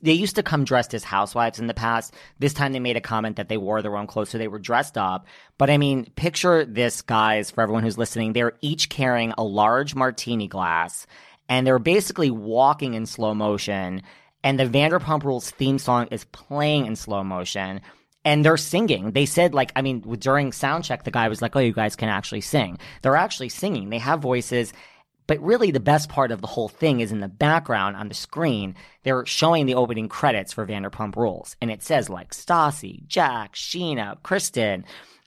they 0.00 0.12
used 0.12 0.36
to 0.36 0.42
come 0.42 0.64
dressed 0.64 0.94
as 0.94 1.02
housewives 1.02 1.58
in 1.58 1.66
the 1.66 1.74
past. 1.74 2.14
This 2.38 2.54
time 2.54 2.72
they 2.72 2.80
made 2.80 2.96
a 2.96 3.00
comment 3.00 3.36
that 3.36 3.48
they 3.48 3.56
wore 3.56 3.82
their 3.82 3.96
own 3.96 4.06
clothes, 4.06 4.30
so 4.30 4.38
they 4.38 4.48
were 4.48 4.60
dressed 4.60 4.96
up. 4.96 5.26
But 5.58 5.68
I 5.68 5.78
mean, 5.78 6.06
picture 6.14 6.64
this, 6.64 7.02
guys, 7.02 7.50
for 7.50 7.60
everyone 7.60 7.82
who's 7.82 7.98
listening. 7.98 8.32
They're 8.32 8.56
each 8.60 8.88
carrying 8.88 9.34
a 9.36 9.42
large 9.42 9.94
martini 9.96 10.46
glass, 10.46 11.06
and 11.48 11.66
they're 11.66 11.80
basically 11.80 12.30
walking 12.30 12.94
in 12.94 13.04
slow 13.04 13.34
motion. 13.34 14.02
And 14.44 14.58
the 14.58 14.66
Vanderpump 14.66 15.24
Rules 15.24 15.50
theme 15.50 15.78
song 15.78 16.08
is 16.10 16.24
playing 16.24 16.86
in 16.86 16.96
slow 16.96 17.22
motion 17.22 17.80
and 18.24 18.44
they're 18.44 18.56
singing. 18.56 19.12
They 19.12 19.26
said 19.26 19.54
like, 19.54 19.72
I 19.76 19.82
mean, 19.82 20.00
during 20.00 20.52
sound 20.52 20.84
check, 20.84 21.04
the 21.04 21.10
guy 21.10 21.28
was 21.28 21.42
like, 21.42 21.56
"Oh, 21.56 21.60
you 21.60 21.72
guys 21.72 21.96
can 21.96 22.08
actually 22.08 22.40
sing." 22.40 22.78
They're 23.02 23.16
actually 23.16 23.48
singing. 23.48 23.90
They 23.90 23.98
have 23.98 24.20
voices. 24.20 24.72
But 25.28 25.40
really, 25.40 25.70
the 25.70 25.80
best 25.80 26.08
part 26.08 26.32
of 26.32 26.40
the 26.40 26.48
whole 26.48 26.68
thing 26.68 27.00
is 27.00 27.12
in 27.12 27.20
the 27.20 27.28
background 27.28 27.96
on 27.96 28.08
the 28.08 28.14
screen. 28.14 28.74
They're 29.04 29.24
showing 29.24 29.66
the 29.66 29.76
opening 29.76 30.08
credits 30.08 30.52
for 30.52 30.66
Vanderpump 30.66 31.16
Rules, 31.16 31.56
and 31.60 31.70
it 31.70 31.82
says 31.82 32.10
like 32.10 32.32
Stassi, 32.32 33.06
Jack, 33.06 33.54
Scheana, 33.54 34.20
Kristen. 34.22 34.84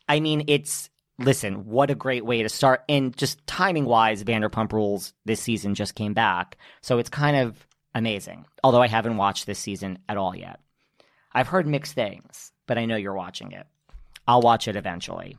I 0.08 0.20
mean, 0.20 0.44
it's 0.48 0.90
listen, 1.18 1.66
what 1.66 1.90
a 1.90 1.96
great 1.96 2.26
way 2.26 2.44
to 2.44 2.50
start. 2.50 2.84
And 2.90 3.16
just 3.16 3.46
timing 3.48 3.86
wise, 3.86 4.24
Vanderpump 4.24 4.74
Rules 4.74 5.14
this 5.24 5.42
season 5.42 5.76
just 5.76 5.96
came 5.96 6.14
back, 6.14 6.58
so 6.82 6.98
it's 6.98 7.10
kind 7.10 7.38
of 7.38 7.66
amazing. 7.96 8.46
Although 8.64 8.84
I 8.84 8.88
haven't 8.88 9.18
watched 9.18 9.48
this 9.48 9.58
season 9.58 9.98
at 10.08 10.18
all 10.18 10.36
yet. 10.36 10.60
I've 11.34 11.48
heard 11.48 11.66
mixed 11.66 11.94
things, 11.94 12.52
but 12.68 12.78
I 12.78 12.86
know 12.86 12.96
you're 12.96 13.16
watching 13.16 13.52
it. 13.52 13.66
I'll 14.28 14.42
watch 14.42 14.68
it 14.68 14.76
eventually. 14.76 15.38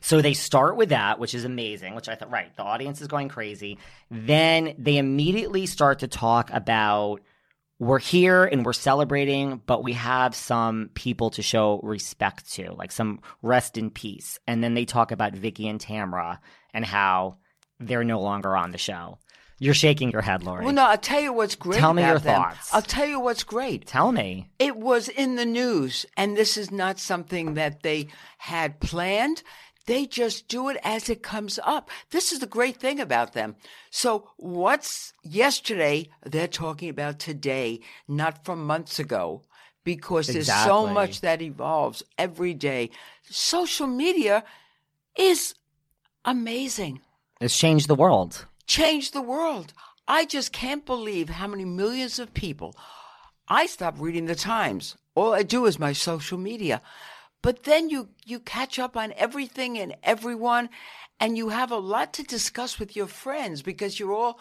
So 0.00 0.20
they 0.20 0.34
start 0.34 0.76
with 0.76 0.88
that, 0.88 1.18
which 1.18 1.34
is 1.34 1.44
amazing, 1.44 1.94
which 1.94 2.08
I 2.08 2.14
thought, 2.14 2.30
right, 2.30 2.54
the 2.56 2.62
audience 2.62 3.00
is 3.00 3.08
going 3.08 3.28
crazy. 3.28 3.78
Then 4.10 4.74
they 4.78 4.98
immediately 4.98 5.66
start 5.66 6.00
to 6.00 6.08
talk 6.08 6.50
about 6.52 7.20
we're 7.78 7.98
here 7.98 8.44
and 8.44 8.64
we're 8.64 8.74
celebrating, 8.74 9.62
but 9.64 9.82
we 9.82 9.94
have 9.94 10.34
some 10.34 10.90
people 10.94 11.30
to 11.30 11.42
show 11.42 11.80
respect 11.82 12.52
to, 12.52 12.72
like 12.74 12.92
some 12.92 13.20
rest 13.42 13.78
in 13.78 13.90
peace. 13.90 14.38
And 14.46 14.62
then 14.62 14.74
they 14.74 14.84
talk 14.84 15.12
about 15.12 15.34
Vicki 15.34 15.66
and 15.66 15.80
Tamra 15.80 16.38
and 16.74 16.84
how 16.84 17.38
they're 17.78 18.04
no 18.04 18.20
longer 18.20 18.54
on 18.54 18.70
the 18.70 18.78
show. 18.78 19.18
You're 19.62 19.74
shaking 19.74 20.10
your 20.10 20.22
head, 20.22 20.42
Lori. 20.42 20.64
Well, 20.64 20.74
no, 20.74 20.86
I'll 20.86 20.96
tell 20.96 21.20
you 21.20 21.34
what's 21.34 21.54
great. 21.54 21.78
Tell 21.78 21.92
me 21.92 22.02
your 22.02 22.18
them. 22.18 22.34
thoughts. 22.34 22.72
I'll 22.72 22.80
tell 22.80 23.06
you 23.06 23.20
what's 23.20 23.44
great. 23.44 23.86
Tell 23.86 24.10
me. 24.10 24.48
It 24.58 24.78
was 24.78 25.08
in 25.10 25.36
the 25.36 25.44
news, 25.44 26.06
and 26.16 26.34
this 26.34 26.56
is 26.56 26.70
not 26.70 26.98
something 26.98 27.54
that 27.54 27.82
they 27.82 28.08
had 28.38 28.80
planned. 28.80 29.42
They 29.84 30.06
just 30.06 30.48
do 30.48 30.70
it 30.70 30.78
as 30.82 31.10
it 31.10 31.22
comes 31.22 31.58
up. 31.62 31.90
This 32.10 32.32
is 32.32 32.38
the 32.38 32.46
great 32.46 32.78
thing 32.78 33.00
about 33.00 33.34
them. 33.34 33.54
So, 33.90 34.30
what's 34.38 35.12
yesterday, 35.22 36.08
they're 36.24 36.48
talking 36.48 36.88
about 36.88 37.18
today, 37.18 37.80
not 38.08 38.46
from 38.46 38.64
months 38.66 38.98
ago, 38.98 39.42
because 39.84 40.28
there's 40.28 40.46
so 40.46 40.86
much 40.86 41.20
that 41.20 41.42
evolves 41.42 42.02
every 42.16 42.54
day. 42.54 42.90
Social 43.28 43.86
media 43.86 44.42
is 45.18 45.54
amazing 46.24 47.00
It's 47.42 47.58
changed 47.58 47.88
the 47.88 47.94
world. 47.94 48.46
Changed 48.70 49.12
the 49.12 49.20
world. 49.20 49.72
I 50.06 50.24
just 50.24 50.52
can't 50.52 50.86
believe 50.86 51.28
how 51.28 51.48
many 51.48 51.64
millions 51.64 52.20
of 52.20 52.32
people. 52.32 52.76
I 53.48 53.66
stopped 53.66 53.98
reading 53.98 54.26
the 54.26 54.36
Times. 54.36 54.96
All 55.16 55.34
I 55.34 55.42
do 55.42 55.66
is 55.66 55.80
my 55.80 55.92
social 55.92 56.38
media. 56.38 56.80
But 57.42 57.64
then 57.64 57.90
you 57.90 58.10
you 58.24 58.38
catch 58.38 58.78
up 58.78 58.96
on 58.96 59.12
everything 59.16 59.76
and 59.76 59.96
everyone 60.04 60.68
and 61.18 61.36
you 61.36 61.48
have 61.48 61.72
a 61.72 61.86
lot 61.94 62.12
to 62.14 62.22
discuss 62.22 62.78
with 62.78 62.94
your 62.94 63.08
friends 63.08 63.60
because 63.60 63.98
you're 63.98 64.12
all 64.12 64.38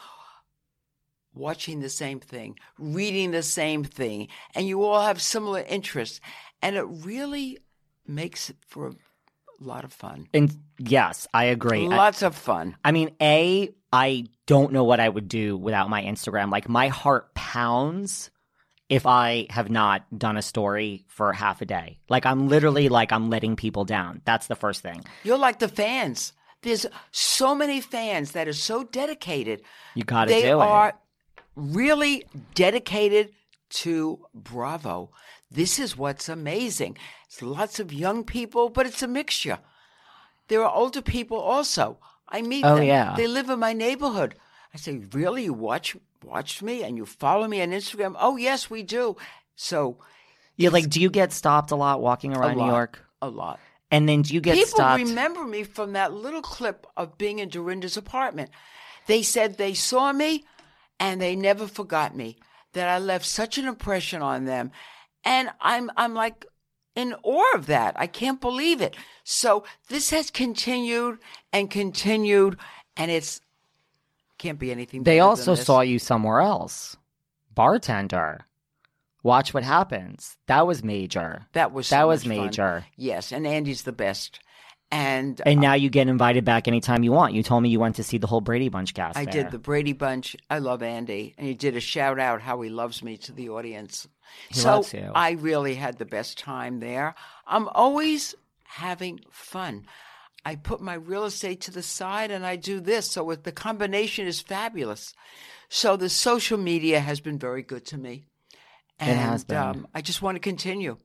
watching 1.34 1.80
the 1.80 1.90
same 1.90 2.20
thing, 2.20 2.60
reading 2.78 3.32
the 3.32 3.42
same 3.42 3.84
thing, 3.84 4.28
and 4.54 4.68
you 4.68 4.84
all 4.84 5.02
have 5.02 5.22
similar 5.22 5.62
interests 5.62 6.22
and 6.62 6.76
it 6.76 6.86
really 6.88 7.58
makes 8.06 8.52
it 8.52 8.58
for 8.68 8.90
a 8.90 8.94
lot 9.64 9.84
of 9.84 9.94
fun. 9.94 10.28
And 10.34 10.56
yes, 10.78 11.28
I 11.34 11.46
agree. 11.46 11.86
I- 11.86 11.96
Lots 11.98 12.22
of 12.22 12.36
fun. 12.36 12.76
I 12.84 12.92
mean, 12.92 13.12
A, 13.22 13.70
I 13.92 14.26
don't 14.46 14.72
know 14.72 14.84
what 14.84 15.00
I 15.00 15.10
would 15.10 15.28
do 15.28 15.58
without 15.58 15.90
my 15.90 16.04
Instagram. 16.04 16.52
Like, 16.52 16.70
my 16.70 16.88
heart 16.90 17.34
pounds 17.34 18.32
if 18.90 19.06
I 19.06 19.46
have 19.52 19.70
not 19.70 20.04
done 20.18 20.36
a 20.38 20.42
story 20.42 21.06
for 21.08 21.32
half 21.32 21.62
a 21.62 21.66
day. 21.66 22.00
Like, 22.10 22.26
I'm 22.26 22.48
literally 22.48 22.90
like, 22.90 23.12
I'm 23.12 23.30
letting 23.30 23.56
people 23.56 23.86
down. 23.86 24.22
That's 24.26 24.48
the 24.48 24.56
first 24.56 24.82
thing. 24.82 25.04
You're 25.24 25.38
like 25.38 25.60
the 25.60 25.68
fans. 25.68 26.34
There's 26.64 26.86
so 27.12 27.54
many 27.54 27.82
fans 27.82 28.32
that 28.32 28.48
are 28.48 28.54
so 28.54 28.84
dedicated. 28.84 29.62
You 29.96 30.04
got 30.04 30.26
to 30.26 30.32
They 30.34 30.52
are 30.52 30.94
really 31.56 32.26
dedicated 32.56 33.30
to 33.70 34.26
Bravo. 34.34 35.12
This 35.52 35.80
is 35.80 35.98
what's 35.98 36.30
amazing. 36.30 36.98
It's 37.28 37.42
lots 37.42 37.80
of 37.80 37.92
young 37.92 38.24
people, 38.24 38.70
but 38.70 38.86
it's 38.86 39.02
a 39.04 39.08
mixture. 39.08 39.60
There 40.48 40.64
are 40.64 40.74
older 40.74 41.02
people 41.02 41.38
also. 41.38 41.98
I 42.28 42.42
meet 42.42 42.64
Oh, 42.66 42.76
them. 42.76 42.86
yeah. 42.86 43.16
They 43.16 43.28
live 43.28 43.50
in 43.50 43.60
my 43.60 43.74
neighborhood. 43.74 44.36
I 44.74 44.78
say, 44.78 45.02
really? 45.14 45.46
You 45.46 45.54
watch 45.54 45.96
watched 46.24 46.62
me 46.62 46.84
and 46.84 46.98
you 46.98 47.06
follow 47.06 47.48
me 47.48 47.62
on 47.62 47.70
Instagram? 47.72 48.16
Oh 48.20 48.36
yes, 48.38 48.70
we 48.70 48.84
do. 48.84 49.16
So 49.56 49.98
Yeah, 50.58 50.70
like, 50.70 50.90
do 50.90 51.00
you 51.02 51.10
get 51.10 51.32
stopped 51.32 51.72
a 51.72 51.76
lot 51.76 52.02
walking 52.02 52.36
around 52.36 52.58
New 52.58 52.66
York? 52.66 53.06
a 53.22 53.30
lot. 53.30 53.60
And 53.92 54.08
then 54.08 54.22
do 54.22 54.34
you 54.34 54.40
get 54.42 54.54
People 54.56 54.68
stopped? 54.78 55.02
remember 55.04 55.44
me 55.46 55.64
from 55.64 55.94
that 55.94 56.14
little 56.14 56.42
clip 56.42 56.86
of 56.96 57.18
being 57.18 57.40
in 57.40 57.50
Dorinda's 57.50 57.98
apartment. 57.98 58.50
They 59.08 59.24
said 59.24 59.58
they 59.58 59.74
saw 59.74 60.12
me 60.14 60.46
and 61.00 61.20
they 61.20 61.36
never 61.36 61.68
forgot 61.68 62.16
me. 62.16 62.38
That 62.74 62.88
I 62.88 63.00
left 63.00 63.26
such 63.26 63.58
an 63.58 63.66
impression 63.66 64.22
on 64.22 64.46
them. 64.46 64.72
And 65.24 65.50
I'm 65.62 65.92
I'm 65.98 66.14
like 66.14 66.46
in 66.96 67.16
awe 67.24 67.56
of 67.56 67.68
that. 67.68 67.96
I 67.98 68.08
can't 68.08 68.42
believe 68.42 68.82
it. 68.82 68.96
So 69.24 69.64
this 69.90 70.10
has 70.12 70.32
continued 70.32 71.20
and 71.54 71.70
continued 71.70 72.58
and 72.98 73.12
it's 73.12 73.42
can't 74.38 74.60
be 74.60 74.72
anything 74.72 75.04
they 75.04 75.20
also 75.20 75.54
saw 75.56 75.82
you 75.82 76.00
somewhere 76.00 76.40
else. 76.40 76.96
Bartender. 77.54 78.46
Watch 79.22 79.54
what 79.54 79.64
happens. 79.64 80.38
That 80.48 80.66
was 80.66 80.82
major. 80.82 81.46
That 81.52 81.74
was 81.74 81.90
that 81.90 82.08
was 82.08 82.26
much 82.26 82.38
fun. 82.38 82.46
major. 82.46 82.86
Yes, 82.96 83.34
and 83.34 83.46
Andy's 83.46 83.84
the 83.84 83.92
best. 83.92 84.40
And 84.92 85.40
And 85.46 85.60
uh, 85.60 85.62
now 85.62 85.74
you 85.74 85.90
get 85.90 86.08
invited 86.08 86.46
back 86.46 86.68
anytime 86.68 87.04
you 87.04 87.12
want. 87.12 87.34
You 87.34 87.44
told 87.44 87.62
me 87.62 87.70
you 87.70 87.80
went 87.80 87.98
to 87.98 88.04
see 88.04 88.18
the 88.18 88.28
whole 88.28 88.42
Brady 88.42 88.70
Bunch 88.70 88.94
cast. 88.94 89.18
I 89.18 89.26
there. 89.26 89.44
did 89.44 89.52
the 89.52 89.60
Brady 89.60 89.94
Bunch. 89.94 90.36
I 90.50 90.60
love 90.60 90.82
Andy, 90.82 91.36
and 91.38 91.46
he 91.46 91.54
did 91.54 91.76
a 91.76 91.82
shout 91.82 92.18
out 92.18 92.42
how 92.42 92.62
he 92.62 92.70
loves 92.70 93.04
me 93.04 93.18
to 93.18 93.32
the 93.34 93.50
audience. 93.50 94.08
He 94.50 94.60
so. 94.60 94.84
I 95.16 95.32
really 95.32 95.76
had 95.76 95.98
the 95.98 96.06
best 96.06 96.38
time 96.38 96.80
there. 96.80 97.16
I'm 97.48 97.68
always 97.70 98.36
having 98.64 99.20
fun. 99.32 99.86
I 100.46 100.56
put 100.56 100.82
my 100.82 100.94
real 100.94 101.26
estate 101.26 101.62
to 101.62 101.72
the 101.72 101.84
side 101.84 102.32
and 102.32 102.46
I 102.46 102.56
do 102.56 102.80
this. 102.80 103.12
So 103.12 103.34
the 103.36 103.52
combination 103.52 104.26
is 104.28 104.42
fabulous. 104.42 105.14
So 105.70 105.98
the 105.98 106.10
social 106.10 106.58
media 106.58 107.00
has 107.00 107.20
been 107.20 107.38
very 107.38 107.62
good 107.62 107.86
to 107.88 107.98
me. 107.98 108.26
And 109.00 109.12
It 109.12 109.18
has 109.18 109.44
been. 109.44 109.58
Um, 109.58 109.88
I 109.94 110.02
just 110.02 110.22
want 110.22 110.36
to 110.36 110.40
continue. 110.40 110.98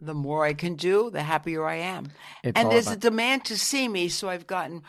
The 0.00 0.14
more 0.14 0.44
I 0.44 0.52
can 0.54 0.74
do, 0.74 1.10
the 1.10 1.22
happier 1.22 1.64
I 1.64 1.76
am. 1.76 2.12
It's 2.42 2.58
and 2.58 2.70
there's 2.70 2.86
about- 2.86 2.96
a 2.96 3.00
demand 3.00 3.44
to 3.46 3.58
see 3.58 3.88
me, 3.88 4.08
so 4.08 4.28
I've 4.28 4.46
gotten 4.46 4.82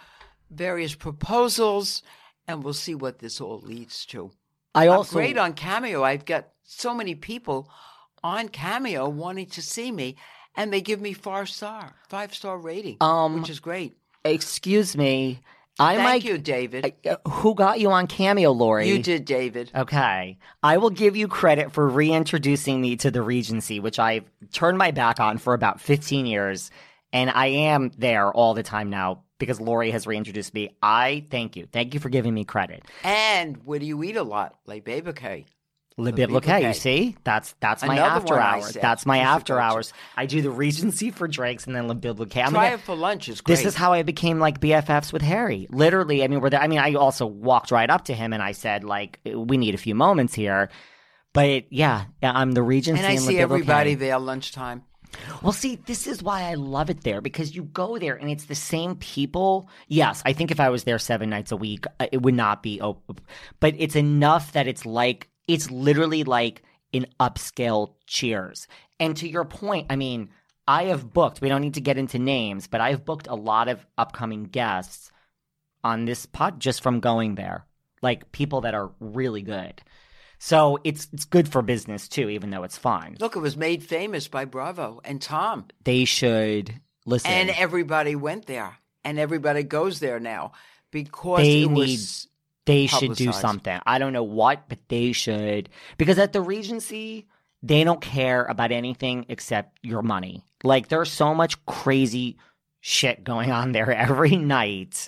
various 0.50 0.96
proposals, 0.96 2.02
and 2.48 2.64
we'll 2.64 2.74
see 2.74 2.96
what 2.96 3.20
this 3.20 3.40
all 3.40 3.60
leads 3.60 4.06
to. 4.08 4.32
I 4.76 4.86
I'm 4.88 4.92
also 4.98 5.16
great 5.16 5.38
on 5.38 5.54
Cameo. 5.54 6.04
I've 6.04 6.26
got 6.26 6.48
so 6.64 6.94
many 6.94 7.16
people 7.16 7.70
on 8.24 8.50
Cameo 8.50 9.10
wanting 9.10 9.48
to 9.48 9.62
see 9.62 9.92
me, 9.92 10.16
and 10.56 10.72
they 10.74 10.82
give 10.82 11.02
me 11.02 11.14
five 11.14 11.50
star, 11.50 11.96
five 12.10 12.34
star 12.34 12.58
rating, 12.58 12.98
Um, 13.02 13.42
which 13.42 13.50
is 13.50 13.60
great. 13.60 13.94
excuse 14.24 14.96
me. 14.98 15.42
I 15.80 15.96
Thank 15.96 16.04
might. 16.08 16.24
you, 16.24 16.38
David. 16.38 16.94
Uh, 17.04 17.16
Who 17.28 17.56
got 17.56 17.80
you 17.80 17.90
on 17.92 18.06
Cameo, 18.06 18.52
Lori? 18.52 18.88
you 18.88 19.00
did, 19.02 19.26
David. 19.26 19.72
Okay. 19.74 20.38
I 20.62 20.78
will 20.78 20.92
give 20.92 21.16
you 21.18 21.28
credit 21.28 21.72
for 21.72 21.88
reintroducing 21.90 22.80
me 22.80 22.96
to 22.98 23.10
the 23.10 23.24
Regency, 23.24 23.80
which 23.80 23.98
I've 23.98 24.24
turned 24.52 24.78
my 24.78 24.92
back 24.92 25.20
on 25.20 25.40
for 25.40 25.56
about 25.56 25.82
15 25.82 26.28
years. 26.28 26.70
And 27.14 27.30
I 27.30 27.48
am 27.48 27.92
there 27.98 28.32
all 28.32 28.56
the 28.56 28.64
time 28.64 28.90
now 28.90 29.24
because 29.38 29.62
Lori 29.62 29.92
has 29.92 30.08
reintroduced 30.08 30.54
me. 30.54 30.76
I 30.82 31.26
thank 31.30 31.56
you. 31.56 31.68
Thank 31.72 31.94
you 31.94 32.00
for 32.00 32.10
giving 32.10 32.34
me 32.34 32.44
credit. 32.44 32.84
And 33.04 33.58
what 33.64 33.80
do 33.80 33.86
you 33.86 34.04
eat 34.04 34.18
a 34.18 34.24
lot? 34.24 34.58
Like 34.66 34.84
Baby 34.84 35.46
Le 35.96 36.12
The 36.12 36.26
Bilboquet, 36.26 36.68
you 36.68 36.74
see? 36.74 37.16
That's 37.24 37.54
that's 37.60 37.84
my 37.84 37.94
Another 37.96 38.16
after 38.16 38.40
hours. 38.40 38.74
That's 38.74 39.06
my 39.06 39.20
after 39.34 39.60
hours. 39.60 39.94
I 40.18 40.26
do 40.26 40.42
the 40.42 40.50
Regency 40.50 41.12
for 41.12 41.28
drinks 41.28 41.68
and 41.68 41.76
then 41.76 41.88
Le 41.88 41.94
Bilboquet. 41.94 42.46
I'm 42.46 42.52
Try 42.52 42.64
gonna- 42.70 42.76
it 42.76 42.82
for 42.82 42.96
lunch. 42.96 43.30
is 43.30 43.42
great. 43.42 43.58
This 43.58 43.66
is 43.66 43.76
how 43.76 43.94
I 43.94 44.02
became 44.02 44.40
like 44.40 44.60
BFFs 44.60 45.14
with 45.14 45.22
Harry. 45.22 45.68
Literally, 45.70 46.24
I 46.24 46.28
mean, 46.28 46.42
we're 46.42 46.50
there. 46.50 46.62
I 46.62 46.68
mean, 46.68 46.80
I 46.80 46.96
also 46.96 47.28
walked 47.28 47.70
right 47.70 47.90
up 47.90 48.06
to 48.06 48.14
him 48.16 48.34
and 48.34 48.42
I 48.42 48.54
said, 48.54 48.84
like, 48.84 49.20
we 49.24 49.58
need 49.58 49.76
a 49.76 49.78
few 49.78 49.94
moments 49.94 50.34
here. 50.34 50.70
But 51.32 51.72
yeah, 51.72 52.06
I'm 52.24 52.54
the 52.54 52.64
Regency 52.64 53.00
and 53.00 53.08
I 53.08 53.14
in 53.14 53.20
see 53.20 53.36
Le 53.38 53.42
everybody 53.42 53.94
there 53.96 54.18
lunchtime. 54.18 54.84
Well, 55.42 55.52
see, 55.52 55.76
this 55.76 56.08
is 56.08 56.24
why 56.24 56.44
I 56.44 56.56
love 56.56 56.90
it 56.90 57.04
there 57.04 57.22
because 57.22 57.56
you 57.56 57.64
go 57.64 57.98
there 57.98 58.16
and 58.16 58.30
it's 58.30 58.46
the 58.46 58.56
same 58.56 58.96
people. 58.96 59.70
Yes, 59.88 60.22
I 60.26 60.34
think 60.34 60.52
if 60.52 60.60
I 60.60 60.70
was 60.70 60.84
there 60.84 61.00
seven 61.00 61.30
nights 61.30 61.52
a 61.52 61.58
week, 61.58 61.86
uh, 62.00 62.08
it 62.12 62.22
would 62.22 62.34
not 62.34 62.64
be. 62.64 62.82
But 63.60 63.76
it's 63.78 63.96
enough 63.96 64.54
that 64.54 64.68
it's 64.68 64.86
like, 64.86 65.30
it's 65.48 65.70
literally 65.70 66.24
like 66.24 66.64
an 66.94 67.08
upscale 67.20 67.94
cheers. 68.08 68.68
And 69.00 69.18
to 69.18 69.28
your 69.28 69.46
point, 69.46 69.88
I 69.90 69.96
mean, 69.96 70.30
I 70.68 70.86
have 70.86 71.14
booked, 71.14 71.42
we 71.42 71.50
don't 71.50 71.62
need 71.62 71.74
to 71.74 71.82
get 71.82 71.98
into 71.98 72.20
names, 72.20 72.68
but 72.68 72.82
I've 72.82 73.06
booked 73.06 73.28
a 73.28 73.36
lot 73.36 73.68
of 73.68 73.86
upcoming 73.98 74.46
guests 74.46 75.12
on 75.84 76.06
this 76.06 76.26
pod 76.26 76.60
just 76.60 76.82
from 76.82 77.02
going 77.02 77.36
there. 77.36 77.66
Like 78.02 78.32
people 78.32 78.62
that 78.62 78.74
are 78.74 78.92
really 79.00 79.42
good. 79.42 79.82
So 80.46 80.78
it's 80.84 81.08
it's 81.14 81.24
good 81.24 81.48
for 81.48 81.62
business 81.62 82.10
too, 82.10 82.28
even 82.28 82.50
though 82.50 82.64
it's 82.64 82.78
fine. 82.78 83.16
Look, 83.22 83.38
it 83.38 83.40
was 83.40 83.56
made 83.56 83.82
famous 83.82 84.28
by 84.28 84.44
Bravo 84.44 85.00
and 85.06 85.22
Tom. 85.22 85.68
They 85.86 86.04
should 86.04 86.82
listen. 87.06 87.32
And 87.32 87.50
everybody 87.50 88.18
went 88.18 88.46
there. 88.46 88.78
And 89.06 89.18
everybody 89.18 89.64
goes 89.64 90.02
there 90.02 90.20
now 90.20 90.52
because 90.92 91.38
They 91.40 91.62
it 91.62 91.72
need- 91.72 91.78
was 91.78 92.28
they 92.66 92.88
should 92.88 93.16
do 93.16 93.32
something. 93.32 93.80
I 93.86 94.00
don't 94.00 94.12
know 94.12 94.24
what, 94.24 94.68
but 94.68 94.80
they 94.90 95.14
should. 95.14 95.70
Because 95.98 96.20
at 96.20 96.34
the 96.34 96.42
Regency, 96.42 97.26
they 97.62 97.86
don't 97.86 98.02
care 98.02 98.44
about 98.44 98.74
anything 98.74 99.26
except 99.30 99.80
your 99.82 100.02
money. 100.02 100.44
Like 100.62 100.90
there's 100.90 101.10
so 101.10 101.34
much 101.34 101.66
crazy 101.66 102.36
shit 102.82 103.24
going 103.24 103.50
on 103.50 103.72
there 103.72 103.94
every 103.96 104.36
night. 104.36 105.08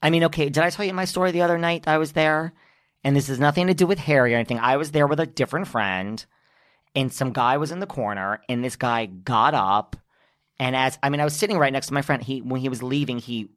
I 0.00 0.10
mean, 0.10 0.22
okay, 0.24 0.48
did 0.48 0.62
I 0.62 0.70
tell 0.70 0.84
you 0.84 0.94
my 0.94 1.06
story 1.06 1.32
the 1.32 1.42
other 1.42 1.58
night 1.58 1.88
I 1.88 1.98
was 1.98 2.12
there? 2.12 2.52
And 3.04 3.14
this 3.14 3.28
has 3.28 3.38
nothing 3.38 3.66
to 3.66 3.74
do 3.74 3.86
with 3.86 3.98
Harry 3.98 4.32
or 4.32 4.36
anything. 4.36 4.58
I 4.58 4.76
was 4.78 4.90
there 4.92 5.06
with 5.06 5.20
a 5.20 5.26
different 5.26 5.68
friend, 5.68 6.24
and 6.96 7.12
some 7.12 7.32
guy 7.32 7.58
was 7.58 7.70
in 7.70 7.80
the 7.80 7.86
corner, 7.86 8.40
and 8.48 8.64
this 8.64 8.76
guy 8.76 9.06
got 9.06 9.52
up, 9.54 9.96
and 10.58 10.74
as 10.74 10.98
I 11.02 11.10
mean, 11.10 11.20
I 11.20 11.24
was 11.24 11.36
sitting 11.36 11.58
right 11.58 11.72
next 11.72 11.88
to 11.88 11.94
my 11.94 12.02
friend. 12.02 12.22
He 12.22 12.40
when 12.40 12.60
he 12.60 12.68
was 12.68 12.82
leaving, 12.82 13.18
he 13.18 13.50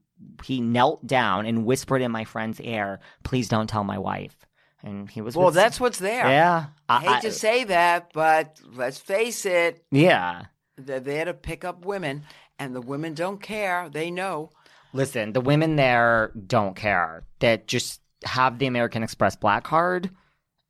he 0.44 0.60
knelt 0.62 1.06
down 1.06 1.46
and 1.46 1.64
whispered 1.66 2.02
in 2.02 2.12
my 2.12 2.24
friend's 2.26 2.60
ear, 2.60 3.00
"Please 3.24 3.48
don't 3.48 3.68
tell 3.70 3.84
my 3.84 3.98
wife." 4.00 4.36
And 4.84 5.10
he 5.10 5.22
was 5.22 5.36
Well, 5.36 5.48
with- 5.48 5.56
that's 5.56 5.80
what's 5.80 6.00
there. 6.00 6.28
yeah. 6.28 6.66
I 6.90 7.00
hate 7.02 7.22
to 7.22 7.32
say 7.32 7.64
that, 7.66 8.12
but 8.14 8.60
let's 8.74 9.00
face 9.00 9.46
it, 9.46 9.84
yeah. 9.92 10.44
they're 10.78 11.00
there 11.00 11.26
to 11.26 11.34
pick 11.34 11.64
up 11.66 11.86
women, 11.86 12.24
and 12.60 12.76
the 12.76 12.82
women 12.82 13.14
don't 13.14 13.42
care. 13.42 13.90
They 13.90 14.12
know. 14.12 14.50
Listen, 14.94 15.34
the 15.34 15.42
women 15.42 15.76
there 15.76 16.32
don't 16.48 16.76
care. 16.76 17.24
That 17.40 17.68
just 17.68 18.02
have 18.26 18.60
the 18.60 18.66
American 18.68 19.04
Express 19.04 19.36
black 19.36 19.64
card, 19.64 20.10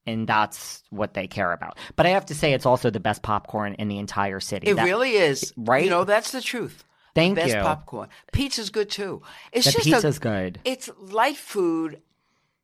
and 0.05 0.27
that's 0.27 0.83
what 0.89 1.13
they 1.13 1.27
care 1.27 1.51
about. 1.53 1.77
But 1.95 2.05
I 2.05 2.09
have 2.09 2.25
to 2.27 2.35
say, 2.35 2.53
it's 2.53 2.65
also 2.65 2.89
the 2.89 2.99
best 2.99 3.21
popcorn 3.23 3.73
in 3.75 3.87
the 3.87 3.97
entire 3.99 4.39
city. 4.39 4.67
It 4.67 4.75
That- 4.75 4.85
really 4.85 5.13
is. 5.13 5.53
right? 5.57 5.83
You 5.83 5.89
know, 5.89 6.03
that's 6.03 6.31
the 6.31 6.41
truth. 6.41 6.83
Thank 7.15 7.35
Best 7.35 7.47
you. 7.47 7.53
Best 7.55 7.65
popcorn. 7.65 8.09
Pizza's 8.31 8.69
good 8.69 8.91
too. 8.91 9.23
It's 9.51 9.65
The 9.65 9.71
just 9.71 9.85
pizza's 9.85 10.17
a, 10.17 10.19
good. 10.19 10.59
It's 10.63 10.87
light 10.99 11.35
food 11.37 12.01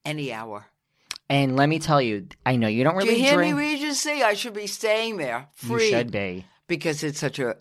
any 0.05 0.31
hour. 0.31 0.67
And 1.27 1.55
let 1.55 1.67
me 1.69 1.79
tell 1.79 1.99
you, 1.99 2.27
I 2.45 2.57
know 2.57 2.67
you 2.67 2.83
don't 2.83 2.93
Do 2.93 2.99
really 2.99 3.15
you 3.17 3.23
hear 3.23 3.33
drink. 3.37 3.55
me, 3.55 3.71
Regency? 3.71 4.21
I 4.21 4.35
should 4.35 4.53
be 4.53 4.67
staying 4.67 5.17
there 5.17 5.47
free. 5.55 5.85
you 5.85 5.89
should 5.89 6.11
be. 6.11 6.45
Because 6.67 7.03
it's 7.03 7.17
such 7.19 7.39
a. 7.39 7.55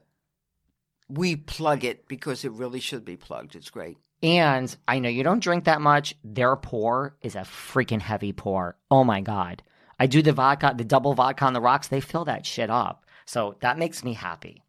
We 1.09 1.37
plug 1.37 1.83
it 1.85 2.09
because 2.09 2.45
it 2.45 2.53
really 2.53 2.81
should 2.81 3.05
be 3.07 3.17
plugged. 3.17 3.55
It's 3.55 3.71
great. 3.71 3.97
And 4.23 4.75
I 4.87 5.01
know 5.01 5.09
you 5.09 5.25
don't 5.25 5.43
drink 5.43 5.65
that 5.65 5.81
much. 5.81 6.15
Their 6.23 6.55
pour 6.57 7.17
is 7.23 7.35
a 7.35 7.41
freaking 7.41 8.01
heavy 8.01 8.33
pour. 8.33 8.77
Oh 8.91 9.05
my 9.05 9.21
god. 9.21 9.63
I 9.99 10.07
do 10.07 10.23
the 10.23 10.33
vodka, 10.33 10.75
the 10.77 10.85
double 10.85 11.15
vodka 11.15 11.45
on 11.45 11.53
the 11.53 11.61
rocks. 11.61 11.89
They 11.89 12.01
fill 12.01 12.25
that 12.27 12.47
shit 12.47 12.71
up. 12.71 13.05
So 13.25 13.57
that 13.61 13.79
makes 13.79 14.05
me 14.05 14.15
happy. 14.15 14.63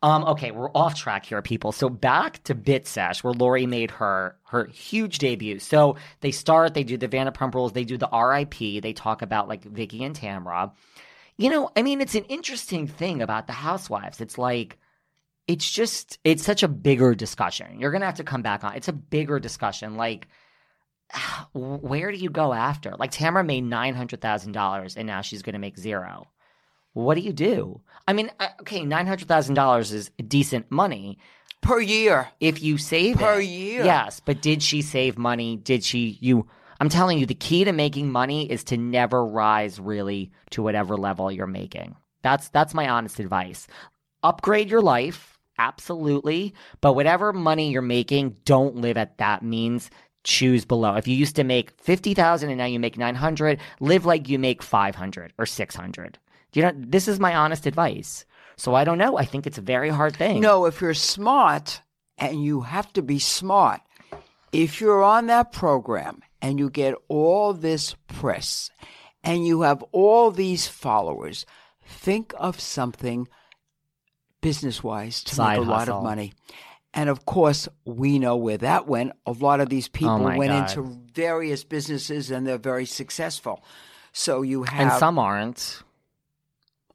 Um, 0.00 0.24
okay, 0.24 0.52
we're 0.52 0.70
off 0.70 0.94
track 0.94 1.26
here, 1.26 1.42
people. 1.42 1.72
So 1.72 1.88
back 1.88 2.42
to 2.44 2.54
Bitch 2.54 2.86
Sesh, 2.86 3.24
where 3.24 3.32
Lori 3.32 3.66
made 3.66 3.90
her 3.92 4.36
her 4.44 4.66
huge 4.66 5.18
debut. 5.18 5.58
So 5.58 5.96
they 6.20 6.30
start, 6.30 6.74
they 6.74 6.84
do 6.84 6.96
the 6.96 7.08
Vanderpump 7.08 7.54
Rules, 7.54 7.72
they 7.72 7.84
do 7.84 7.96
the 7.96 8.08
RIP, 8.08 8.82
they 8.82 8.92
talk 8.92 9.22
about 9.22 9.48
like 9.48 9.64
Vicki 9.64 10.04
and 10.04 10.14
Tamra. 10.14 10.70
You 11.36 11.50
know, 11.50 11.70
I 11.76 11.82
mean, 11.82 12.00
it's 12.00 12.14
an 12.14 12.24
interesting 12.24 12.86
thing 12.86 13.22
about 13.22 13.48
the 13.48 13.52
Housewives. 13.52 14.20
It's 14.20 14.38
like 14.38 14.78
it's 15.48 15.68
just 15.68 16.18
it's 16.24 16.44
such 16.44 16.62
a 16.62 16.68
bigger 16.68 17.14
discussion. 17.14 17.80
You're 17.80 17.90
gonna 17.90 18.06
have 18.06 18.16
to 18.16 18.24
come 18.24 18.42
back 18.42 18.62
on. 18.62 18.74
It's 18.76 18.88
a 18.88 18.92
bigger 18.92 19.40
discussion. 19.40 19.96
Like, 19.96 20.28
where 21.54 22.12
do 22.12 22.18
you 22.18 22.30
go 22.30 22.52
after? 22.52 22.94
Like 22.98 23.10
Tamara 23.10 23.42
made 23.44 23.64
nine 23.64 23.94
hundred 23.94 24.20
thousand 24.20 24.52
dollars, 24.52 24.96
and 24.96 25.06
now 25.06 25.22
she's 25.22 25.42
gonna 25.42 25.58
make 25.58 25.78
zero. 25.78 26.28
What 26.92 27.14
do 27.14 27.20
you 27.20 27.32
do? 27.32 27.80
I 28.06 28.12
mean, 28.12 28.30
uh, 28.38 28.48
okay, 28.60 28.84
nine 28.84 29.06
hundred 29.06 29.28
thousand 29.28 29.54
dollars 29.54 29.92
is 29.92 30.10
decent 30.26 30.70
money 30.70 31.18
Per 31.62 31.80
year. 31.80 32.28
if 32.40 32.62
you 32.62 32.78
save 32.78 33.16
Per 33.18 33.40
it. 33.40 33.44
year. 33.44 33.84
Yes, 33.84 34.20
but 34.20 34.42
did 34.42 34.62
she 34.62 34.82
save 34.82 35.16
money? 35.18 35.56
Did 35.56 35.82
she? 35.84 36.18
You? 36.20 36.46
I'm 36.80 36.88
telling 36.88 37.18
you, 37.18 37.26
the 37.26 37.34
key 37.34 37.64
to 37.64 37.72
making 37.72 38.10
money 38.12 38.50
is 38.50 38.64
to 38.64 38.76
never 38.76 39.24
rise 39.24 39.80
really 39.80 40.30
to 40.50 40.62
whatever 40.62 40.96
level 40.96 41.30
you're 41.32 41.46
making. 41.46 41.96
That's 42.22 42.48
that's 42.50 42.74
my 42.74 42.88
honest 42.88 43.18
advice. 43.18 43.66
Upgrade 44.22 44.68
your 44.68 44.82
life, 44.82 45.37
absolutely, 45.58 46.54
but 46.80 46.94
whatever 46.94 47.32
money 47.32 47.70
you're 47.70 47.82
making, 47.82 48.36
don't 48.44 48.76
live 48.76 48.96
at 48.96 49.18
that 49.18 49.42
means. 49.42 49.90
Choose 50.24 50.64
below. 50.64 50.96
If 50.96 51.08
you 51.08 51.16
used 51.16 51.36
to 51.36 51.44
make 51.44 51.70
fifty 51.80 52.12
thousand 52.12 52.50
and 52.50 52.58
now 52.58 52.66
you 52.66 52.80
make 52.80 52.98
nine 52.98 53.14
hundred, 53.14 53.60
live 53.80 54.04
like 54.04 54.28
you 54.28 54.38
make 54.38 54.62
five 54.62 54.94
hundred 54.94 55.32
or 55.38 55.46
six 55.46 55.74
hundred. 55.74 56.18
You 56.52 56.62
know, 56.62 56.72
this 56.74 57.08
is 57.08 57.20
my 57.20 57.34
honest 57.34 57.66
advice. 57.66 58.26
So 58.56 58.74
I 58.74 58.84
don't 58.84 58.98
know. 58.98 59.16
I 59.16 59.24
think 59.24 59.46
it's 59.46 59.58
a 59.58 59.62
very 59.62 59.88
hard 59.88 60.16
thing. 60.16 60.40
No, 60.40 60.66
if 60.66 60.80
you're 60.80 60.92
smart, 60.92 61.80
and 62.18 62.42
you 62.42 62.62
have 62.62 62.92
to 62.94 63.02
be 63.02 63.18
smart, 63.18 63.80
if 64.52 64.80
you're 64.80 65.02
on 65.02 65.28
that 65.28 65.52
program 65.52 66.20
and 66.42 66.58
you 66.58 66.68
get 66.68 66.94
all 67.06 67.54
this 67.54 67.94
press 68.08 68.70
and 69.22 69.46
you 69.46 69.62
have 69.62 69.82
all 69.92 70.30
these 70.30 70.66
followers, 70.66 71.46
think 71.86 72.34
of 72.36 72.60
something 72.60 73.28
business 74.40 74.82
wise 74.82 75.24
to 75.24 75.34
Side 75.34 75.58
make 75.58 75.66
a 75.66 75.70
lot 75.70 75.88
of 75.88 76.02
money. 76.02 76.32
And 76.94 77.10
of 77.10 77.26
course, 77.26 77.68
we 77.84 78.18
know 78.18 78.36
where 78.36 78.58
that 78.58 78.86
went. 78.86 79.12
A 79.26 79.32
lot 79.32 79.60
of 79.60 79.68
these 79.68 79.88
oh 79.88 79.92
people 79.92 80.14
Oh 80.14 80.18
my 80.18 80.38
went 80.38 80.52
God. 80.52 80.68
into 80.70 80.98
various 81.12 81.64
businesses 81.64 82.30
and 82.30 82.46
they're 82.46 82.58
very 82.58 82.86
successful. 82.86 83.62
So 84.12 84.42
you 84.42 84.62
have 84.64 84.80
and 84.80 84.98
some 84.98 85.18
aren't. 85.18 85.82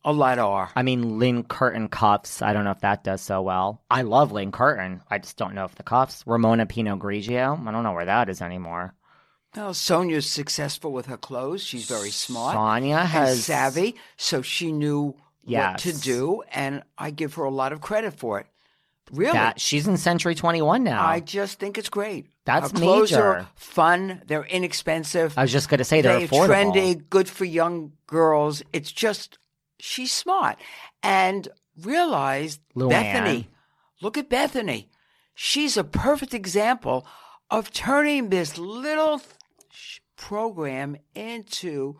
A 0.05 0.11
lot 0.11 0.37
are. 0.37 0.69
I 0.75 0.83
mean, 0.83 1.17
Lynne 1.17 1.43
Curtin 1.43 1.87
cuffs. 1.87 2.41
I 2.41 2.51
don't 2.51 2.65
know 2.65 2.71
if 2.71 2.81
that 2.81 3.05
does 3.05 3.21
so 3.21 3.41
well. 3.41 3.81
I 3.89 4.01
love 4.01 4.33
Lynne 4.33 4.51
Curtin. 4.51 5.01
I 5.09 5.19
just 5.19 5.37
don't 5.37 5.53
know 5.53 5.63
if 5.63 5.75
the 5.75 5.83
cuffs. 5.83 6.23
Ramona 6.25 6.65
Pinot 6.65 6.99
Grigio. 6.99 7.65
I 7.65 7.71
don't 7.71 7.83
know 7.83 7.93
where 7.93 8.05
that 8.05 8.27
is 8.27 8.41
anymore. 8.41 8.93
Well, 9.55 9.71
Sonja's 9.71 10.29
successful 10.29 10.91
with 10.91 11.05
her 11.05 11.15
clothes. 11.15 11.63
She's 11.63 11.87
very 11.87 12.09
smart. 12.09 12.57
Sonja 12.57 12.99
and 12.99 13.07
has 13.07 13.45
savvy, 13.45 13.95
so 14.17 14.41
she 14.41 14.71
knew 14.71 15.15
what 15.43 15.79
to 15.79 15.93
do, 15.93 16.43
and 16.51 16.83
I 16.97 17.11
give 17.11 17.35
her 17.35 17.43
a 17.43 17.49
lot 17.51 17.73
of 17.73 17.81
credit 17.81 18.13
for 18.13 18.39
it. 18.39 18.47
Really, 19.11 19.33
that. 19.33 19.59
She's 19.59 19.87
in 19.87 19.97
Century 19.97 20.33
21 20.33 20.83
now. 20.83 21.05
I 21.05 21.19
just 21.19 21.59
think 21.59 21.77
it's 21.77 21.89
great. 21.89 22.27
That's 22.45 22.71
clothes 22.71 23.11
major. 23.11 23.23
are 23.23 23.49
fun. 23.55 24.21
They're 24.25 24.45
inexpensive. 24.45 25.37
I 25.37 25.41
was 25.43 25.51
just 25.51 25.69
going 25.69 25.79
to 25.79 25.83
say 25.83 26.01
they're 26.01 26.19
They're 26.19 26.27
affordable. 26.27 26.73
trendy, 26.73 27.09
good 27.09 27.29
for 27.29 27.45
young 27.45 27.91
girls. 28.07 28.63
It's 28.71 28.91
just 28.91 29.37
she's 29.79 30.11
smart 30.11 30.57
and 31.03 31.47
realized 31.81 32.61
Luann. 32.75 32.89
Bethany. 32.89 33.49
Look 34.01 34.17
at 34.17 34.29
Bethany. 34.29 34.89
She's 35.35 35.77
a 35.77 35.83
perfect 35.83 36.33
example 36.33 37.05
of 37.49 37.71
turning 37.71 38.29
this 38.29 38.57
little 38.57 39.21
program 40.15 40.97
into 41.13 41.97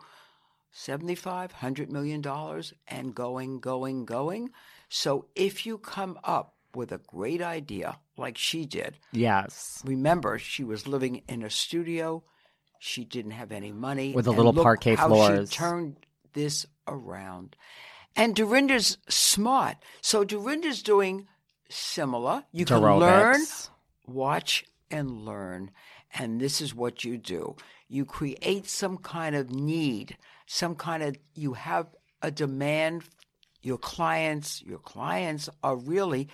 75 0.74 1.52
100 1.52 1.90
million 1.90 2.20
dollars 2.20 2.74
and 2.88 3.14
going 3.14 3.60
going 3.60 4.04
going. 4.04 4.50
So 4.88 5.26
if 5.34 5.64
you 5.64 5.78
come 5.78 6.18
up 6.24 6.54
with 6.74 6.90
a 6.92 6.98
great 6.98 7.40
idea 7.40 7.98
like 8.16 8.36
she 8.36 8.66
did 8.66 8.98
Yes. 9.12 9.80
remember 9.84 10.38
she 10.38 10.64
was 10.64 10.86
living 10.88 11.22
in 11.28 11.42
a 11.42 11.48
studio. 11.50 12.24
She 12.80 13.04
didn't 13.04 13.30
have 13.30 13.52
any 13.52 13.72
money. 13.72 14.12
With 14.12 14.24
the 14.26 14.32
and 14.32 14.38
little 14.38 14.62
parquet 14.62 14.96
how 14.96 15.08
floors. 15.08 15.50
she 15.50 15.56
turned 15.56 15.96
this 16.34 16.66
around. 16.88 17.56
And 18.16 18.34
Dorinda's 18.34 18.98
smart. 19.08 19.76
So 20.02 20.24
Dorinda's 20.24 20.82
doing 20.82 21.26
similar. 21.70 22.44
You 22.52 22.64
can 22.64 22.80
learn 22.82 23.40
watch 24.06 24.64
and 24.90 25.24
learn. 25.24 25.70
And 26.12 26.40
this 26.40 26.60
is 26.60 26.74
what 26.74 27.04
you 27.04 27.16
do. 27.16 27.56
You 27.88 28.04
create 28.04 28.66
some 28.68 28.98
kind 28.98 29.34
of 29.34 29.50
need, 29.50 30.16
some 30.46 30.74
kind 30.74 31.02
of, 31.02 31.16
you 31.34 31.54
have 31.54 31.86
a 32.22 32.30
demand. 32.30 33.04
Your 33.62 33.78
clients, 33.78 34.62
your 34.62 34.78
clients 34.78 35.48
are 35.62 35.76
really 35.76 36.28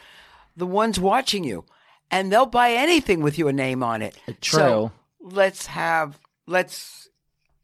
the 0.56 0.66
ones 0.66 0.98
watching 0.98 1.44
you, 1.44 1.64
and 2.10 2.32
they'll 2.32 2.46
buy 2.46 2.72
anything 2.72 3.22
with 3.22 3.38
your 3.38 3.52
name 3.52 3.82
on 3.82 4.02
it. 4.02 4.16
Uh, 4.26 4.32
true. 4.40 4.58
So 4.58 4.92
let's 5.20 5.66
have, 5.66 6.18
let's 6.46 7.08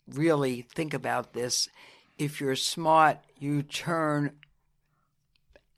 really 0.09 0.63
think 0.63 0.95
about 0.95 1.33
this. 1.33 1.69
If 2.17 2.41
you're 2.41 2.57
smart, 2.57 3.19
you 3.39 3.63
turn 3.63 4.33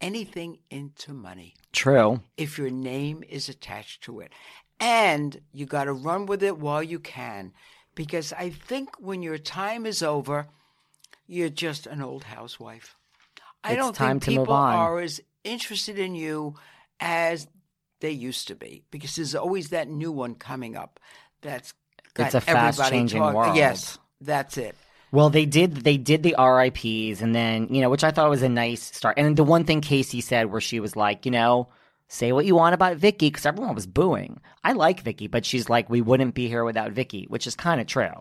anything 0.00 0.58
into 0.70 1.12
money 1.12 1.54
True. 1.72 2.20
if 2.36 2.58
your 2.58 2.70
name 2.70 3.24
is 3.28 3.48
attached 3.48 4.02
to 4.04 4.20
it. 4.20 4.32
And 4.80 5.40
you 5.52 5.66
got 5.66 5.84
to 5.84 5.92
run 5.92 6.26
with 6.26 6.42
it 6.42 6.58
while 6.58 6.82
you 6.82 7.00
can. 7.00 7.52
Because 7.99 8.32
I 8.32 8.51
think 8.51 8.90
when 9.01 9.22
your 9.22 9.38
time 9.38 9.84
is 9.84 10.05
over, 10.05 10.46
you're 11.26 11.49
just 11.49 11.88
an 11.88 12.01
old 12.01 12.22
housewife. 12.22 12.96
I 13.64 13.72
It's 13.72 13.78
don't 13.82 13.92
time 13.92 14.20
think 14.20 14.22
to 14.22 14.30
move 14.30 14.46
people 14.46 14.55
are 14.55 15.01
as 15.01 15.20
interested 15.42 15.99
in 15.99 16.14
you 16.14 16.55
as 17.01 17.49
they 17.99 18.12
used 18.12 18.46
to 18.49 18.55
be. 18.55 18.84
Because 18.92 19.16
there's 19.16 19.34
always 19.34 19.70
that 19.70 19.88
new 19.88 20.12
one 20.12 20.36
coming 20.36 20.76
up 20.76 21.01
that's 21.42 21.74
got 22.14 22.26
It's 22.26 22.34
a 22.36 22.49
everybody 22.49 22.76
fast-changing 22.76 23.18
talk- 23.20 23.34
world. 23.34 23.57
Yes, 23.57 23.99
that's 24.20 24.57
it. 24.57 24.76
Well, 25.11 25.28
they 25.28 25.44
did. 25.44 25.74
They 25.78 25.96
did 25.96 26.22
the 26.22 26.36
RIPS, 26.38 27.20
and 27.20 27.34
then 27.34 27.66
you 27.74 27.80
know, 27.80 27.90
which 27.90 28.05
I 28.05 28.12
thought 28.12 28.30
was 28.30 28.42
a 28.42 28.49
nice 28.49 28.94
start. 28.94 29.18
And 29.18 29.36
the 29.36 29.42
one 29.42 29.64
thing 29.64 29.80
Casey 29.80 30.20
said, 30.20 30.53
where 30.53 30.61
she 30.61 30.78
was 30.78 30.94
like, 30.94 31.24
you 31.26 31.32
know, 31.32 31.66
say 32.09 32.32
what 32.32 32.46
you 32.46 32.54
want 32.56 32.74
about 32.74 32.96
Vicki, 32.96 33.28
because 33.28 33.46
everyone 33.46 33.74
was 33.74 33.86
booing. 33.86 34.40
I 34.64 34.72
like 34.72 35.00
Vicki, 35.02 35.26
but 35.26 35.44
she's 35.46 35.68
like, 35.68 35.88
we 35.90 36.00
wouldn't 36.00 36.34
be 36.34 36.48
here 36.48 36.64
without 36.64 36.92
Vicki, 36.92 37.26
which 37.28 37.46
is 37.46 37.54
kind 37.54 37.80
of 37.80 37.86
true. 37.86 38.12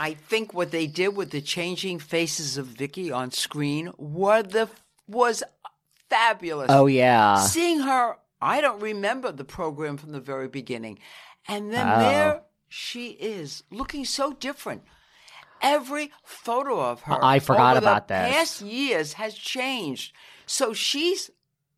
I 0.00 0.14
think 0.14 0.52
what 0.52 0.70
they 0.72 0.86
did 0.86 1.16
with 1.16 1.30
the 1.30 1.40
changing 1.40 1.98
faces 2.00 2.56
of 2.56 2.66
Vicky 2.66 3.12
on 3.12 3.30
screen 3.30 3.92
were 3.96 4.42
the 4.42 4.68
was 5.06 5.42
fabulous. 6.10 6.66
Oh 6.70 6.86
yeah, 6.86 7.38
Seeing 7.40 7.80
her, 7.80 8.16
I 8.40 8.60
don't 8.60 8.80
remember 8.80 9.30
the 9.30 9.44
program 9.44 9.96
from 9.96 10.12
the 10.12 10.20
very 10.20 10.48
beginning. 10.48 10.98
And 11.46 11.72
then 11.72 11.86
Oh. 11.86 11.98
there 12.00 12.42
she 12.68 13.08
is, 13.10 13.62
looking 13.70 14.04
so 14.04 14.32
different. 14.32 14.82
Every 15.62 16.10
photo 16.24 16.80
of 16.80 17.02
her 17.02 17.18
I 17.22 17.38
forgot 17.38 17.76
over 17.76 17.80
the 17.80 17.86
about 17.86 18.08
this. 18.08 18.32
past 18.34 18.60
years 18.62 19.12
has 19.14 19.34
changed. 19.34 20.12
So 20.46 20.72
she's 20.72 21.30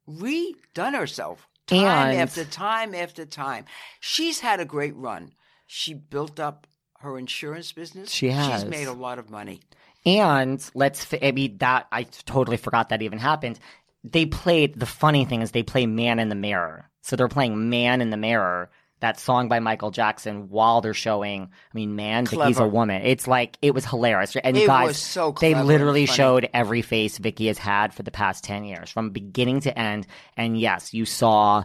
redone 0.09 0.95
herself 0.97 1.47
time 1.67 2.11
And- 2.11 2.19
after 2.21 2.45
time 2.45 2.95
after 2.95 3.25
time. 3.25 3.65
She's 4.01 4.41
had 4.41 4.61
a 4.61 4.65
great 4.65 4.95
run. 4.97 5.33
She 5.67 5.95
built 5.95 6.39
up 6.39 6.67
her 7.01 7.19
insurance 7.19 7.73
business. 7.73 8.11
She 8.11 8.31
has. 8.31 8.63
She's 8.63 8.71
made 8.71 8.87
a 8.87 8.93
lot 8.93 9.19
of 9.19 9.31
money. 9.31 9.61
And 10.05 10.65
let's, 10.75 11.07
I 11.21 11.33
mean, 11.33 11.59
that, 11.59 11.89
I 11.91 12.05
totally 12.05 12.57
forgot 12.57 12.91
that 12.91 13.03
even 13.03 13.19
happened. 13.19 13.59
They 14.05 14.25
played, 14.27 14.79
the 14.79 14.87
funny 14.87 15.25
thing 15.25 15.43
is 15.43 15.51
they 15.51 15.65
play 15.65 15.87
Man 15.87 16.19
in 16.21 16.29
the 16.29 16.37
Mirror. 16.37 16.89
So 17.03 17.17
they're 17.17 17.29
playing 17.29 17.69
Man 17.71 18.01
in 18.01 18.11
the 18.11 18.17
Mirror, 18.17 18.71
that 19.01 19.21
song 19.21 19.49
by 19.49 19.61
Michael 19.61 19.91
Jackson, 19.91 20.49
while 20.49 20.81
they're 20.81 20.95
showing, 20.95 21.43
I 21.43 21.75
mean, 21.75 21.97
man, 21.97 22.27
Vicki's 22.27 22.59
a 22.59 22.67
woman. 22.67 23.03
It's 23.03 23.29
like, 23.29 23.59
it 23.61 23.75
was 23.75 23.85
hilarious. 23.85 24.37
And 24.37 24.57
It 24.57 24.67
guys, 24.67 24.99
so 24.99 25.33
they 25.33 25.55
literally 25.55 26.07
showed 26.07 26.49
every 26.55 26.83
face 26.83 27.19
Vicki 27.19 27.49
has 27.49 27.59
had 27.59 27.93
for 27.93 28.03
the 28.03 28.11
past 28.11 28.43
10 28.45 28.65
years, 28.65 28.91
from 28.91 29.11
beginning 29.11 29.61
to 29.61 29.79
end. 29.79 30.07
And 30.37 30.59
yes, 30.59 30.95
you 30.95 31.05
saw 31.05 31.65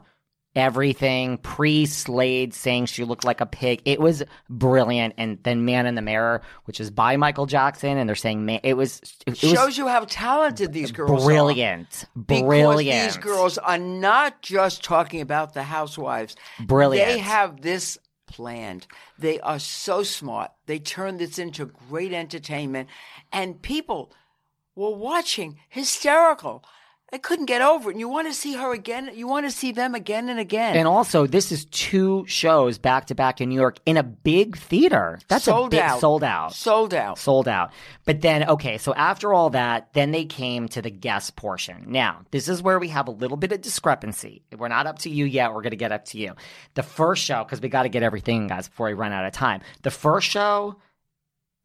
everything 0.55 1.37
pre 1.37 1.85
Slade 1.85 2.53
saying 2.53 2.87
she 2.87 3.03
looked 3.03 3.23
like 3.23 3.41
a 3.41 3.45
pig. 3.45 3.81
It 3.85 3.99
was 3.99 4.23
brilliant. 4.49 5.15
And 5.17 5.37
then 5.43 5.65
Man 5.65 5.85
in 5.85 5.95
the 5.95 6.01
Mirror, 6.01 6.41
which 6.65 6.79
is 6.79 6.91
by 6.91 7.17
Michael 7.17 7.45
Jackson, 7.45 7.97
and 7.97 8.07
they're 8.07 8.15
saying 8.15 8.45
man, 8.45 8.59
it 8.63 8.75
was 8.75 9.01
it 9.25 9.31
was 9.31 9.39
Shows 9.39 9.77
you 9.77 9.87
how 9.87 10.05
talented 10.05 10.73
these 10.73 10.91
girls 10.91 11.23
are. 11.23 11.25
brilliant, 11.25 12.05
brilliant. 12.15 13.13
these 13.13 13.17
girls 13.17 13.57
are 13.57 13.77
not 13.77 14.41
just 14.41 14.83
talking 14.83 15.21
about 15.21 15.53
the 15.53 15.63
housewives. 15.63 16.35
Brilliant. 16.59 17.07
They 17.07 17.17
have 17.19 17.61
this 17.61 17.97
planned. 18.27 18.87
They 19.19 19.39
are 19.41 19.59
so 19.59 20.03
smart. 20.03 20.51
They 20.65 20.79
turn 20.79 21.17
this 21.17 21.37
into 21.37 21.65
great 21.65 22.13
entertainment. 22.13 22.89
And 23.31 23.61
people 23.61 24.11
were 24.75 24.95
watching 24.95 25.59
hysterical. 25.69 26.63
I 27.13 27.17
couldn't 27.17 27.47
get 27.47 27.61
over 27.61 27.89
it. 27.89 27.93
And 27.93 27.99
you 27.99 28.07
want 28.07 28.29
to 28.29 28.33
see 28.33 28.53
her 28.53 28.71
again. 28.71 29.11
You 29.13 29.27
want 29.27 29.45
to 29.45 29.51
see 29.51 29.73
them 29.73 29.95
again 29.95 30.29
and 30.29 30.39
again. 30.39 30.77
and 30.77 30.87
also, 30.87 31.27
this 31.27 31.51
is 31.51 31.65
two 31.65 32.23
shows 32.25 32.77
back 32.77 33.07
to 33.07 33.15
back 33.15 33.41
in 33.41 33.49
New 33.49 33.59
York 33.59 33.79
in 33.85 33.97
a 33.97 34.03
big 34.03 34.55
theater. 34.55 35.19
That's 35.27 35.43
sold 35.43 35.67
a 35.67 35.69
big 35.71 35.79
out. 35.81 35.99
sold 35.99 36.23
out. 36.23 36.53
Sold 36.53 36.93
out. 36.93 37.19
sold 37.19 37.49
out. 37.49 37.71
But 38.05 38.21
then, 38.21 38.47
okay, 38.47 38.77
so 38.77 38.93
after 38.93 39.33
all 39.33 39.49
that, 39.49 39.91
then 39.91 40.11
they 40.11 40.23
came 40.23 40.69
to 40.69 40.81
the 40.81 40.89
guest 40.89 41.35
portion. 41.35 41.83
Now, 41.87 42.21
this 42.31 42.47
is 42.47 42.61
where 42.61 42.79
we 42.79 42.87
have 42.87 43.09
a 43.09 43.11
little 43.11 43.37
bit 43.37 43.51
of 43.51 43.59
discrepancy. 43.59 44.43
We're 44.57 44.69
not 44.69 44.87
up 44.87 44.99
to 44.99 45.09
you 45.09 45.25
yet. 45.25 45.53
We're 45.53 45.63
going 45.63 45.71
to 45.71 45.77
get 45.77 45.91
up 45.91 46.05
to 46.05 46.17
you. 46.17 46.35
The 46.75 46.83
first 46.83 47.25
show, 47.25 47.43
because 47.43 47.59
we 47.59 47.67
got 47.67 47.83
to 47.83 47.89
get 47.89 48.03
everything, 48.03 48.47
guys, 48.47 48.69
before 48.69 48.87
we 48.87 48.93
run 48.93 49.11
out 49.11 49.25
of 49.25 49.33
time. 49.33 49.61
The 49.81 49.91
first 49.91 50.29
show, 50.29 50.77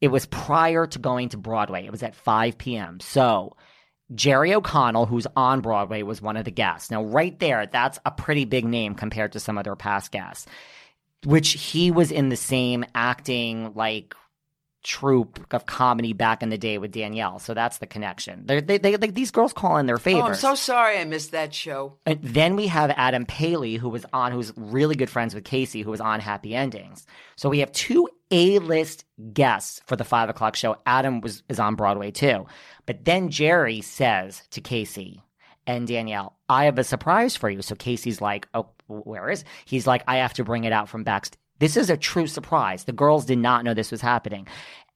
it 0.01 0.09
was 0.09 0.27
prior 0.27 0.89
to 0.89 0.99
going 0.99 1.29
to 1.29 1.37
Broadway. 1.37 1.87
It 1.87 1.93
was 1.93 2.03
at 2.03 2.17
5 2.17 2.59
p.m. 2.59 2.99
So, 2.99 3.57
Jerry 4.15 4.55
O'Connell, 4.55 5.07
who's 5.07 5.27
on 5.35 5.61
Broadway, 5.61 6.03
was 6.03 6.23
one 6.23 6.37
of 6.37 6.45
the 6.45 6.51
guests. 6.51 6.91
Now, 6.91 7.03
right 7.03 7.39
there, 7.41 7.67
that's 7.67 7.99
a 8.05 8.11
pretty 8.11 8.45
big 8.45 8.65
name 8.65 8.95
compared 8.95 9.33
to 9.33 9.41
some 9.41 9.59
other 9.59 9.75
past 9.75 10.13
guests, 10.13 10.47
which 11.25 11.53
he 11.53 11.91
was 11.91 12.13
in 12.13 12.29
the 12.29 12.37
same 12.37 12.85
acting, 12.95 13.73
like, 13.75 14.15
troupe 14.85 15.45
of 15.53 15.67
comedy 15.67 16.13
back 16.13 16.45
in 16.45 16.49
the 16.49 16.57
day 16.57 16.79
with 16.79 16.93
Danielle. 16.93 17.41
So 17.41 17.55
that's 17.55 17.79
the 17.79 17.89
connection. 17.89 18.47
They, 18.47 18.61
they, 18.61 18.97
like 18.97 19.15
these 19.15 19.33
girls 19.33 19.53
call 19.53 19.79
in 19.79 19.87
their 19.87 19.99
favors. 19.99 20.23
Oh, 20.23 20.27
I'm 20.27 20.35
so 20.37 20.55
sorry 20.55 20.99
I 20.99 21.05
missed 21.05 21.33
that 21.33 21.53
show. 21.53 21.99
And 22.07 22.23
then 22.23 22.55
we 22.55 22.69
have 22.69 22.91
Adam 22.91 23.27
Pally, 23.27 23.75
who 23.75 23.89
was 23.89 24.07
on, 24.13 24.31
who's 24.31 24.53
really 24.57 24.95
good 24.95 25.11
friends 25.11 25.35
with 25.35 25.43
Casey, 25.43 25.83
who 25.83 25.91
was 25.91 26.01
on 26.01 26.21
Happy 26.21 26.55
Endings. 26.55 27.05
So 27.35 27.49
we 27.49 27.59
have 27.59 27.73
two 27.73 28.09
A-list 28.31 29.05
guests 29.33 29.81
for 29.87 29.97
the 29.97 30.05
five 30.05 30.29
o'clock 30.29 30.57
show. 30.57 30.77
Adam 30.87 31.21
was 31.21 31.43
is 31.49 31.61
on 31.61 31.75
Broadway 31.75 32.11
too, 32.11 32.47
but 32.87 33.05
then 33.05 33.31
Jerry 33.31 33.81
says 33.81 34.43
to 34.51 34.61
Casey 34.61 35.23
and 35.67 35.87
Danielle, 35.87 36.37
"I 36.49 36.65
have 36.65 36.79
a 36.79 36.85
surprise 36.85 37.37
for 37.37 37.49
you." 37.51 37.63
So 37.63 37.75
Casey's 37.75 38.21
like, 38.21 38.49
"Oh, 38.55 38.69
where 38.89 39.31
is?" 39.31 39.45
He's 39.65 39.87
like, 39.87 40.03
"I 40.09 40.17
have 40.17 40.35
to 40.35 40.45
bring 40.45 40.65
it 40.65 40.73
out 40.73 40.89
from 40.89 41.05
backstage." 41.05 41.39
This 41.59 41.77
is 41.77 41.89
a 41.89 41.97
true 41.97 42.27
surprise. 42.27 42.85
The 42.85 42.93
girls 42.93 43.25
did 43.25 43.39
not 43.39 43.65
know 43.65 43.73
this 43.73 43.91
was 43.91 44.03
happening. 44.03 44.47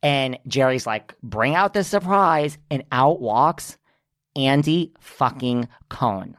And 0.03 0.39
Jerry's 0.47 0.87
like, 0.87 1.15
bring 1.23 1.55
out 1.55 1.73
the 1.73 1.85
surprise. 1.85 2.59
And 2.71 2.85
out 2.93 3.21
walks 3.21 3.79
Andy 4.37 4.93
fucking 5.01 5.69
Cohn. 5.89 6.37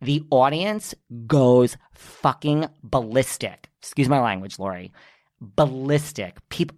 The 0.00 0.24
audience 0.30 0.94
goes 1.26 1.76
fucking 1.94 2.66
ballistic. 2.82 3.70
Excuse 3.78 4.08
my 4.08 4.20
language, 4.20 4.58
Lori. 4.58 4.92
Ballistic. 5.56 6.36
People, 6.48 6.76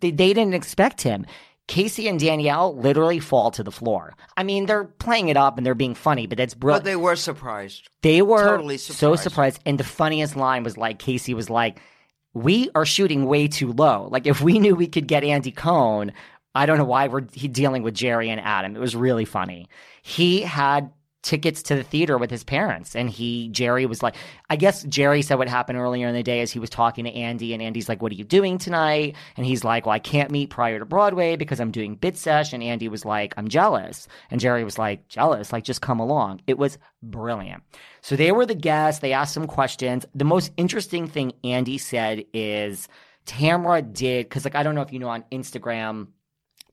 they, 0.00 0.10
didn't 0.12 0.54
expect 0.54 1.02
him. 1.02 1.26
Casey 1.68 2.08
and 2.08 2.18
Danielle 2.20 2.76
literally 2.76 3.20
fall 3.20 3.50
to 3.52 3.62
the 3.62 3.70
floor. 3.70 4.14
I 4.36 4.42
mean, 4.42 4.66
they're 4.66 4.84
playing 4.84 5.28
it 5.28 5.36
up 5.36 5.56
and 5.56 5.64
they're 5.64 5.74
being 5.74 5.94
funny, 5.94 6.26
but 6.26 6.36
that's 6.36 6.54
brilliant. 6.54 6.84
But 6.84 6.90
they 6.90 6.96
were 6.96 7.16
surprised. 7.16 7.88
They 8.02 8.20
were 8.20 8.44
Totally 8.44 8.76
so 8.78 8.92
surprised. 9.16 9.22
surprised. 9.22 9.60
And 9.64 9.78
the 9.78 9.84
funniest 9.84 10.36
line 10.36 10.64
was 10.64 10.76
like 10.76 10.98
Casey 10.98 11.34
was 11.34 11.48
like, 11.48 11.80
"We 12.34 12.68
are 12.74 12.84
shooting 12.84 13.24
way 13.26 13.48
too 13.48 13.72
low. 13.72 14.08
Like 14.10 14.26
if 14.26 14.40
we 14.40 14.58
knew 14.58 14.74
we 14.74 14.88
could 14.88 15.06
get 15.06 15.24
Andy 15.24 15.52
Cohen, 15.52 16.12
I 16.54 16.66
don't 16.66 16.78
know 16.78 16.84
why 16.84 17.06
we're 17.08 17.20
dealing 17.22 17.82
with 17.82 17.94
Jerry 17.94 18.28
and 18.28 18.40
Adam. 18.40 18.76
It 18.76 18.80
was 18.80 18.94
really 18.96 19.24
funny. 19.24 19.68
He 20.02 20.42
had 20.42 20.90
tickets 21.22 21.62
to 21.62 21.76
the 21.76 21.82
theater 21.82 22.18
with 22.18 22.30
his 22.30 22.44
parents. 22.44 22.96
And 22.96 23.08
he 23.08 23.48
Jerry 23.48 23.86
was 23.86 24.02
like 24.02 24.16
I 24.50 24.56
guess 24.56 24.82
Jerry 24.84 25.22
said 25.22 25.38
what 25.38 25.48
happened 25.48 25.78
earlier 25.78 26.08
in 26.08 26.14
the 26.14 26.22
day 26.22 26.40
as 26.40 26.50
he 26.50 26.58
was 26.58 26.70
talking 26.70 27.04
to 27.04 27.12
Andy 27.12 27.54
and 27.54 27.62
Andy's 27.62 27.88
like 27.88 28.02
what 28.02 28.12
are 28.12 28.16
you 28.16 28.24
doing 28.24 28.58
tonight? 28.58 29.16
And 29.36 29.46
he's 29.46 29.64
like 29.64 29.86
well 29.86 29.94
I 29.94 29.98
can't 29.98 30.30
meet 30.30 30.50
prior 30.50 30.78
to 30.78 30.84
Broadway 30.84 31.36
because 31.36 31.60
I'm 31.60 31.70
doing 31.70 31.96
Bitch 31.96 32.16
Sesh. 32.16 32.52
And 32.52 32.62
Andy 32.62 32.88
was 32.88 33.04
like 33.04 33.34
I'm 33.36 33.48
jealous. 33.48 34.08
And 34.30 34.40
Jerry 34.40 34.64
was 34.64 34.78
like 34.78 35.08
jealous? 35.08 35.52
Like 35.52 35.64
just 35.64 35.80
come 35.80 36.00
along. 36.00 36.40
It 36.46 36.58
was 36.58 36.78
brilliant. 37.02 37.62
So 38.00 38.16
they 38.16 38.32
were 38.32 38.46
the 38.46 38.54
guests. 38.54 39.00
They 39.00 39.12
asked 39.12 39.34
some 39.34 39.46
questions. 39.46 40.04
The 40.14 40.24
most 40.24 40.50
interesting 40.56 41.06
thing 41.06 41.32
Andy 41.44 41.78
said 41.78 42.24
is 42.34 42.88
Tamara 43.26 43.82
did 43.82 44.26
because 44.26 44.44
like 44.44 44.56
I 44.56 44.62
don't 44.62 44.74
know 44.74 44.82
if 44.82 44.92
you 44.92 44.98
know 44.98 45.08
on 45.08 45.24
Instagram 45.30 46.08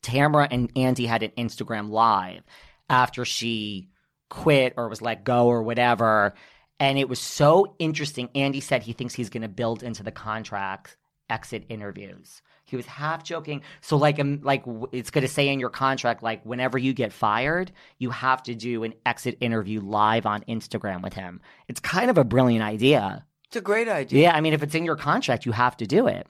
Tamara 0.02 0.48
and 0.50 0.72
Andy 0.76 1.06
had 1.06 1.24
an 1.24 1.32
Instagram 1.38 1.90
live 1.90 2.42
after 2.90 3.26
she 3.26 3.90
quit 4.30 4.74
or 4.78 4.88
was 4.88 5.02
let 5.02 5.24
go 5.24 5.48
or 5.48 5.64
whatever. 5.64 6.34
And 6.80 6.98
it 6.98 7.10
was 7.10 7.20
so 7.20 7.76
interesting. 7.80 8.30
Andy 8.36 8.62
said 8.62 8.84
he 8.84 8.94
thinks 8.94 9.14
he's 9.14 9.30
going 9.30 9.42
to 9.42 9.50
build 9.50 9.84
into 9.84 10.04
the 10.04 10.12
contract 10.12 10.96
exit 11.30 11.66
interviews. 11.70 12.42
He 12.66 12.76
was 12.76 12.86
half 12.86 13.24
joking. 13.24 13.64
So 13.82 13.98
like 13.98 14.20
um, 14.20 14.42
like 14.44 14.64
it's 14.92 15.10
going 15.10 15.24
to 15.24 15.28
say 15.28 15.50
in 15.50 15.60
your 15.60 15.70
contract 15.70 16.22
like 16.22 16.46
whenever 16.46 16.78
you 16.78 16.94
get 16.94 17.12
fired, 17.12 17.72
you 17.98 18.12
have 18.12 18.44
to 18.44 18.56
do 18.56 18.84
an 18.84 18.94
exit 19.06 19.38
interview 19.42 19.82
live 19.82 20.26
on 20.26 20.42
Instagram 20.44 21.02
with 21.02 21.14
him. 21.14 21.42
It's 21.68 21.80
kind 21.80 22.10
of 22.10 22.18
a 22.18 22.24
brilliant 22.24 22.64
idea. 22.64 23.26
It's 23.48 23.56
a 23.56 23.62
great 23.62 23.88
idea. 23.88 24.24
Yeah, 24.24 24.36
I 24.36 24.42
mean 24.42 24.54
if 24.54 24.62
it's 24.62 24.76
in 24.76 24.86
your 24.86 24.96
contract, 24.96 25.46
you 25.46 25.52
have 25.52 25.76
to 25.78 25.88
do 25.88 26.08
it. 26.08 26.28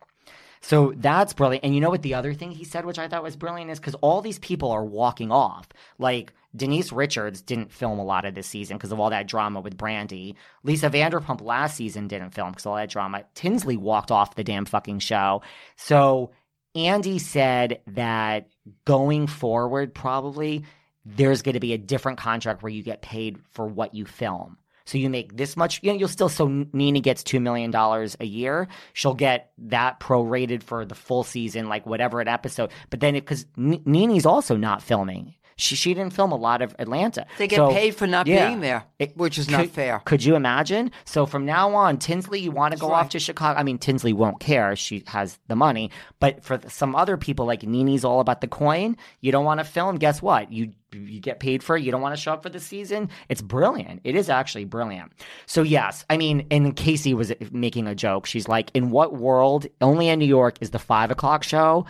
So 0.62 0.94
that's 0.98 1.34
brilliant. 1.34 1.64
And 1.64 1.74
you 1.74 1.82
know 1.82 1.90
what 1.90 2.02
the 2.02 2.14
other 2.14 2.34
thing 2.34 2.52
he 2.52 2.64
said, 2.64 2.86
which 2.86 3.00
I 3.00 3.08
thought 3.08 3.24
was 3.24 3.36
brilliant, 3.36 3.72
is 3.72 3.80
because 3.80 3.96
all 3.96 4.22
these 4.22 4.40
people 4.40 4.72
are 4.72 4.84
walking 4.84 5.32
off. 5.32 5.68
Like 5.98 6.34
Denise 6.56 6.92
Richards 6.92 7.42
didn't 7.42 7.72
film 7.72 8.00
a 8.00 8.04
lot 8.04 8.26
of 8.26 8.36
this 8.36 8.48
season 8.48 8.78
because 8.78 8.92
of 8.92 9.00
all 9.00 9.10
that 9.10 9.28
drama 9.28 9.62
with 9.62 9.78
Brandi. 9.78 10.36
Lisa 10.64 10.90
Vanderpump 10.90 11.42
last 11.42 11.78
season 11.78 12.08
didn't 12.08 12.32
film 12.32 12.52
because 12.52 12.66
of 12.66 12.72
all 12.72 12.78
that 12.78 12.90
drama. 12.90 13.24
Tinsley 13.36 13.78
walked 13.78 14.12
off 14.12 14.36
the 14.36 14.44
damn 14.44 14.66
fucking 14.66 15.00
show. 15.00 15.42
So 15.76 16.32
Andy 16.76 17.20
said 17.20 17.82
that 17.88 18.50
going 18.86 19.28
forward, 19.28 19.94
probably 19.94 20.66
there's 21.06 21.42
going 21.42 21.54
to 21.54 21.60
be 21.60 21.74
a 21.74 21.78
different 21.78 22.20
contract 22.20 22.62
where 22.62 22.72
you 22.72 22.84
get 22.84 23.02
paid 23.02 23.40
for 23.52 23.66
what 23.66 23.96
you 23.96 24.06
film. 24.06 24.58
So 24.90 24.98
you 24.98 25.08
make 25.08 25.38
this 25.38 25.56
much, 25.56 25.84
you 25.84 25.92
know, 25.92 26.00
you'll 26.00 26.08
still, 26.08 26.30
so 26.30 26.48
NeNe 26.48 27.00
gets 27.02 27.22
$2 27.22 27.40
million 27.40 27.72
a 27.76 28.26
year. 28.26 28.68
She'll 28.94 29.14
get 29.14 29.52
that 29.60 30.00
prorated 30.00 30.64
for 30.64 30.84
the 30.84 30.96
full 30.96 31.24
season, 31.24 31.70
like 31.70 31.86
whatever 31.86 32.22
an 32.22 32.28
episode. 32.28 32.72
But 32.90 33.00
then, 33.00 33.14
because 33.14 33.46
NeNe's 33.56 34.26
also 34.26 34.58
not 34.58 34.82
filming. 34.82 35.36
She, 35.60 35.76
she 35.76 35.94
didn't 35.94 36.14
film 36.14 36.32
a 36.32 36.36
lot 36.38 36.62
of 36.62 36.74
Atlanta. 36.80 37.28
They 37.38 37.48
get 37.48 37.58
So, 37.58 37.70
paid 37.72 37.94
for 37.96 38.08
not 38.08 38.26
yeah. 38.28 38.48
being 38.48 38.62
there, 38.62 38.86
It- 38.98 39.16
which 39.18 39.38
is 39.38 39.50
not 39.50 39.68
fair. 39.68 40.00
Could 40.06 40.24
you 40.24 40.36
imagine? 40.36 40.92
So 41.06 41.26
from 41.26 41.46
now 41.46 41.76
on, 41.76 41.98
Tinsley, 41.98 42.40
you 42.40 42.52
want 42.52 42.74
to 42.74 42.80
go 42.80 42.90
right. 42.90 43.02
off 43.02 43.10
to 43.10 43.20
Chicago? 43.20 43.60
I 43.60 43.64
mean, 43.64 43.78
Tinsley 43.78 44.14
won't 44.14 44.40
care; 44.40 44.76
she 44.78 45.04
has 45.08 45.38
the 45.48 45.56
money. 45.58 45.92
But 46.20 46.44
for 46.44 46.60
some 46.70 46.96
other 46.96 47.18
people, 47.18 47.46
like 47.46 47.62
NeNe's 47.64 48.06
all 48.06 48.22
about 48.22 48.42
the 48.42 48.48
coin. 48.48 48.96
You 49.22 49.32
don't 49.32 49.46
want 49.46 49.60
to 49.60 49.64
film. 49.66 49.98
Guess 49.98 50.22
what? 50.22 50.52
You 50.52 50.72
you 50.94 51.20
get 51.20 51.40
paid 51.40 51.62
for 51.62 51.78
it. 51.78 51.84
You 51.84 51.92
don't 51.92 52.02
want 52.02 52.16
to 52.16 52.22
show 52.22 52.34
up 52.34 52.42
for 52.42 52.50
the 52.50 52.60
season. 52.60 53.10
It's 53.28 53.42
brilliant. 53.42 54.02
It 54.06 54.16
is 54.16 54.28
actually 54.30 54.66
brilliant. 54.66 55.12
So 55.46 55.62
yes, 55.62 56.04
I 56.10 56.18
mean, 56.18 56.48
and 56.50 56.76
Casey 56.76 57.14
was 57.14 57.32
making 57.52 57.86
a 57.86 57.94
joke. 57.94 58.26
She's 58.26 58.48
like, 58.48 58.72
"In 58.74 58.90
what 58.90 59.14
world? 59.16 59.68
Only 59.82 60.08
in 60.08 60.18
New 60.20 60.26
York 60.26 60.58
is 60.62 60.72
the 60.72 60.80
five 60.80 61.12
o'clock 61.12 61.44
show 61.44 61.86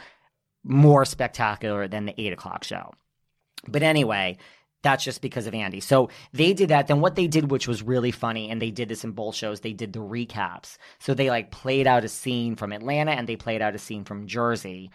more 0.63 1.05
spectacular 1.05 1.87
than 1.87 2.05
the 2.07 2.19
eight 2.19 2.33
o'clock 2.33 2.63
show." 2.63 2.91
But 3.67 3.83
anyway, 3.83 4.37
that's 4.81 5.03
just 5.03 5.21
because 5.21 5.47
of 5.47 5.53
Andy. 5.53 5.79
So 5.79 6.09
they 6.31 6.53
did 6.53 6.69
that. 6.69 6.87
Then 6.87 7.01
what 7.01 7.15
they 7.15 7.27
did, 7.27 7.51
which 7.51 7.67
was 7.67 7.83
really 7.83 8.11
funny, 8.11 8.49
and 8.49 8.61
they 8.61 8.71
did 8.71 8.89
this 8.89 9.03
in 9.03 9.11
both 9.11 9.35
shows, 9.35 9.59
they 9.59 9.73
did 9.73 9.93
the 9.93 9.99
recaps. 9.99 10.77
So 10.99 11.13
they 11.13 11.29
like 11.29 11.51
played 11.51 11.87
out 11.87 12.05
a 12.05 12.09
scene 12.09 12.55
from 12.55 12.71
Atlanta 12.71 13.11
and 13.11 13.27
they 13.27 13.35
played 13.35 13.61
out 13.61 13.75
a 13.75 13.79
scene 13.79 14.05
from 14.05 14.27
Jersey. 14.27 14.89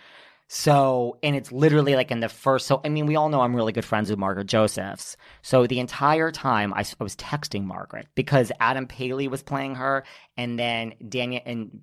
So, 0.46 1.18
and 1.22 1.34
it's 1.34 1.52
literally 1.52 1.96
like 1.96 2.10
in 2.10 2.20
the 2.20 2.28
first. 2.28 2.66
So, 2.66 2.80
I 2.84 2.88
mean, 2.88 3.06
we 3.06 3.16
all 3.16 3.28
know 3.28 3.40
I'm 3.40 3.56
really 3.56 3.72
good 3.72 3.84
friends 3.84 4.10
with 4.10 4.18
Margaret 4.18 4.46
Josephs. 4.46 5.16
So 5.42 5.66
the 5.66 5.80
entire 5.80 6.30
time 6.30 6.72
I 6.74 6.84
was 7.00 7.16
texting 7.16 7.64
Margaret 7.64 8.08
because 8.14 8.52
Adam 8.60 8.86
Pally 8.86 9.26
was 9.26 9.42
playing 9.42 9.74
her, 9.76 10.04
and 10.36 10.58
then 10.58 10.94
Daniel 11.08 11.42
and 11.44 11.80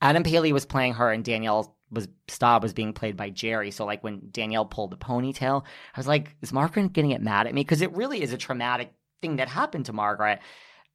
Adam 0.00 0.22
Pally 0.22 0.52
was 0.52 0.66
playing 0.66 0.94
her, 0.94 1.10
and 1.10 1.24
Danielle 1.24 1.75
was 1.90 2.08
Staub 2.28 2.62
was 2.62 2.72
being 2.72 2.92
played 2.92 3.16
by 3.16 3.30
Jerry. 3.30 3.70
So 3.70 3.84
like 3.84 4.02
when 4.02 4.28
Danielle 4.30 4.66
pulled 4.66 4.90
the 4.90 4.96
ponytail, 4.96 5.64
I 5.94 5.98
was 5.98 6.08
like, 6.08 6.34
is 6.42 6.52
Margaret 6.52 6.92
gonna 6.92 7.08
get 7.08 7.22
mad 7.22 7.46
at 7.46 7.54
me? 7.54 7.62
Because 7.62 7.82
it 7.82 7.94
really 7.94 8.22
is 8.22 8.32
a 8.32 8.38
traumatic 8.38 8.92
thing 9.22 9.36
that 9.36 9.48
happened 9.48 9.86
to 9.86 9.92
Margaret. 9.92 10.40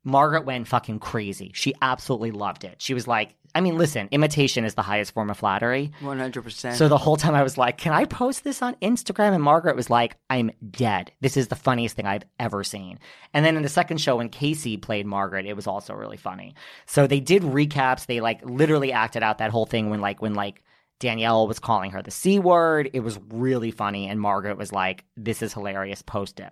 Margaret 0.03 0.45
went 0.45 0.67
fucking 0.67 0.97
crazy. 0.97 1.51
She 1.53 1.75
absolutely 1.79 2.31
loved 2.31 2.63
it. 2.63 2.81
She 2.81 2.95
was 2.95 3.07
like, 3.07 3.35
I 3.53 3.61
mean, 3.61 3.77
listen, 3.77 4.07
imitation 4.11 4.65
is 4.65 4.73
the 4.73 4.81
highest 4.81 5.13
form 5.13 5.29
of 5.29 5.37
flattery. 5.37 5.91
One 5.99 6.17
hundred 6.17 6.43
percent. 6.43 6.75
So 6.75 6.87
the 6.87 6.97
whole 6.97 7.17
time 7.17 7.35
I 7.35 7.43
was 7.43 7.55
like, 7.55 7.77
can 7.77 7.93
I 7.93 8.05
post 8.05 8.43
this 8.43 8.63
on 8.63 8.73
Instagram? 8.81 9.33
And 9.33 9.43
Margaret 9.43 9.75
was 9.75 9.91
like, 9.91 10.17
I'm 10.29 10.51
dead. 10.71 11.11
This 11.21 11.37
is 11.37 11.49
the 11.49 11.55
funniest 11.55 11.95
thing 11.95 12.07
I've 12.07 12.23
ever 12.39 12.63
seen. 12.63 12.97
And 13.33 13.45
then 13.45 13.57
in 13.57 13.61
the 13.61 13.69
second 13.69 13.99
show, 13.99 14.15
when 14.15 14.29
Casey 14.29 14.75
played 14.75 15.05
Margaret, 15.05 15.45
it 15.45 15.55
was 15.55 15.67
also 15.67 15.93
really 15.93 16.17
funny. 16.17 16.55
So 16.87 17.05
they 17.05 17.19
did 17.19 17.43
recaps. 17.43 18.07
They 18.07 18.21
like 18.21 18.43
literally 18.43 18.91
acted 18.91 19.21
out 19.21 19.37
that 19.37 19.51
whole 19.51 19.67
thing 19.67 19.91
when 19.91 20.01
like, 20.01 20.19
when 20.21 20.33
like, 20.33 20.63
Danielle 21.01 21.47
was 21.47 21.59
calling 21.59 21.91
her 21.91 22.01
the 22.01 22.11
C 22.11 22.39
word. 22.39 22.89
It 22.93 23.01
was 23.01 23.19
really 23.29 23.71
funny. 23.71 24.07
And 24.07 24.21
Margaret 24.21 24.57
was 24.57 24.71
like, 24.71 25.03
This 25.17 25.41
is 25.41 25.53
hilarious. 25.53 26.01
Post 26.01 26.39
it. 26.39 26.51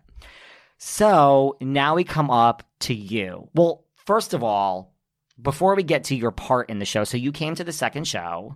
So 0.77 1.55
now 1.61 1.95
we 1.95 2.03
come 2.03 2.29
up 2.29 2.63
to 2.81 2.93
you. 2.93 3.47
Well, 3.53 3.85
first 3.95 4.33
of 4.33 4.43
all, 4.43 4.93
before 5.41 5.75
we 5.75 5.83
get 5.83 6.05
to 6.05 6.15
your 6.15 6.31
part 6.31 6.69
in 6.69 6.79
the 6.79 6.85
show, 6.85 7.03
so 7.05 7.15
you 7.15 7.31
came 7.31 7.55
to 7.55 7.63
the 7.63 7.71
second 7.71 8.07
show. 8.07 8.55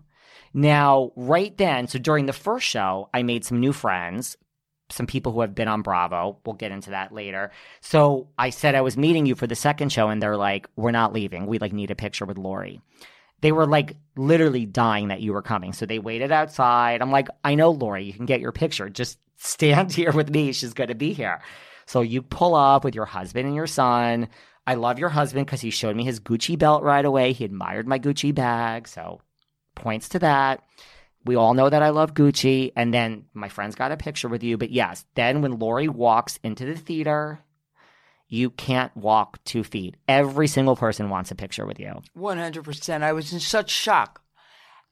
Now, 0.54 1.12
right 1.16 1.56
then, 1.58 1.88
so 1.88 2.00
during 2.00 2.26
the 2.26 2.34
first 2.34 2.68
show, 2.68 3.10
I 3.14 3.24
made 3.24 3.46
some 3.46 3.60
new 3.60 3.74
friends, 3.74 4.38
some 4.90 5.08
people 5.08 5.32
who 5.32 5.42
have 5.42 5.56
been 5.56 5.68
on 5.68 5.82
Bravo. 5.82 6.40
We'll 6.46 6.56
get 6.56 6.72
into 6.72 6.92
that 6.92 7.12
later. 7.12 7.52
So 7.82 8.30
I 8.38 8.50
said 8.50 8.76
I 8.76 8.82
was 8.82 8.98
meeting 8.98 9.26
you 9.26 9.36
for 9.36 9.48
the 9.48 9.56
second 9.56 9.92
show, 9.92 10.10
and 10.10 10.22
they're 10.22 10.38
like, 10.38 10.68
We're 10.76 10.92
not 10.92 11.14
leaving. 11.14 11.46
We 11.46 11.60
like 11.60 11.72
need 11.74 11.92
a 11.92 11.96
picture 11.96 12.26
with 12.26 12.40
Lori 12.40 12.82
they 13.44 13.52
were 13.52 13.68
like 13.68 13.98
literally 14.16 14.66
dying 14.66 15.10
that 15.10 15.20
you 15.20 15.34
were 15.34 15.42
coming. 15.42 15.74
So 15.74 15.86
they 15.86 16.00
waited 16.00 16.32
outside. 16.32 17.02
I'm 17.02 17.12
like, 17.12 17.28
I 17.44 17.56
know, 17.56 17.72
Lori, 17.72 18.06
you 18.06 18.14
can 18.14 18.26
get 18.26 18.40
your 18.40 18.54
picture. 18.54 18.90
Just 18.90 19.20
stand 19.36 19.92
here 19.92 20.14
with 20.14 20.30
me. 20.30 20.54
She's 20.54 20.74
going 20.74 20.88
to 20.88 20.96
be 20.96 21.12
here. 21.12 21.42
So 21.86 22.00
you 22.00 22.22
pull 22.22 22.56
up 22.56 22.86
with 22.86 22.96
your 22.96 23.04
husband 23.04 23.46
and 23.46 23.54
your 23.54 23.68
son. 23.68 24.30
I 24.66 24.76
love 24.76 24.98
your 24.98 25.10
husband 25.10 25.46
because 25.46 25.60
he 25.60 25.72
showed 25.72 25.98
me 25.98 26.06
his 26.06 26.22
Gucci 26.22 26.58
belt 26.58 26.84
right 26.84 27.04
away. 27.04 27.34
He 27.34 27.44
admired 27.44 27.86
my 27.86 28.00
Gucci 28.00 28.34
bag. 28.34 28.88
So 28.88 29.20
points 29.76 30.08
to 30.10 30.20
that. 30.20 30.64
We 31.26 31.36
all 31.36 31.54
know 31.54 31.70
that 31.70 31.84
I 31.84 31.90
love 31.90 32.14
Gucci. 32.14 32.72
And 32.78 32.94
then 32.94 33.26
my 33.34 33.50
friends 33.50 33.76
got 33.76 33.92
a 33.92 33.98
picture 33.98 34.30
with 34.30 34.42
you. 34.42 34.58
But 34.58 34.72
yes, 34.72 35.04
then 35.16 35.42
when 35.42 35.60
Lori 35.60 35.90
walks 35.90 36.40
into 36.46 36.64
the 36.64 36.78
theater, 36.78 37.44
you 38.34 38.50
can't 38.50 38.96
walk 38.98 39.44
two 39.44 39.64
feet. 39.64 39.96
Every 40.08 40.48
single 40.48 40.76
person 40.76 41.10
wants 41.12 41.30
a 41.30 41.36
picture 41.36 41.68
with 41.68 41.80
you. 41.80 42.02
One 42.14 42.40
hundred 42.40 42.64
percent. 42.64 43.04
I 43.04 43.14
was 43.14 43.32
in 43.32 43.40
such 43.40 43.70
shock 43.70 44.22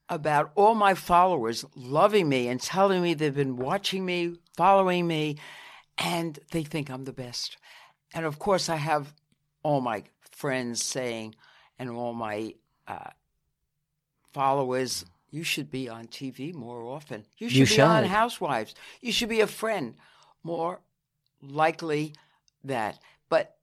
about 0.09 0.51
all 0.55 0.75
my 0.75 0.93
followers 0.93 1.65
loving 1.75 2.29
me 2.29 2.47
and 2.47 2.61
telling 2.61 3.01
me 3.01 3.15
they've 3.15 3.33
been 3.33 3.57
watching 3.57 4.05
me, 4.05 4.35
following 4.55 5.07
me, 5.07 5.37
and 5.97 6.37
they 6.51 6.63
think 6.63 6.91
I'm 6.91 7.05
the 7.05 7.13
best. 7.13 7.57
And 8.13 8.25
of 8.25 8.37
course, 8.37 8.69
I 8.69 8.75
have 8.75 9.13
all 9.63 9.81
my 9.81 10.03
friends 10.31 10.83
saying, 10.83 11.33
and 11.79 11.89
all 11.89 12.13
my 12.13 12.53
uh, 12.87 13.09
followers, 14.33 15.03
you 15.31 15.43
should 15.43 15.71
be 15.71 15.89
on 15.89 16.05
TV 16.07 16.53
more 16.53 16.83
often. 16.83 17.25
You 17.37 17.49
should 17.49 17.69
You 17.69 17.75
be 17.75 17.81
on. 17.81 18.03
Housewives. 18.03 18.75
You 19.01 19.11
should 19.11 19.29
be 19.29 19.41
a 19.41 19.47
friend. 19.47 19.95
More 20.43 20.81
likely 21.41 22.13
that. 22.63 22.99
But 23.31 23.55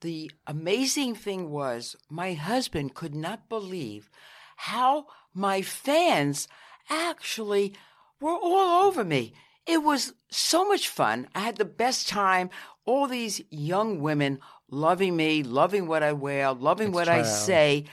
the 0.00 0.32
amazing 0.48 1.14
thing 1.14 1.50
was 1.50 1.94
my 2.10 2.32
husband 2.32 2.94
could 2.94 3.14
not 3.14 3.48
believe 3.48 4.10
how 4.56 5.06
my 5.32 5.62
fans 5.62 6.48
actually 6.90 7.74
were 8.20 8.32
all 8.32 8.86
over 8.86 9.04
me. 9.04 9.32
It 9.64 9.84
was 9.84 10.12
so 10.28 10.66
much 10.66 10.88
fun. 10.88 11.28
I 11.36 11.38
had 11.38 11.56
the 11.56 11.64
best 11.64 12.08
time. 12.08 12.50
All 12.84 13.06
these 13.06 13.40
young 13.48 14.00
women 14.00 14.40
loving 14.68 15.16
me, 15.16 15.44
loving 15.44 15.86
what 15.86 16.02
I 16.02 16.12
wear, 16.12 16.52
loving 16.52 16.88
It's 16.88 16.94
what 16.96 17.08
I 17.08 17.22
say. 17.22 17.84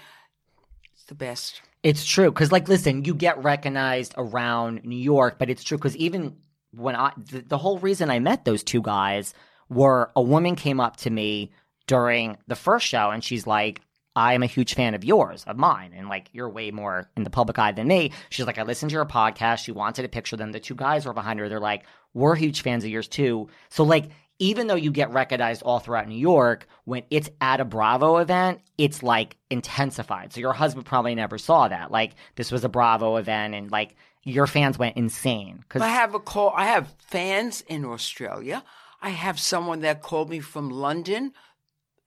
It's 0.95 1.03
the 1.03 1.13
best. 1.13 1.61
It's 1.83 2.05
true 2.05 2.31
because, 2.31 2.51
like, 2.51 2.67
listen, 2.67 3.05
you 3.05 3.13
get 3.13 3.43
recognized 3.43 4.15
around 4.17 4.83
New 4.83 4.97
York, 4.97 5.37
but 5.37 5.51
it's 5.51 5.63
true 5.63 5.77
because 5.77 5.95
even 5.97 6.37
when 6.71 6.95
I, 6.95 7.11
the, 7.17 7.41
the 7.41 7.59
whole 7.59 7.77
reason 7.77 8.09
I 8.09 8.17
met 8.17 8.45
those 8.45 8.63
two 8.63 8.81
guys 8.81 9.35
were 9.69 10.11
a 10.15 10.21
woman 10.21 10.55
came 10.55 10.79
up 10.79 10.97
to 10.97 11.09
me 11.09 11.51
during 11.87 12.37
the 12.47 12.55
first 12.55 12.85
show 12.85 13.09
and 13.09 13.23
she's 13.23 13.47
like, 13.47 13.81
I 14.15 14.33
am 14.33 14.41
a 14.41 14.47
huge 14.47 14.73
fan 14.73 14.95
of 14.95 15.03
yours, 15.03 15.43
of 15.45 15.57
mine, 15.57 15.93
and 15.95 16.09
like 16.09 16.29
you're 16.33 16.49
way 16.49 16.71
more 16.71 17.07
in 17.15 17.23
the 17.23 17.29
public 17.29 17.59
eye 17.59 17.71
than 17.71 17.87
me. 17.87 18.11
She's 18.31 18.47
like, 18.47 18.57
I 18.57 18.63
listened 18.63 18.89
to 18.89 18.95
your 18.95 19.05
podcast. 19.05 19.59
She 19.59 19.71
wanted 19.71 20.05
a 20.05 20.09
picture 20.09 20.35
them. 20.35 20.51
The 20.51 20.59
two 20.59 20.73
guys 20.73 21.05
were 21.05 21.13
behind 21.13 21.39
her. 21.39 21.47
They're 21.47 21.59
like, 21.59 21.83
we're 22.15 22.33
huge 22.33 22.63
fans 22.63 22.83
of 22.83 22.89
yours 22.89 23.07
too. 23.07 23.47
So 23.69 23.83
like, 23.83 24.09
even 24.39 24.67
though 24.67 24.75
you 24.75 24.91
get 24.91 25.11
recognized 25.11 25.61
all 25.63 25.79
throughout 25.79 26.07
New 26.07 26.17
York, 26.17 26.67
when 26.85 27.03
it's 27.09 27.29
at 27.41 27.59
a 27.59 27.65
Bravo 27.65 28.17
event, 28.17 28.61
it's 28.77 29.03
like 29.03 29.37
intensified. 29.49 30.33
So 30.33 30.39
your 30.39 30.53
husband 30.53 30.85
probably 30.85 31.15
never 31.15 31.37
saw 31.37 31.67
that. 31.67 31.91
Like 31.91 32.13
this 32.35 32.51
was 32.51 32.63
a 32.63 32.69
Bravo 32.69 33.17
event, 33.17 33.55
and 33.55 33.71
like 33.71 33.95
your 34.23 34.47
fans 34.47 34.77
went 34.77 34.97
insane 34.97 35.59
because 35.61 35.81
I 35.81 35.89
have 35.89 36.13
a 36.13 36.19
call. 36.19 36.53
I 36.55 36.65
have 36.65 36.93
fans 36.99 37.63
in 37.67 37.85
Australia. 37.85 38.63
I 39.01 39.09
have 39.09 39.39
someone 39.39 39.81
that 39.81 40.01
called 40.01 40.29
me 40.29 40.39
from 40.39 40.69
London 40.69 41.33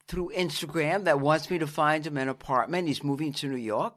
through 0.08 0.32
Instagram 0.36 1.04
that 1.04 1.20
wants 1.20 1.50
me 1.50 1.58
to 1.58 1.66
find 1.66 2.06
him 2.06 2.16
an 2.16 2.28
apartment. 2.28 2.88
He's 2.88 3.04
moving 3.04 3.32
to 3.34 3.48
New 3.48 3.56
York, 3.56 3.96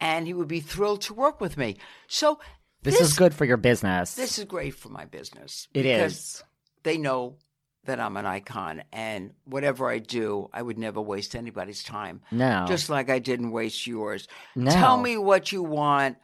and 0.00 0.26
he 0.26 0.34
would 0.34 0.48
be 0.48 0.60
thrilled 0.60 1.02
to 1.02 1.14
work 1.14 1.40
with 1.40 1.56
me. 1.56 1.76
So 2.06 2.38
this, 2.82 3.00
is 3.00 3.14
good 3.14 3.34
for 3.34 3.44
your 3.44 3.56
business. 3.56 4.14
This 4.14 4.38
is 4.38 4.44
great 4.44 4.74
for 4.74 4.88
my 4.88 5.04
business. 5.04 5.66
It 5.74 5.82
because 5.82 6.12
is. 6.12 6.44
They 6.84 6.96
know 6.96 7.36
that 7.84 7.98
I'm 7.98 8.16
an 8.16 8.26
icon, 8.26 8.84
and 8.92 9.32
whatever 9.44 9.88
I 9.88 9.98
do, 9.98 10.48
I 10.52 10.62
would 10.62 10.78
never 10.78 11.00
waste 11.00 11.34
anybody's 11.34 11.82
time. 11.82 12.20
No. 12.30 12.66
Just 12.68 12.88
like 12.88 13.10
I 13.10 13.18
didn't 13.18 13.50
waste 13.50 13.86
yours. 13.86 14.28
No. 14.54 14.70
Tell 14.70 14.96
me 14.96 15.16
what 15.16 15.50
you 15.50 15.62
want, 15.62 16.18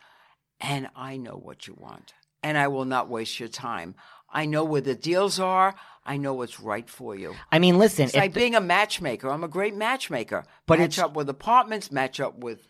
and 0.60 0.88
I 0.94 1.16
know 1.16 1.40
what 1.42 1.66
you 1.66 1.74
want, 1.76 2.14
and 2.42 2.56
I 2.56 2.68
will 2.68 2.84
not 2.84 3.08
waste 3.08 3.40
your 3.40 3.48
time. 3.48 3.94
I 4.30 4.46
know 4.46 4.64
where 4.64 4.80
the 4.80 4.94
deals 4.94 5.40
are. 5.40 5.74
I 6.06 6.16
know 6.18 6.34
what's 6.34 6.60
right 6.60 6.88
for 6.88 7.16
you. 7.16 7.34
I 7.50 7.58
mean, 7.58 7.78
listen, 7.78 8.04
It's 8.06 8.14
like 8.14 8.34
the- 8.34 8.40
being 8.40 8.54
a 8.54 8.60
matchmaker. 8.60 9.30
I'm 9.30 9.42
a 9.44 9.48
great 9.48 9.74
matchmaker. 9.74 10.44
But 10.66 10.78
match 10.78 10.98
it's- 10.98 11.04
up 11.04 11.14
with 11.14 11.28
apartments, 11.28 11.90
match 11.90 12.20
up 12.20 12.38
with 12.38 12.60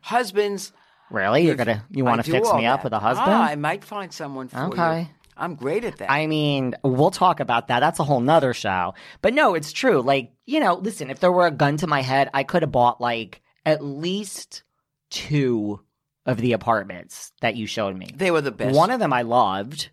husbands. 0.00 0.72
really, 1.10 1.44
you're 1.46 1.54
gonna 1.56 1.84
you 1.90 2.04
want 2.04 2.24
to 2.24 2.30
fix 2.30 2.52
me 2.54 2.66
up 2.66 2.84
with 2.84 2.92
a 2.92 2.98
husband? 2.98 3.30
Ah, 3.32 3.44
I 3.48 3.56
might 3.56 3.84
find 3.84 4.12
someone 4.12 4.48
for 4.48 4.58
you. 4.58 4.64
Okay. 4.72 5.10
I'm 5.36 5.56
great 5.56 5.84
at 5.84 5.98
that. 5.98 6.10
I 6.12 6.28
mean, 6.28 6.74
we'll 6.84 7.10
talk 7.10 7.40
about 7.40 7.66
that. 7.68 7.80
That's 7.80 7.98
a 7.98 8.04
whole 8.04 8.20
nother 8.20 8.54
show. 8.54 8.94
But 9.20 9.34
no, 9.34 9.54
it's 9.54 9.72
true. 9.72 10.00
Like, 10.00 10.32
you 10.46 10.60
know, 10.60 10.74
listen, 10.74 11.10
if 11.10 11.18
there 11.18 11.32
were 11.32 11.48
a 11.48 11.50
gun 11.50 11.76
to 11.78 11.88
my 11.88 12.02
head, 12.02 12.30
I 12.32 12.44
could 12.44 12.62
have 12.62 12.70
bought 12.70 13.00
like 13.00 13.42
at 13.66 13.82
least 13.82 14.62
two 15.10 15.80
of 16.26 16.38
the 16.38 16.52
apartments 16.52 17.32
that 17.40 17.56
you 17.56 17.66
showed 17.66 17.96
me. 17.96 18.10
they 18.14 18.30
were 18.30 18.40
the 18.40 18.52
best. 18.52 18.76
One 18.76 18.90
of 18.90 19.00
them 19.00 19.12
I 19.12 19.22
loved. 19.22 19.90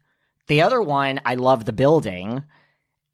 The 0.48 0.62
other 0.62 0.82
one, 0.82 1.20
I 1.26 1.36
loved 1.36 1.66
the 1.66 1.74
building. 1.74 2.44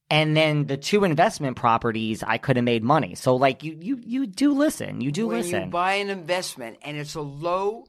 And 0.10 0.38
then 0.38 0.68
the 0.68 0.78
two 0.78 1.04
investment 1.04 1.58
properties, 1.58 2.24
I 2.24 2.38
could 2.38 2.56
have 2.56 2.64
made 2.66 2.82
money. 2.84 3.14
So, 3.16 3.36
like, 3.36 3.62
you 3.64 3.78
you 3.82 4.00
you 4.06 4.26
do 4.26 4.54
listen. 4.54 5.02
You 5.02 5.12
do 5.12 5.28
listen. 5.28 5.32
when 5.34 5.42
listen. 5.44 5.64
you 5.66 5.70
buy 5.70 5.94
an 5.96 6.10
investment 6.10 6.78
and 6.82 6.96
it's 6.96 7.16
a 7.16 7.22
low 7.22 7.86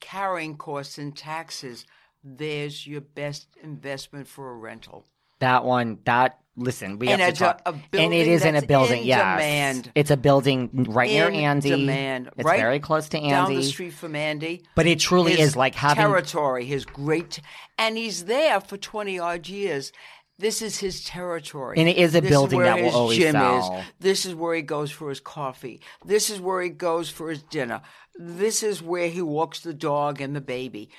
carrying 0.00 0.56
cost 0.56 0.98
in 0.98 1.12
taxes, 1.12 1.84
there's 2.22 2.86
your 2.86 3.00
best 3.00 3.48
investment 3.62 4.28
for 4.28 4.50
a 4.52 4.54
rental. 4.54 5.04
That 5.40 5.64
one, 5.64 5.98
that 6.04 6.38
listen, 6.56 6.98
we 6.98 7.08
And 7.08 7.20
have 7.20 7.34
to 7.34 7.44
a- 7.44 7.46
talk. 7.48 7.62
a 7.66 7.70
and 7.70 8.14
it 8.14 8.26
building 8.26 8.48
in 8.48 8.56
a 8.56 8.66
building. 8.66 9.00
in 9.02 9.06
yes, 9.06 9.36
demand. 9.38 9.92
it's 9.94 10.10
a 10.10 10.16
building 10.16 10.86
right 10.88 11.10
near 11.10 11.28
Andy. 11.30 11.70
demand, 11.70 12.30
It's 12.36 12.44
right 12.46 12.60
very 12.60 12.78
close 12.80 13.08
to 13.10 13.18
Andy. 13.18 13.30
Down 13.30 13.54
the 13.54 13.62
street 13.64 13.92
from 13.92 14.14
Andy. 14.14 14.62
But 14.76 14.86
it 14.86 15.00
truly 15.00 15.32
his 15.34 15.48
is 15.50 15.56
like 15.56 15.74
having. 15.74 15.96
territory, 16.04 16.64
his 16.64 16.84
great, 16.84 17.40
and 17.76 17.96
he's 17.98 18.24
there 18.26 18.60
for 18.60 18.76
twenty 18.76 19.18
odd 19.18 19.48
years. 19.48 19.92
This 20.38 20.60
is 20.60 20.78
his 20.78 21.02
territory, 21.04 21.78
And 21.78 21.88
it 21.88 21.96
is 21.96 22.14
a 22.14 22.20
This 22.20 22.28
building 22.30 22.58
where 22.58 22.66
that 22.66 22.82
will 22.82 22.90
always 22.94 23.16
gym 23.18 23.32
sell. 23.32 23.78
Is. 23.78 23.84
This 24.00 24.26
is 24.26 24.34
where 24.34 24.54
he 24.54 24.60
goes 24.62 24.90
for 24.90 25.08
his 25.08 25.20
coffee. 25.20 25.80
This 26.04 26.28
is 26.28 26.40
where 26.40 26.60
he 26.60 26.68
goes 26.68 27.08
for 27.08 27.30
his 27.30 27.42
dinner. 27.42 27.80
This 28.18 28.62
is 28.62 28.82
where 28.82 29.08
he 29.08 29.22
walks 29.22 29.60
the 29.60 29.72
dog 29.72 30.20
and 30.20 30.36
the 30.36 30.42
baby. 30.42 30.90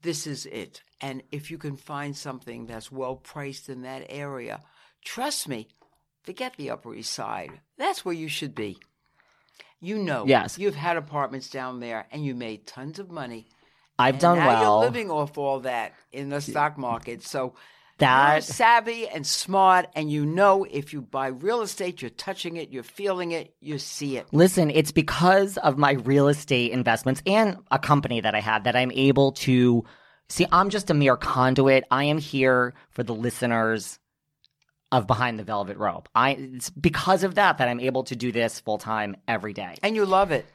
This 0.00 0.26
is 0.26 0.46
it. 0.46 0.82
And 1.02 1.22
if 1.30 1.50
you 1.50 1.58
can 1.58 1.76
find 1.76 2.16
something 2.16 2.66
that's 2.66 2.90
well 2.90 3.16
priced 3.16 3.68
in 3.68 3.82
that 3.82 4.06
area, 4.08 4.62
trust 5.04 5.48
me, 5.48 5.68
forget 6.22 6.54
the 6.56 6.70
Upper 6.70 6.94
East 6.94 7.12
Side. 7.12 7.60
That's 7.76 8.04
where 8.04 8.14
you 8.14 8.28
should 8.28 8.54
be. 8.54 8.78
You 9.80 9.98
know, 9.98 10.24
Yes. 10.26 10.58
you've 10.58 10.76
had 10.76 10.96
apartments 10.96 11.50
down 11.50 11.80
there 11.80 12.06
and 12.10 12.24
you 12.24 12.34
made 12.34 12.66
tons 12.66 12.98
of 12.98 13.10
money. 13.10 13.48
I've 13.98 14.18
done 14.18 14.38
now 14.38 14.46
well. 14.46 14.62
You're 14.80 14.84
living 14.90 15.10
off 15.10 15.36
all 15.36 15.60
that 15.60 15.92
in 16.12 16.30
the 16.30 16.40
stock 16.40 16.78
market. 16.78 17.22
So 17.22 17.54
you're 18.00 18.40
savvy 18.40 19.08
and 19.08 19.26
smart, 19.26 19.86
and 19.94 20.10
you 20.10 20.26
know 20.26 20.64
if 20.64 20.92
you 20.92 21.02
buy 21.02 21.28
real 21.28 21.62
estate, 21.62 22.02
you're 22.02 22.10
touching 22.10 22.56
it, 22.56 22.70
you're 22.70 22.82
feeling 22.82 23.32
it, 23.32 23.54
you 23.60 23.78
see 23.78 24.16
it. 24.16 24.26
Listen, 24.32 24.70
it's 24.70 24.92
because 24.92 25.56
of 25.58 25.78
my 25.78 25.92
real 25.92 26.28
estate 26.28 26.72
investments 26.72 27.22
and 27.26 27.58
a 27.70 27.78
company 27.78 28.20
that 28.20 28.34
I 28.34 28.40
have 28.40 28.64
that 28.64 28.76
I'm 28.76 28.90
able 28.92 29.32
to 29.32 29.84
see. 30.28 30.46
I'm 30.50 30.70
just 30.70 30.90
a 30.90 30.94
mere 30.94 31.16
conduit. 31.16 31.84
I 31.90 32.04
am 32.04 32.18
here 32.18 32.74
for 32.90 33.02
the 33.02 33.14
listeners 33.14 33.98
of 34.90 35.06
Behind 35.06 35.38
the 35.38 35.44
Velvet 35.44 35.78
Rope. 35.78 36.08
I 36.14 36.30
it's 36.32 36.70
because 36.70 37.24
of 37.24 37.36
that 37.36 37.58
that 37.58 37.68
I'm 37.68 37.80
able 37.80 38.04
to 38.04 38.16
do 38.16 38.30
this 38.30 38.60
full 38.60 38.78
time 38.78 39.16
every 39.26 39.52
day. 39.54 39.76
And 39.82 39.96
you 39.96 40.04
love 40.04 40.30
it. 40.30 40.46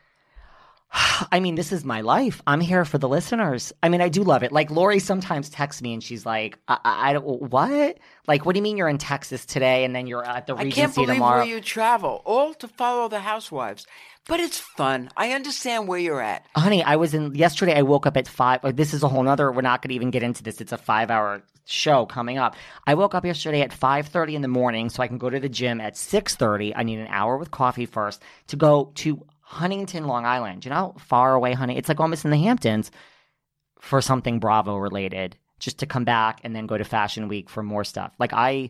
I 1.32 1.40
mean, 1.40 1.56
this 1.56 1.72
is 1.72 1.84
my 1.84 2.02
life. 2.02 2.42
I'm 2.48 2.62
here 2.62 2.86
for 2.86 2.98
the 2.98 3.10
listeners. 3.10 3.74
I 3.84 3.90
mean, 3.90 4.02
I 4.02 4.10
do 4.10 4.24
love 4.24 4.44
it. 4.44 4.52
Like 4.52 4.72
Lori 4.72 5.00
sometimes 5.00 5.50
texts 5.50 5.82
me 5.82 5.94
and 5.94 6.04
she's 6.04 6.26
like, 6.26 6.58
I, 6.68 6.78
I, 6.84 7.10
I 7.10 7.14
don't, 7.14 7.42
what? 7.52 7.98
Like, 8.28 8.46
what 8.46 8.54
do 8.54 8.60
you 8.60 8.64
mean 8.64 8.78
you're 8.78 8.88
in 8.90 8.98
Texas 8.98 9.46
today 9.46 9.84
and 9.84 9.96
then 9.96 10.08
you're 10.08 10.24
at 10.26 10.48
the 10.48 10.56
Regency 10.56 10.72
tomorrow? 10.74 10.82
I 10.82 10.86
can't 10.86 10.96
believe 10.96 11.16
tomorrow? 11.18 11.38
where 11.40 11.48
you 11.48 11.62
travel, 11.62 12.22
all 12.26 12.54
to 12.56 12.68
follow 12.68 13.08
the 13.10 13.20
housewives. 13.20 13.86
But 14.28 14.42
it's 14.42 14.60
fun. 14.60 15.10
I 15.16 15.32
understand 15.32 15.88
where 15.88 16.00
you're 16.00 16.22
at. 16.22 16.46
Honey, 16.56 16.84
I 16.84 16.98
was 16.98 17.14
in 17.14 17.34
yesterday. 17.34 17.74
I 17.76 17.84
woke 17.84 18.06
up 18.06 18.18
at 18.18 18.28
five. 18.28 18.60
oh, 18.64 18.72
This 18.74 18.94
is 18.94 19.02
a 19.02 19.08
whole 19.08 19.24
nother. 19.24 19.50
We're 19.52 19.62
not 19.62 19.82
going 19.82 19.90
to 19.90 19.96
even 19.96 20.12
get 20.12 20.22
into 20.22 20.44
this. 20.44 20.60
It's 20.60 20.74
a 20.74 20.78
five-hour 20.78 21.44
show 21.64 22.06
coming 22.06 22.38
up. 22.38 22.56
I 22.86 22.96
woke 22.96 23.16
up 23.16 23.24
yesterday 23.24 23.62
at 23.62 23.72
five 23.72 24.08
thirty 24.08 24.36
in 24.36 24.42
the 24.42 24.50
morning, 24.50 24.90
so 24.90 25.02
I 25.02 25.08
can 25.08 25.18
go 25.18 25.30
to 25.30 25.40
the 25.40 25.48
gym 25.48 25.80
at 25.80 25.96
six 25.96 26.36
thirty. 26.36 26.76
I 26.76 26.84
need 26.84 27.00
an 27.00 27.08
hour 27.08 27.38
with 27.38 27.52
coffee 27.52 27.86
first 27.86 28.22
to 28.48 28.58
go 28.58 28.92
to 28.96 29.26
Huntington, 29.50 30.08
Long 30.08 30.26
Island. 30.26 30.66
You 30.66 30.70
know 30.70 30.76
how 30.76 30.96
far 31.00 31.34
away, 31.34 31.54
honey? 31.54 31.78
It's 31.78 31.88
like 31.88 32.00
almost 32.02 32.26
in 32.26 32.32
the 32.32 32.38
Hamptons 32.38 32.92
for 33.80 34.02
something 34.02 34.40
Bravo 34.40 34.76
related. 34.76 35.38
Just 35.60 35.80
to 35.80 35.86
come 35.86 36.04
back 36.04 36.42
and 36.44 36.56
then 36.56 36.68
go 36.68 36.78
to 36.78 36.84
Fashion 36.84 37.28
Week 37.30 37.50
for 37.50 37.64
more 37.64 37.84
stuff. 37.84 38.14
Like 38.20 38.32
I, 38.34 38.70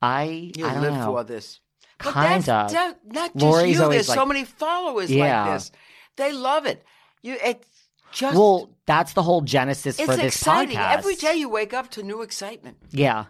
I, 0.00 0.52
You 0.56 0.66
I 0.66 0.74
don't 0.74 0.82
live 0.82 0.94
know. 0.94 1.06
for 1.06 1.24
this. 1.24 1.58
But 1.98 2.12
Kind 2.12 2.44
that's, 2.44 2.72
of. 2.72 2.76
that- 2.76 2.98
not 3.04 3.32
just 3.34 3.44
Lori's 3.44 3.76
you. 3.78 3.82
always 3.82 4.06
There's 4.06 4.16
so 4.16 4.24
many 4.26 4.44
followers 4.44 5.10
Yeah. 5.10 5.44
like 5.46 5.54
this. 5.54 5.72
They 6.16 6.32
love 6.32 6.66
it. 6.66 6.84
You, 7.22 7.36
it's 7.42 7.66
just. 8.12 8.36
Well, 8.36 8.70
that's 8.86 9.14
the 9.14 9.22
whole 9.22 9.40
genesis 9.40 9.98
it's 9.98 10.08
for 10.08 10.16
this 10.16 10.36
exciting. 10.36 10.76
podcast. 10.76 10.98
Every 10.98 11.14
day 11.16 11.34
you 11.34 11.48
wake 11.48 11.74
up 11.74 11.90
to 11.92 12.02
new 12.02 12.22
excitement. 12.22 12.76
Yeah, 12.90 13.24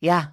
yeah, 0.00 0.26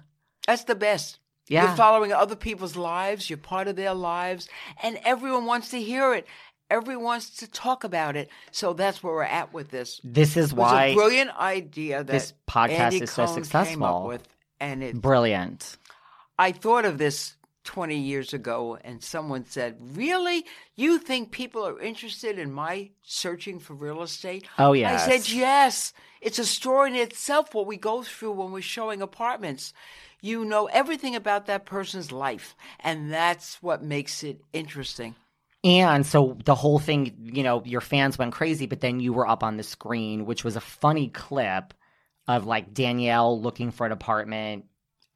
That's 0.46 0.64
the 0.64 0.74
best. 0.74 1.18
Yeah. 1.48 1.66
You're 1.68 1.76
following 1.76 2.12
other 2.12 2.36
people's 2.36 2.76
lives, 2.76 3.28
you're 3.28 3.36
part 3.36 3.68
of 3.68 3.76
their 3.76 3.94
lives, 3.94 4.48
and 4.82 4.98
everyone 5.04 5.44
wants 5.44 5.70
to 5.70 5.80
hear 5.80 6.14
it. 6.14 6.26
Everyone 6.70 7.04
wants 7.04 7.30
to 7.38 7.46
talk 7.50 7.84
about 7.84 8.16
it. 8.16 8.30
So 8.50 8.72
that's 8.72 9.02
where 9.02 9.12
we're 9.12 9.22
at 9.22 9.52
with 9.52 9.70
this. 9.70 10.00
This 10.02 10.36
is 10.36 10.54
why 10.54 10.86
a 10.86 10.94
brilliant 10.94 11.30
idea 11.38 11.98
that 11.98 12.06
this 12.12 12.32
podcast 12.48 12.70
Andy 12.70 12.96
is 13.02 13.12
so 13.12 13.26
Came 13.26 13.34
successful. 13.34 13.84
up 13.84 14.06
with, 14.06 14.28
and 14.58 14.82
it, 14.82 15.00
brilliant. 15.00 15.76
I 16.38 16.52
thought 16.52 16.86
of 16.86 16.96
this 16.98 17.34
20 17.64 17.96
years 17.96 18.32
ago, 18.32 18.78
and 18.84 19.02
someone 19.02 19.44
said, 19.46 19.76
Really? 19.96 20.44
You 20.76 20.98
think 20.98 21.32
people 21.32 21.66
are 21.66 21.80
interested 21.80 22.38
in 22.38 22.52
my 22.52 22.90
searching 23.02 23.58
for 23.58 23.74
real 23.74 24.02
estate? 24.02 24.46
Oh, 24.58 24.72
yeah. 24.72 24.94
I 24.94 24.96
said, 24.96 25.28
Yes. 25.28 25.92
It's 26.20 26.38
a 26.38 26.46
story 26.46 26.90
in 26.90 26.96
itself 26.96 27.54
what 27.54 27.66
we 27.66 27.76
go 27.76 28.02
through 28.02 28.32
when 28.32 28.52
we're 28.52 28.62
showing 28.62 29.02
apartments. 29.02 29.72
You 30.22 30.44
know 30.44 30.66
everything 30.66 31.14
about 31.14 31.46
that 31.46 31.66
person's 31.66 32.10
life, 32.10 32.56
and 32.80 33.12
that's 33.12 33.62
what 33.62 33.82
makes 33.82 34.22
it 34.22 34.40
interesting. 34.54 35.14
And 35.64 36.06
so 36.06 36.36
the 36.44 36.54
whole 36.54 36.78
thing, 36.78 37.14
you 37.18 37.42
know, 37.42 37.62
your 37.64 37.80
fans 37.80 38.18
went 38.18 38.32
crazy, 38.32 38.66
but 38.66 38.80
then 38.80 39.00
you 39.00 39.12
were 39.12 39.26
up 39.26 39.42
on 39.42 39.56
the 39.56 39.62
screen, 39.62 40.26
which 40.26 40.44
was 40.44 40.56
a 40.56 40.60
funny 40.60 41.08
clip 41.08 41.74
of 42.28 42.46
like 42.46 42.74
Danielle 42.74 43.40
looking 43.40 43.70
for 43.70 43.86
an 43.86 43.92
apartment, 43.92 44.66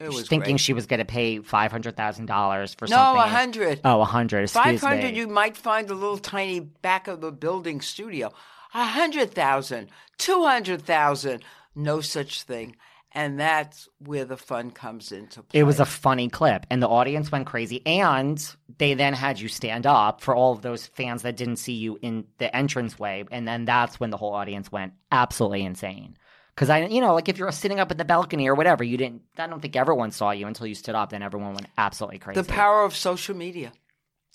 thinking 0.00 0.40
great. 0.40 0.60
she 0.60 0.72
was 0.72 0.86
going 0.86 0.98
to 1.00 1.04
pay 1.04 1.38
five 1.40 1.70
hundred 1.72 1.96
thousand 1.96 2.26
dollars 2.26 2.74
for 2.74 2.86
No, 2.86 2.96
something. 2.96 3.22
a 3.22 3.28
hundred. 3.28 3.80
Oh, 3.84 4.00
a 4.00 4.04
hundred. 4.04 4.50
Five 4.50 4.80
hundred, 4.80 5.16
you 5.16 5.26
might 5.28 5.56
find 5.56 5.90
a 5.90 5.94
little 5.94 6.18
tiny 6.18 6.60
back 6.60 7.08
of 7.08 7.22
a 7.24 7.32
building 7.32 7.80
studio. 7.80 8.32
A 8.74 8.84
hundred 8.84 9.32
thousand, 9.32 9.88
two 10.18 10.44
hundred 10.44 10.82
thousand, 10.82 11.42
no 11.74 12.00
such 12.00 12.42
thing. 12.42 12.76
And 13.12 13.40
that's 13.40 13.88
where 14.00 14.26
the 14.26 14.36
fun 14.36 14.70
comes 14.70 15.12
into 15.12 15.42
play. 15.42 15.60
It 15.60 15.62
was 15.64 15.80
a 15.80 15.86
funny 15.86 16.28
clip, 16.28 16.66
and 16.68 16.82
the 16.82 16.88
audience 16.88 17.32
went 17.32 17.46
crazy. 17.46 17.84
And 17.86 18.38
they 18.76 18.92
then 18.92 19.14
had 19.14 19.40
you 19.40 19.48
stand 19.48 19.86
up 19.86 20.20
for 20.20 20.36
all 20.36 20.52
of 20.52 20.60
those 20.60 20.86
fans 20.86 21.22
that 21.22 21.34
didn't 21.34 21.56
see 21.56 21.72
you 21.72 21.98
in 22.02 22.26
the 22.36 22.54
entranceway, 22.56 23.24
and 23.30 23.48
then 23.48 23.64
that's 23.64 23.98
when 23.98 24.10
the 24.10 24.18
whole 24.18 24.34
audience 24.34 24.70
went 24.70 24.92
absolutely 25.10 25.64
insane. 25.64 26.18
Because 26.58 26.70
I, 26.70 26.86
you 26.86 27.00
know, 27.00 27.14
like 27.14 27.28
if 27.28 27.38
you're 27.38 27.52
sitting 27.52 27.78
up 27.78 27.92
in 27.92 27.98
the 27.98 28.04
balcony 28.04 28.48
or 28.48 28.56
whatever, 28.56 28.82
you 28.82 28.96
didn't. 28.96 29.22
I 29.38 29.46
don't 29.46 29.62
think 29.62 29.76
everyone 29.76 30.10
saw 30.10 30.32
you 30.32 30.48
until 30.48 30.66
you 30.66 30.74
stood 30.74 30.96
up. 30.96 31.10
Then 31.10 31.22
everyone 31.22 31.54
went 31.54 31.68
absolutely 31.78 32.18
crazy. 32.18 32.40
the 32.40 32.52
power 32.52 32.82
of 32.82 32.96
social 32.96 33.36
media. 33.36 33.70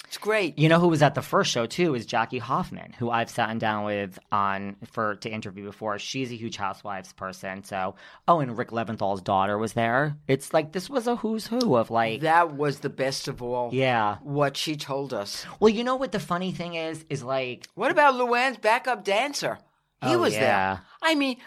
It's 0.07 0.17
great. 0.17 0.57
You 0.57 0.69
know 0.69 0.79
who 0.79 0.87
was 0.87 1.01
at 1.01 1.15
the 1.15 1.21
first 1.21 1.51
show 1.51 1.65
too 1.65 1.95
is 1.95 2.05
Jackie 2.05 2.37
Hoffman, 2.39 2.93
who 2.93 3.09
I've 3.09 3.29
sat 3.29 3.57
down 3.59 3.83
with 3.83 4.17
on 4.31 4.77
for 4.93 5.15
to 5.15 5.29
interview 5.29 5.65
before. 5.65 5.99
She's 5.99 6.31
a 6.31 6.35
huge 6.35 6.55
Housewives 6.55 7.11
person. 7.11 7.65
So, 7.65 7.95
oh, 8.25 8.39
and 8.39 8.57
Rick 8.57 8.71
Leventhal's 8.71 9.21
daughter 9.21 9.57
was 9.57 9.73
there. 9.73 10.15
It's 10.29 10.53
like 10.53 10.71
this 10.71 10.89
was 10.89 11.07
a 11.07 11.17
who's 11.17 11.47
who 11.47 11.75
of 11.75 11.91
like, 11.91 12.21
that 12.21 12.53
was 12.53 12.79
the 12.79 12.89
best 12.89 13.27
of 13.27 13.41
all. 13.41 13.71
yeah. 13.73 14.17
What 14.21 14.55
she 14.55 14.77
told 14.77 15.13
us. 15.13 15.45
Well, 15.59 15.69
you 15.69 15.83
know 15.83 15.97
what 15.97 16.13
the 16.13 16.19
funny 16.21 16.53
thing 16.53 16.75
is 16.75 17.03
is 17.09 17.21
like, 17.21 17.67
What 17.75 17.91
about 17.91 18.13
Luann's 18.13 18.57
backup 18.59 19.03
dancer? 19.03 19.57
He 20.03 20.15
Oh, 20.15 20.19
was 20.19 20.33
yeah. 20.33 20.39
there. 20.75 20.81
I 21.01 21.15
mean, 21.15 21.37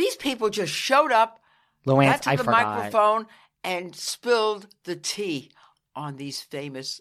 these 0.00 0.16
people 0.16 0.50
just 0.50 0.72
showed 0.72 1.12
up, 1.12 1.40
Luann, 1.86 2.06
got 2.06 2.22
to 2.22 2.30
I 2.30 2.36
the 2.36 2.44
forgot. 2.44 2.76
microphone, 2.76 3.26
and 3.62 3.94
spilled 3.94 4.66
the 4.84 4.96
tea 4.96 5.50
on 5.94 6.16
these 6.16 6.40
famous 6.40 7.00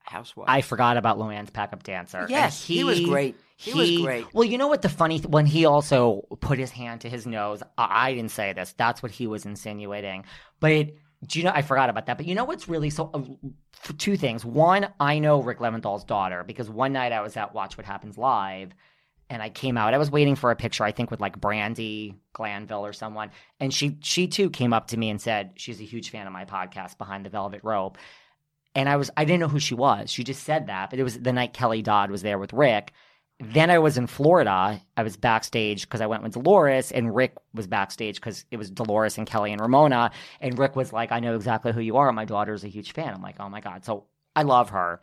housewives. 0.00 0.48
I 0.50 0.60
forgot 0.62 0.96
about 0.96 1.18
Luann's 1.18 1.50
backup 1.50 1.82
dancer. 1.82 2.26
Yes, 2.28 2.64
he 2.64 2.84
was 2.84 3.00
great. 3.00 3.36
He 3.56 3.72
was 3.72 4.02
great. 4.02 4.26
Well, 4.34 4.44
you 4.44 4.58
know 4.58 4.68
what 4.68 4.82
the 4.82 4.88
funny 4.88 5.18
th- 5.18 5.28
when 5.28 5.46
he 5.46 5.64
also 5.64 6.26
put 6.40 6.58
his 6.58 6.70
hand 6.70 7.02
to 7.02 7.08
his 7.08 7.26
nose. 7.26 7.62
I, 7.78 8.08
I 8.08 8.14
didn't 8.14 8.30
say 8.30 8.52
this. 8.52 8.74
That's 8.76 9.02
what 9.02 9.12
he 9.12 9.26
was 9.26 9.46
insinuating. 9.46 10.24
But 10.60 10.72
it, 10.72 10.98
do 11.26 11.38
you 11.38 11.44
know? 11.46 11.52
I 11.54 11.62
forgot 11.62 11.88
about 11.88 12.06
that. 12.06 12.18
But 12.18 12.26
you 12.26 12.34
know 12.34 12.44
what's 12.44 12.68
really 12.68 12.90
so? 12.90 13.10
Uh, 13.14 13.92
two 13.96 14.16
things. 14.16 14.44
One, 14.44 14.88
I 15.00 15.18
know 15.18 15.42
Rick 15.42 15.60
Leventhal's 15.60 16.04
daughter 16.04 16.44
because 16.44 16.68
one 16.68 16.92
night 16.92 17.12
I 17.12 17.22
was 17.22 17.36
at 17.36 17.54
Watch 17.54 17.76
What 17.78 17.86
Happens 17.86 18.18
Live. 18.18 18.72
And 19.28 19.42
I 19.42 19.50
came 19.50 19.76
out. 19.76 19.92
I 19.92 19.98
was 19.98 20.10
waiting 20.10 20.36
for 20.36 20.52
a 20.52 20.56
picture, 20.56 20.84
I 20.84 20.92
think, 20.92 21.10
with 21.10 21.20
like 21.20 21.40
Brandi 21.40 22.14
Glanville 22.32 22.86
or 22.86 22.92
someone. 22.92 23.30
And 23.58 23.74
she 23.74 23.98
she 24.00 24.28
too 24.28 24.50
came 24.50 24.72
up 24.72 24.88
to 24.88 24.96
me 24.96 25.10
and 25.10 25.20
said 25.20 25.52
she's 25.56 25.80
a 25.80 25.84
huge 25.84 26.10
fan 26.10 26.26
of 26.26 26.32
my 26.32 26.44
podcast, 26.44 26.96
Behind 26.96 27.26
the 27.26 27.30
Velvet 27.30 27.60
Rope 27.64 27.98
and 28.76 28.88
I 28.90 28.96
was 28.96 29.10
I 29.16 29.24
didn't 29.24 29.40
know 29.40 29.48
who 29.48 29.58
she 29.58 29.74
was. 29.74 30.12
She 30.12 30.22
just 30.22 30.44
said 30.44 30.68
that, 30.68 30.90
but 30.90 31.00
it 31.00 31.02
was 31.02 31.18
the 31.18 31.32
night 31.32 31.54
Kelly 31.54 31.82
Dodd 31.82 32.10
was 32.10 32.22
there 32.22 32.38
with 32.38 32.52
Rick. 32.52 32.92
Then 33.40 33.70
I 33.70 33.78
was 33.78 33.98
in 33.98 34.06
Florida. 34.06 34.80
I 34.96 35.02
was 35.02 35.16
backstage 35.16 35.82
because 35.82 36.00
I 36.00 36.06
went 36.06 36.22
with 36.22 36.32
Dolores, 36.32 36.92
and 36.92 37.14
Rick 37.14 37.34
was 37.52 37.66
backstage 37.66 38.16
because 38.16 38.44
it 38.50 38.56
was 38.56 38.70
Dolores 38.70 39.18
and 39.18 39.26
Kelly 39.26 39.52
and 39.52 39.60
Ramona. 39.60 40.10
And 40.40 40.58
Rick 40.58 40.76
was 40.76 40.92
like, 40.92 41.10
"I 41.10 41.20
know 41.20 41.34
exactly 41.34 41.72
who 41.72 41.80
you 41.80 41.96
are. 41.96 42.12
My 42.12 42.24
daughter's 42.26 42.64
a 42.64 42.68
huge 42.68 42.92
fan." 42.92 43.12
I'm 43.12 43.22
like, 43.22 43.36
"Oh 43.40 43.48
my 43.48 43.60
god!" 43.60 43.84
So 43.84 44.04
I 44.36 44.42
love 44.42 44.70
her. 44.70 45.00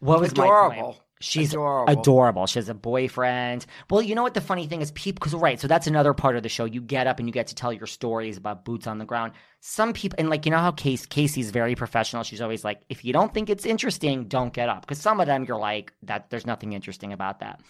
What 0.00 0.20
was 0.20 0.32
Adorable. 0.32 0.96
She's 1.20 1.52
Adorable. 1.52 2.00
adorable. 2.00 2.46
She 2.46 2.58
has 2.58 2.68
a 2.68 2.74
boyfriend. 2.74 3.66
Well, 3.90 4.02
you 4.02 4.14
know 4.14 4.22
what 4.22 4.34
the 4.34 4.40
funny 4.40 4.66
thing 4.66 4.80
is, 4.82 4.90
people. 4.92 5.18
Because 5.20 5.34
right, 5.34 5.58
so 5.58 5.66
that's 5.66 5.86
another 5.86 6.14
part 6.14 6.36
of 6.36 6.42
the 6.42 6.48
show. 6.48 6.64
You 6.64 6.80
get 6.80 7.06
up 7.06 7.18
and 7.18 7.26
you 7.28 7.32
get 7.32 7.48
to 7.48 7.54
tell 7.54 7.72
your 7.72 7.86
stories 7.86 8.36
about 8.36 8.64
boots 8.64 8.86
on 8.86 8.98
the 8.98 9.04
ground. 9.04 9.32
Some 9.60 9.92
people, 9.92 10.16
and 10.20 10.30
like 10.30 10.46
you 10.46 10.52
know 10.52 10.58
how 10.58 10.70
Case 10.70 11.06
Casey's 11.06 11.50
very 11.50 11.74
professional. 11.74 12.22
She's 12.22 12.40
always 12.40 12.62
like, 12.64 12.80
if 12.88 13.04
you 13.04 13.12
don't 13.12 13.34
think 13.34 13.50
it's 13.50 13.66
interesting, 13.66 14.24
don't 14.28 14.52
get 14.52 14.68
up. 14.68 14.82
Because 14.82 14.98
some 15.00 15.18
of 15.20 15.26
them, 15.26 15.44
you're 15.44 15.58
like, 15.58 15.92
that. 16.02 16.30
There's 16.30 16.46
nothing 16.46 16.72
interesting 16.72 17.12
about 17.12 17.40
that. 17.40 17.60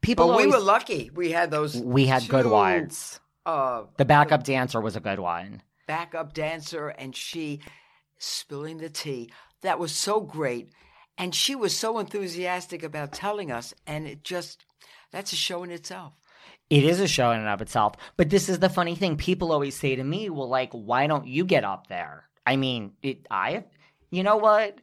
People. 0.00 0.28
but 0.28 0.36
we 0.38 0.46
were 0.46 0.58
lucky. 0.58 1.10
We 1.14 1.30
had 1.30 1.50
those. 1.50 1.76
We 1.76 2.06
had 2.06 2.26
good 2.28 2.44
two, 2.44 2.50
ones. 2.50 3.20
Uh, 3.44 3.82
The 3.98 4.04
backup 4.06 4.44
dancer 4.44 4.80
was 4.80 4.96
a 4.96 5.00
good 5.00 5.18
one. 5.18 5.60
backup 5.86 6.32
dancer 6.32 6.88
and 6.88 7.14
she 7.14 7.60
spilling 8.18 8.78
the 8.78 8.88
tea. 8.88 9.30
That 9.62 9.78
was 9.78 9.92
so 9.92 10.20
great. 10.20 10.70
And 11.16 11.34
she 11.34 11.54
was 11.54 11.76
so 11.76 11.98
enthusiastic 11.98 12.82
about 12.82 13.12
telling 13.12 13.50
us. 13.50 13.72
And 13.86 14.06
it 14.06 14.24
just, 14.24 14.64
that's 15.12 15.32
a 15.32 15.36
show 15.36 15.62
in 15.62 15.70
itself. 15.70 16.12
It 16.70 16.84
is 16.84 17.00
a 17.00 17.08
show 17.08 17.30
in 17.30 17.40
and 17.40 17.48
of 17.48 17.60
itself. 17.60 17.94
But 18.16 18.30
this 18.30 18.48
is 18.48 18.58
the 18.58 18.68
funny 18.68 18.94
thing. 18.94 19.16
People 19.16 19.52
always 19.52 19.76
say 19.76 19.96
to 19.96 20.04
me, 20.04 20.30
well, 20.30 20.48
like, 20.48 20.72
why 20.72 21.06
don't 21.06 21.26
you 21.26 21.44
get 21.44 21.64
up 21.64 21.88
there? 21.88 22.28
I 22.46 22.56
mean, 22.56 22.92
it, 23.02 23.26
I, 23.30 23.64
you 24.10 24.22
know 24.22 24.36
what? 24.36 24.78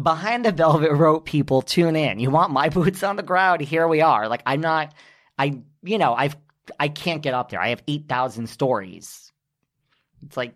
Behind 0.00 0.44
the 0.44 0.52
velvet 0.52 0.92
rope, 0.92 1.24
people 1.24 1.62
tune 1.62 1.96
in. 1.96 2.18
You 2.18 2.30
want 2.30 2.52
my 2.52 2.68
boots 2.70 3.02
on 3.02 3.16
the 3.16 3.22
ground? 3.22 3.60
Here 3.60 3.86
we 3.86 4.00
are. 4.00 4.28
Like, 4.28 4.42
I'm 4.44 4.60
not, 4.60 4.92
I, 5.38 5.60
you 5.82 5.98
know, 5.98 6.14
I've, 6.14 6.36
I 6.80 6.88
can't 6.88 7.22
get 7.22 7.34
up 7.34 7.50
there. 7.50 7.60
I 7.60 7.68
have 7.68 7.82
8,000 7.86 8.48
stories. 8.48 9.32
It's 10.26 10.36
like, 10.36 10.54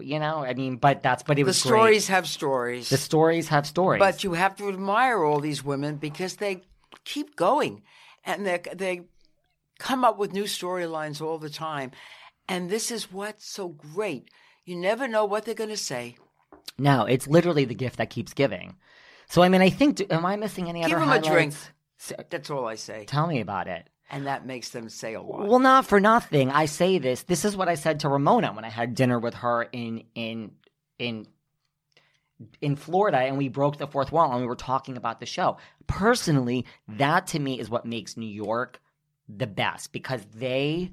you 0.00 0.18
know, 0.18 0.44
I 0.44 0.54
mean, 0.54 0.76
but 0.76 1.02
that's, 1.02 1.22
but 1.22 1.38
it 1.38 1.42
The 1.42 1.46
was 1.46 1.62
the 1.62 1.68
stories 1.68 2.08
have 2.08 2.26
stories. 2.26 2.88
The 2.88 2.96
stories 2.96 3.48
have 3.48 3.66
stories. 3.66 4.00
But 4.00 4.24
you 4.24 4.34
have 4.34 4.56
to 4.56 4.68
admire 4.68 5.22
all 5.24 5.40
these 5.40 5.64
women 5.64 5.96
because 5.96 6.36
they 6.36 6.62
keep 7.04 7.36
going 7.36 7.82
and 8.24 8.46
they 8.46 8.60
they 8.74 9.02
come 9.78 10.04
up 10.04 10.18
with 10.18 10.32
new 10.32 10.44
storylines 10.44 11.20
all 11.20 11.38
the 11.38 11.50
time. 11.50 11.90
And 12.48 12.70
this 12.70 12.90
is 12.90 13.12
what's 13.12 13.46
so 13.46 13.68
great. 13.68 14.30
You 14.64 14.76
never 14.76 15.06
know 15.08 15.24
what 15.24 15.44
they're 15.44 15.54
going 15.54 15.70
to 15.70 15.76
say. 15.76 16.16
no, 16.78 17.04
it's 17.04 17.26
literally 17.26 17.64
the 17.64 17.74
gift 17.74 17.96
that 17.98 18.10
keeps 18.10 18.32
giving. 18.34 18.76
So, 19.28 19.42
I 19.42 19.48
mean, 19.48 19.60
I 19.62 19.70
think, 19.70 20.00
am 20.12 20.24
I 20.24 20.36
missing 20.36 20.68
any 20.68 20.82
Give 20.82 20.92
other 20.92 21.00
them 21.00 21.12
a 21.12 21.20
drink. 21.20 21.54
That's 22.30 22.50
all 22.50 22.66
I 22.66 22.76
say. 22.76 23.04
Tell 23.06 23.26
me 23.26 23.40
about 23.40 23.66
it. 23.68 23.88
And 24.10 24.26
that 24.26 24.46
makes 24.46 24.70
them 24.70 24.88
say 24.88 25.14
a 25.14 25.20
lot. 25.20 25.48
Well, 25.48 25.58
not 25.58 25.86
for 25.86 25.98
nothing. 25.98 26.50
I 26.50 26.66
say 26.66 26.98
this. 26.98 27.22
This 27.24 27.44
is 27.44 27.56
what 27.56 27.68
I 27.68 27.74
said 27.74 28.00
to 28.00 28.08
Ramona 28.08 28.52
when 28.52 28.64
I 28.64 28.68
had 28.68 28.94
dinner 28.94 29.18
with 29.18 29.34
her 29.34 29.64
in 29.64 30.04
in 30.14 30.52
in 30.98 31.26
in 32.60 32.76
Florida, 32.76 33.18
and 33.18 33.36
we 33.36 33.48
broke 33.48 33.78
the 33.78 33.86
fourth 33.86 34.12
wall 34.12 34.30
and 34.30 34.40
we 34.40 34.46
were 34.46 34.54
talking 34.54 34.96
about 34.96 35.20
the 35.20 35.26
show. 35.26 35.56
Personally, 35.86 36.66
that 36.86 37.26
to 37.28 37.38
me 37.38 37.58
is 37.58 37.70
what 37.70 37.86
makes 37.86 38.16
New 38.16 38.28
York 38.28 38.80
the 39.28 39.46
best 39.46 39.92
because 39.92 40.24
they. 40.34 40.92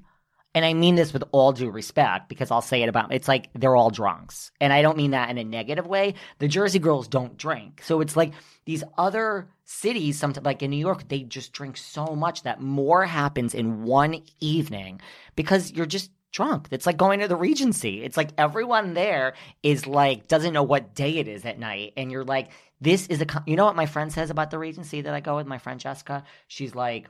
And 0.54 0.64
I 0.64 0.72
mean 0.72 0.94
this 0.94 1.12
with 1.12 1.24
all 1.32 1.52
due 1.52 1.70
respect 1.70 2.28
because 2.28 2.50
I'll 2.50 2.62
say 2.62 2.82
it 2.82 2.88
about 2.88 3.12
it's 3.12 3.28
like 3.28 3.50
they're 3.54 3.76
all 3.76 3.90
drunks. 3.90 4.52
And 4.60 4.72
I 4.72 4.82
don't 4.82 4.96
mean 4.96 5.10
that 5.10 5.30
in 5.30 5.38
a 5.38 5.44
negative 5.44 5.86
way. 5.86 6.14
The 6.38 6.48
Jersey 6.48 6.78
girls 6.78 7.08
don't 7.08 7.36
drink. 7.36 7.82
So 7.84 8.00
it's 8.00 8.16
like 8.16 8.32
these 8.64 8.84
other 8.96 9.48
cities, 9.64 10.18
sometimes 10.18 10.44
like 10.44 10.62
in 10.62 10.70
New 10.70 10.76
York, 10.76 11.08
they 11.08 11.22
just 11.22 11.52
drink 11.52 11.76
so 11.76 12.06
much 12.14 12.44
that 12.44 12.60
more 12.60 13.04
happens 13.04 13.54
in 13.54 13.82
one 13.82 14.22
evening 14.40 15.00
because 15.34 15.72
you're 15.72 15.86
just 15.86 16.10
drunk. 16.34 16.68
It's 16.70 16.84
like 16.86 16.96
going 16.96 17.20
to 17.20 17.28
the 17.28 17.36
Regency. 17.36 18.02
It's 18.02 18.16
like 18.16 18.30
everyone 18.36 18.94
there 18.94 19.34
is 19.62 19.86
like 19.86 20.28
doesn't 20.28 20.52
know 20.52 20.62
what 20.62 20.94
day 20.94 21.18
it 21.18 21.28
is 21.28 21.44
at 21.44 21.58
night, 21.58 21.94
and 21.96 22.12
you're 22.12 22.24
like, 22.24 22.50
this 22.80 23.06
is 23.06 23.22
a. 23.22 23.26
You 23.46 23.56
know 23.56 23.64
what 23.64 23.76
my 23.76 23.86
friend 23.86 24.12
says 24.12 24.30
about 24.30 24.50
the 24.50 24.58
Regency 24.58 25.00
that 25.00 25.14
I 25.14 25.20
go 25.20 25.36
with 25.36 25.46
my 25.46 25.58
friend 25.58 25.80
Jessica? 25.80 26.24
She's 26.48 26.74
like, 26.74 27.08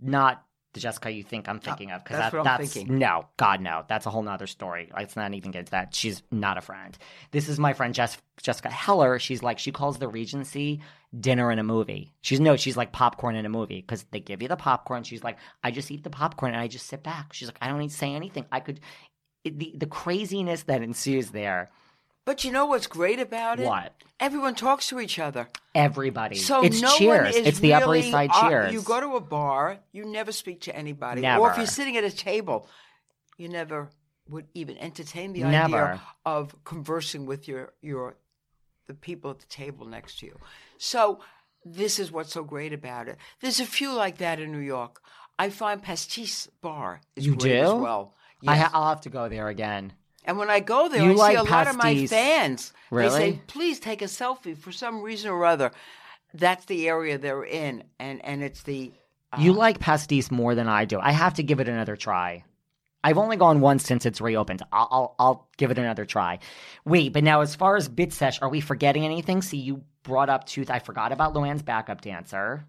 not 0.00 0.42
the 0.72 0.80
Jessica 0.80 1.10
you 1.10 1.22
think 1.22 1.48
I'm 1.48 1.58
thinking 1.58 1.90
of 1.90 2.04
because 2.04 2.18
that's 2.18 2.32
that, 2.32 2.44
that's 2.44 2.76
no, 2.76 3.26
God 3.36 3.60
no, 3.60 3.84
that's 3.88 4.06
a 4.06 4.10
whole 4.10 4.22
nother 4.22 4.46
story. 4.46 4.90
Let's 4.94 5.16
not 5.16 5.34
even 5.34 5.50
get 5.50 5.66
to 5.66 5.70
that. 5.72 5.94
She's 5.94 6.22
not 6.30 6.58
a 6.58 6.60
friend. 6.60 6.96
This 7.32 7.48
is 7.48 7.58
my 7.58 7.72
friend 7.72 7.92
Jess, 7.92 8.16
Jessica 8.40 8.70
Heller. 8.70 9.18
She's 9.18 9.42
like 9.42 9.58
she 9.58 9.72
calls 9.72 9.98
the 9.98 10.08
Regency 10.08 10.80
dinner 11.18 11.50
in 11.50 11.58
a 11.58 11.64
movie. 11.64 12.12
She's 12.20 12.38
no, 12.38 12.56
she's 12.56 12.76
like 12.76 12.92
popcorn 12.92 13.34
in 13.34 13.46
a 13.46 13.50
movie 13.50 13.80
because 13.80 14.04
they 14.12 14.20
give 14.20 14.42
you 14.42 14.48
the 14.48 14.56
popcorn. 14.56 15.02
She's 15.02 15.24
like, 15.24 15.38
I 15.64 15.72
just 15.72 15.90
eat 15.90 16.04
the 16.04 16.10
popcorn 16.10 16.52
and 16.52 16.60
I 16.60 16.68
just 16.68 16.86
sit 16.86 17.02
back. 17.02 17.32
She's 17.32 17.48
like, 17.48 17.58
I 17.60 17.68
don't 17.68 17.78
need 17.78 17.90
to 17.90 17.96
say 17.96 18.12
anything. 18.14 18.46
I 18.52 18.60
could. 18.60 18.80
It, 19.42 19.58
the 19.58 19.72
the 19.76 19.86
craziness 19.86 20.64
that 20.64 20.82
ensues 20.82 21.30
there. 21.30 21.70
But 22.30 22.44
you 22.44 22.52
know 22.52 22.66
what's 22.66 22.86
great 22.86 23.18
about 23.18 23.58
it? 23.58 23.66
What? 23.66 23.92
Everyone 24.20 24.54
talks 24.54 24.86
to 24.90 25.00
each 25.00 25.18
other. 25.18 25.48
Everybody. 25.74 26.36
So 26.36 26.62
it's 26.62 26.80
no 26.80 26.96
cheers. 26.96 27.34
one 27.34 27.42
is 27.42 27.46
it's 27.48 27.58
the 27.58 27.74
Upper 27.74 27.86
really, 27.86 28.00
East 28.00 28.12
Side 28.12 28.30
uh, 28.32 28.48
cheers. 28.48 28.72
you 28.72 28.82
go 28.82 29.00
to 29.00 29.16
a 29.16 29.20
bar, 29.20 29.78
you 29.90 30.04
never 30.04 30.30
speak 30.30 30.60
to 30.62 30.76
anybody. 30.76 31.22
Never. 31.22 31.40
Or 31.40 31.50
if 31.50 31.56
you're 31.56 31.66
sitting 31.66 31.96
at 31.96 32.04
a 32.04 32.10
table, 32.12 32.68
you 33.36 33.48
never 33.48 33.88
would 34.28 34.46
even 34.54 34.78
entertain 34.78 35.32
the 35.32 35.40
Never. 35.42 35.76
idea 35.76 36.02
of 36.24 36.54
conversing 36.62 37.26
with 37.26 37.48
your 37.48 37.72
your 37.82 38.16
the 38.86 38.94
people 38.94 39.32
at 39.32 39.40
the 39.40 39.46
table 39.46 39.86
next 39.86 40.20
to 40.20 40.26
you. 40.26 40.38
So 40.78 41.18
this 41.64 41.98
is 41.98 42.12
what's 42.12 42.32
so 42.32 42.44
great 42.44 42.72
about 42.72 43.08
it. 43.08 43.16
There's 43.40 43.58
a 43.58 43.66
few 43.66 43.92
like 43.92 44.18
that 44.18 44.38
in 44.38 44.52
New 44.52 44.58
York. 44.76 45.00
I 45.36 45.50
find 45.50 45.82
Pastis 45.82 46.48
Bar 46.60 47.00
is 47.16 47.26
You 47.26 47.34
great 47.34 47.56
as 47.56 47.70
do? 47.70 47.76
well. 47.76 48.14
I 48.46 48.54
Yes. 48.54 48.62
ha- 48.70 48.70
I'll 48.78 48.88
have 48.90 49.00
to 49.00 49.10
go 49.10 49.28
there 49.28 49.48
again. 49.48 49.94
And 50.24 50.38
when 50.38 50.50
I 50.50 50.60
go 50.60 50.88
there, 50.88 51.02
You 51.02 51.12
I 51.12 51.14
like 51.14 51.32
see 51.32 51.40
a 51.40 51.42
lot 51.44 51.66
of 51.66 51.76
my 51.76 52.06
fans. 52.06 52.72
They 52.90 53.08
say, 53.08 53.40
"Please 53.46 53.80
take 53.80 54.02
a 54.02 54.06
selfie." 54.06 54.56
For 54.56 54.72
some 54.72 55.02
reason 55.02 55.30
or 55.30 55.44
other, 55.44 55.72
that's 56.34 56.66
the 56.66 56.88
area 56.88 57.18
they're 57.18 57.44
in, 57.44 57.84
and 57.98 58.24
and 58.24 58.42
it's 58.42 58.62
the 58.62 58.92
You 59.38 59.52
um, 59.52 59.56
like 59.56 59.78
pastis 59.78 60.30
more 60.30 60.54
than 60.54 60.68
I 60.68 60.84
do. 60.84 61.00
I 61.00 61.12
have 61.12 61.34
to 61.34 61.42
give 61.42 61.60
it 61.60 61.68
another 61.68 61.96
try. 61.96 62.44
I've 63.02 63.16
only 63.16 63.38
gone 63.38 63.62
once 63.62 63.84
since 63.84 64.04
it's 64.04 64.20
reopened. 64.20 64.62
I'll, 64.72 64.88
I'll 64.90 65.14
I'll 65.18 65.48
give 65.56 65.70
it 65.70 65.78
another 65.78 66.04
try. 66.04 66.38
Wait, 66.84 67.12
but 67.14 67.24
now 67.24 67.40
as 67.40 67.54
far 67.54 67.76
as 67.76 67.88
Bitch 67.88 68.12
Sesh, 68.12 68.42
are 68.42 68.50
we 68.50 68.60
forgetting 68.60 69.04
anything? 69.06 69.40
See, 69.40 69.56
you 69.56 69.82
brought 70.02 70.28
up 70.28 70.44
tooth. 70.44 70.70
I 70.70 70.80
forgot 70.80 71.12
about 71.12 71.32
Luann's 71.32 71.62
backup 71.62 72.02
dancer. 72.02 72.66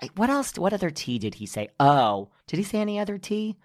I, 0.00 0.10
what 0.16 0.30
else? 0.30 0.56
What 0.56 0.72
other 0.72 0.90
tea 0.90 1.18
did 1.18 1.34
he 1.36 1.46
say? 1.46 1.70
Oh, 1.80 2.28
did 2.46 2.58
he 2.58 2.62
say 2.62 2.78
any 2.80 2.98
other 3.00 3.18
tea? 3.18 3.56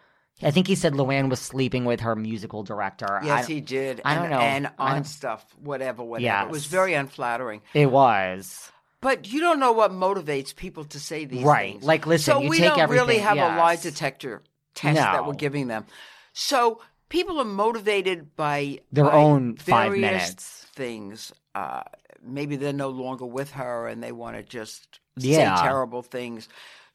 I 0.43 0.51
think 0.51 0.67
he 0.67 0.75
said 0.75 0.93
Luann 0.93 1.29
was 1.29 1.39
sleeping 1.39 1.85
with 1.85 2.01
her 2.01 2.15
musical 2.15 2.63
director. 2.63 3.19
Yes, 3.23 3.45
I- 3.45 3.51
he 3.53 3.61
did. 3.61 4.01
I 4.05 4.13
and, 4.13 4.21
don't 4.23 4.29
know. 4.31 4.39
And 4.39 4.69
on 4.77 5.03
stuff, 5.03 5.45
whatever, 5.63 6.03
whatever. 6.03 6.47
It 6.47 6.51
was 6.51 6.65
very 6.67 6.93
unflattering. 6.93 7.61
It 7.73 7.91
was. 7.91 8.71
But 9.01 9.31
you 9.31 9.39
don't 9.39 9.59
know 9.59 9.71
what 9.71 9.91
motivates 9.91 10.55
people 10.55 10.83
to 10.85 10.99
say 10.99 11.25
these 11.25 11.37
things. 11.39 11.45
Right. 11.47 11.71
things. 11.73 11.83
Like, 11.83 12.05
listen, 12.07 12.33
so 12.33 12.47
we 12.47 12.59
don't 12.59 12.89
really 12.89 13.17
have 13.19 13.37
a 13.37 13.57
lie 13.57 13.75
detector 13.75 14.41
test 14.75 14.95
that 14.97 15.25
we're 15.25 15.33
giving 15.33 15.67
them. 15.67 15.85
So 16.33 16.81
people 17.09 17.39
are 17.39 17.45
motivated 17.45 18.35
by 18.35 18.79
Their 18.91 19.05
by 19.05 19.13
own 19.13 19.55
five 19.57 19.91
various 19.91 20.01
minutes. 20.01 20.65
things. 20.75 21.31
Uh, 21.55 21.81
maybe 22.23 22.55
they're 22.57 22.73
no 22.73 22.89
longer 22.89 23.25
with 23.25 23.51
her 23.51 23.87
and 23.87 24.03
they 24.03 24.11
want 24.11 24.35
to 24.37 24.43
just 24.43 24.99
Yeah. 25.15 25.55
say 25.55 25.63
terrible 25.63 26.01
things. 26.03 26.47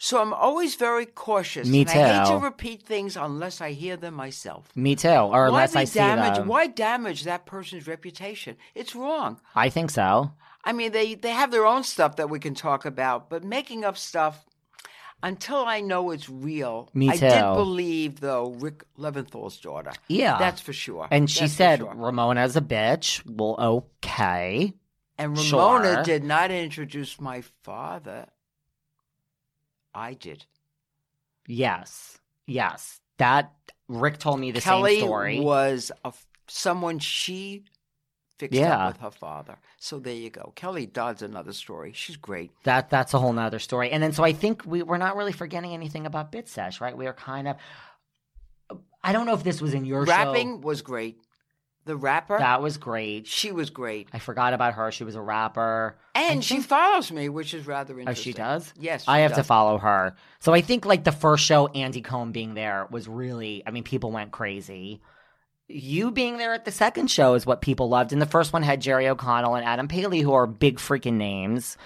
So 0.04 0.20
I'm 0.20 0.34
always 0.34 0.74
very 0.74 1.06
cautious. 1.06 1.68
Me 1.68 1.82
and 1.82 1.90
I 1.90 1.92
hate 1.92 2.26
to 2.32 2.38
repeat 2.38 2.82
things 2.82 3.16
unless 3.16 3.60
I 3.60 3.70
hear 3.70 3.96
them 3.96 4.14
myself. 4.14 4.68
Me 4.74 4.96
too. 4.96 5.08
Or 5.08 5.30
why 5.30 5.46
unless 5.46 5.76
I 5.76 5.84
see 5.84 6.00
damage? 6.00 6.38
them. 6.38 6.48
Why 6.48 6.66
damage 6.66 7.22
that 7.22 7.46
person's 7.46 7.86
reputation? 7.86 8.56
It's 8.74 8.96
wrong. 8.96 9.38
I 9.54 9.68
think 9.68 9.92
so. 9.92 10.32
I 10.64 10.72
mean, 10.72 10.90
they 10.90 11.14
they 11.14 11.30
have 11.30 11.52
their 11.52 11.64
own 11.64 11.84
stuff 11.84 12.16
that 12.16 12.28
we 12.28 12.40
can 12.40 12.56
talk 12.56 12.84
about, 12.84 13.30
but 13.30 13.44
making 13.44 13.84
up 13.84 13.96
stuff 13.96 14.44
until 15.22 15.64
I 15.64 15.80
know 15.80 16.10
it's 16.10 16.28
real. 16.28 16.90
Me 16.94 17.16
too. 17.16 17.24
I 17.24 17.30
did 17.30 17.54
believe 17.54 18.18
though 18.18 18.56
Rick 18.58 18.82
Leventhal's 18.96 19.58
daughter. 19.58 19.92
Yeah. 20.08 20.36
that's 20.36 20.60
for 20.60 20.72
sure. 20.72 21.06
And 21.12 21.30
she 21.30 21.42
That's 21.42 21.52
said 21.52 21.78
sure. 21.78 21.94
Ramona's 21.94 22.56
a 22.56 22.60
bitch. 22.60 23.22
Well, 23.24 23.84
okay. 24.02 24.72
and 25.16 25.38
Ramona 25.38 25.94
sure. 25.94 26.02
did 26.02 26.24
not 26.24 26.50
introduce 26.50 27.20
my 27.20 27.42
father. 27.62 28.26
I 29.94 30.14
did. 30.14 30.44
Yes. 31.46 32.18
Yes. 32.46 33.00
That 33.18 33.52
Rick 33.88 34.18
told 34.18 34.40
me 34.40 34.50
the 34.52 34.60
Kelly 34.60 34.96
same 34.96 35.04
story. 35.06 35.40
was 35.40 35.92
a, 36.04 36.12
someone 36.48 36.98
she 36.98 37.64
fixed 38.38 38.58
Yeah. 38.58 38.86
up 38.86 38.94
with 38.94 39.02
her 39.02 39.10
father. 39.10 39.58
So 39.78 39.98
there 39.98 40.14
you 40.14 40.30
go. 40.30 40.52
Kelly 40.56 40.86
Dodd's 40.86 41.22
another 41.22 41.52
story. 41.52 41.92
She's 41.94 42.16
great. 42.16 42.50
That 42.64 42.90
that's 42.90 43.14
a 43.14 43.18
whole 43.18 43.32
nother 43.32 43.58
story. 43.58 43.90
And 43.90 44.02
then 44.02 44.12
so 44.12 44.24
I 44.24 44.32
think 44.32 44.62
we 44.66 44.82
we're 44.82 44.98
not 44.98 45.16
really 45.16 45.32
forgetting 45.32 45.72
anything 45.74 46.06
about 46.06 46.32
Bitch 46.32 46.48
Sesh, 46.48 46.80
right? 46.80 46.96
We 46.96 47.06
are 47.06 47.12
kind 47.12 47.48
of 47.48 47.56
I 49.04 49.12
don't 49.12 49.26
know 49.26 49.34
if 49.34 49.44
this 49.44 49.60
was 49.60 49.74
in 49.74 49.84
your 49.84 50.04
Rapping 50.04 50.54
show. 50.60 50.66
was 50.66 50.82
great. 50.82 51.18
The 51.84 51.96
rapper, 51.96 52.38
That 52.38 52.62
was 52.62 52.76
great. 52.76 53.26
she 53.26 53.50
was 53.50 53.70
great. 53.70 54.08
I 54.12 54.20
forgot 54.20 54.54
about 54.54 54.74
her. 54.74 54.92
She 54.92 55.02
was 55.02 55.16
a 55.16 55.20
rapper. 55.20 55.96
And 56.14 56.44
she 56.44 56.60
follows 56.60 57.10
me, 57.10 57.28
which 57.28 57.54
is 57.54 57.66
rather 57.66 57.98
interesting. 57.98 58.20
Oh, 58.20 58.24
she 58.24 58.32
does? 58.32 58.72
Yes, 58.78 59.04
I 59.08 59.18
she 59.18 59.22
have 59.22 59.34
to 59.34 59.42
follow 59.42 59.78
her. 59.78 60.14
So 60.38 60.52
I 60.54 60.60
think 60.60 60.86
like 60.86 61.02
the 61.02 61.10
first 61.10 61.44
show, 61.44 61.66
Andy 61.68 62.00
Cohen 62.00 62.30
being 62.30 62.54
there 62.54 62.86
was 62.90 63.08
really, 63.08 63.64
I 63.66 63.72
mean, 63.72 63.82
people 63.82 64.12
went 64.12 64.30
crazy. 64.30 65.00
You 65.68 66.10
being 66.12 66.36
there 66.36 66.52
at 66.52 66.64
the 66.64 66.70
second 66.70 67.10
show 67.10 67.34
is 67.34 67.46
what 67.46 67.62
people 67.62 67.88
loved. 67.88 68.12
And 68.12 68.22
the 68.22 68.26
first 68.26 68.52
one 68.52 68.62
had 68.62 68.80
Jerry 68.80 69.08
O'Connell 69.08 69.56
and 69.56 69.64
Adam 69.64 69.88
Pally, 69.88 70.20
who 70.20 70.34
are 70.34 70.46
big 70.46 70.78
freaking 70.78 71.14
names. 71.14 71.76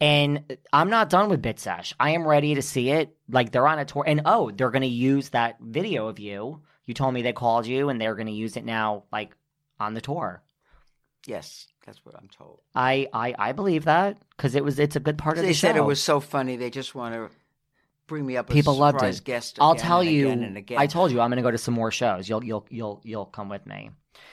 And 0.00 0.58
I'm 0.72 0.90
not 0.90 1.08
done 1.10 1.28
with 1.28 1.42
Bitch 1.42 1.60
Sesh. 1.60 1.94
I 1.98 2.10
am 2.10 2.26
ready 2.26 2.54
to 2.54 2.62
see 2.62 2.90
it. 2.90 3.16
Like 3.30 3.50
they're 3.52 3.66
on 3.66 3.78
a 3.78 3.84
tour. 3.84 4.04
And 4.06 4.22
oh, 4.26 4.50
they're 4.50 4.70
going 4.70 4.82
to 4.82 4.88
use 4.88 5.30
that 5.30 5.56
video 5.60 6.08
of 6.08 6.18
you. 6.18 6.60
You 6.86 6.94
told 6.94 7.12
me 7.14 7.22
they 7.22 7.32
called 7.32 7.66
you 7.66 7.88
and 7.90 8.00
they're 8.00 8.14
going 8.14 8.28
to 8.28 8.32
use 8.32 8.56
it 8.56 8.64
now, 8.64 9.04
like 9.12 9.36
on 9.80 9.94
the 9.94 10.00
tour. 10.00 10.42
Yes, 11.26 11.66
that's 11.84 12.04
what 12.04 12.14
I'm 12.16 12.28
told. 12.28 12.60
I, 12.74 13.08
I, 13.12 13.34
I 13.38 13.52
believe 13.52 13.84
that 13.84 14.18
because 14.36 14.54
it 14.54 14.64
was 14.64 14.78
it's 14.78 14.96
a 14.96 15.00
good 15.00 15.18
part 15.18 15.36
of 15.36 15.42
They 15.42 15.48
the 15.48 15.54
show. 15.54 15.66
They 15.68 15.72
said 15.74 15.76
it 15.76 15.84
was 15.84 16.02
so 16.02 16.20
funny. 16.20 16.56
They 16.56 16.70
just 16.70 16.94
want 16.94 17.14
to 17.14 17.28
bring 18.06 18.24
me 18.24 18.36
up 18.36 18.48
People 18.48 18.74
a 18.74 18.78
loved 18.78 18.98
surprise 18.98 19.18
it. 19.18 19.24
guest. 19.24 19.58
I'll 19.60 19.74
tell 19.74 20.00
and 20.00 20.10
you. 20.10 20.26
again 20.28 20.42
and 20.42 20.56
again. 20.56 20.78
I 20.78 20.86
told 20.86 21.12
you 21.12 21.20
I'm 21.20 21.30
going 21.30 21.36
to 21.36 21.42
go 21.42 21.50
to 21.50 21.58
some 21.58 21.74
more 21.74 21.90
shows. 21.90 22.28
You'll 22.28 22.44
you'll 22.44 22.66
you'll 22.70 23.00
you'll 23.04 23.26
come 23.26 23.48
with 23.48 23.66
me. 23.66 23.90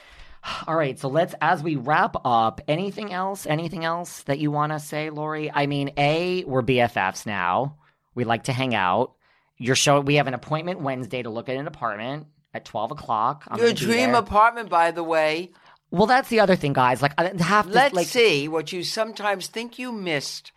All 0.66 0.76
right, 0.76 0.98
so 0.98 1.08
let's 1.08 1.34
as 1.40 1.62
we 1.62 1.76
wrap 1.76 2.16
up. 2.24 2.60
Anything 2.68 3.12
else? 3.12 3.46
Anything 3.46 3.84
else 3.84 4.22
that 4.24 4.38
you 4.38 4.50
want 4.50 4.72
to 4.72 4.80
say, 4.80 5.10
Lori? 5.10 5.50
I 5.52 5.66
mean, 5.66 5.90
a 5.96 6.44
we're 6.44 6.62
BFFs 6.62 7.26
now. 7.26 7.76
We 8.14 8.24
like 8.24 8.44
to 8.44 8.52
hang 8.52 8.74
out. 8.74 9.12
Your 9.58 9.74
show. 9.74 10.00
We 10.00 10.16
have 10.16 10.26
an 10.26 10.34
appointment 10.34 10.80
Wednesday 10.80 11.22
to 11.22 11.30
look 11.30 11.48
at 11.48 11.56
an 11.56 11.66
apartment 11.66 12.26
at 12.56 12.64
twelve 12.64 12.90
o'clock. 12.90 13.44
I'm 13.48 13.60
Your 13.60 13.72
dream 13.72 14.14
apartment, 14.14 14.68
by 14.68 14.90
the 14.90 15.04
way. 15.04 15.52
Well, 15.90 16.06
that's 16.06 16.28
the 16.28 16.40
other 16.40 16.56
thing, 16.56 16.72
guys. 16.72 17.00
Like, 17.00 17.12
I 17.16 17.30
have 17.40 17.66
to 17.66 17.72
Let's 17.72 17.94
like. 17.94 18.08
see 18.08 18.48
what 18.48 18.72
you 18.72 18.82
sometimes 18.82 19.46
think 19.46 19.78
you 19.78 19.92
missed, 19.92 20.50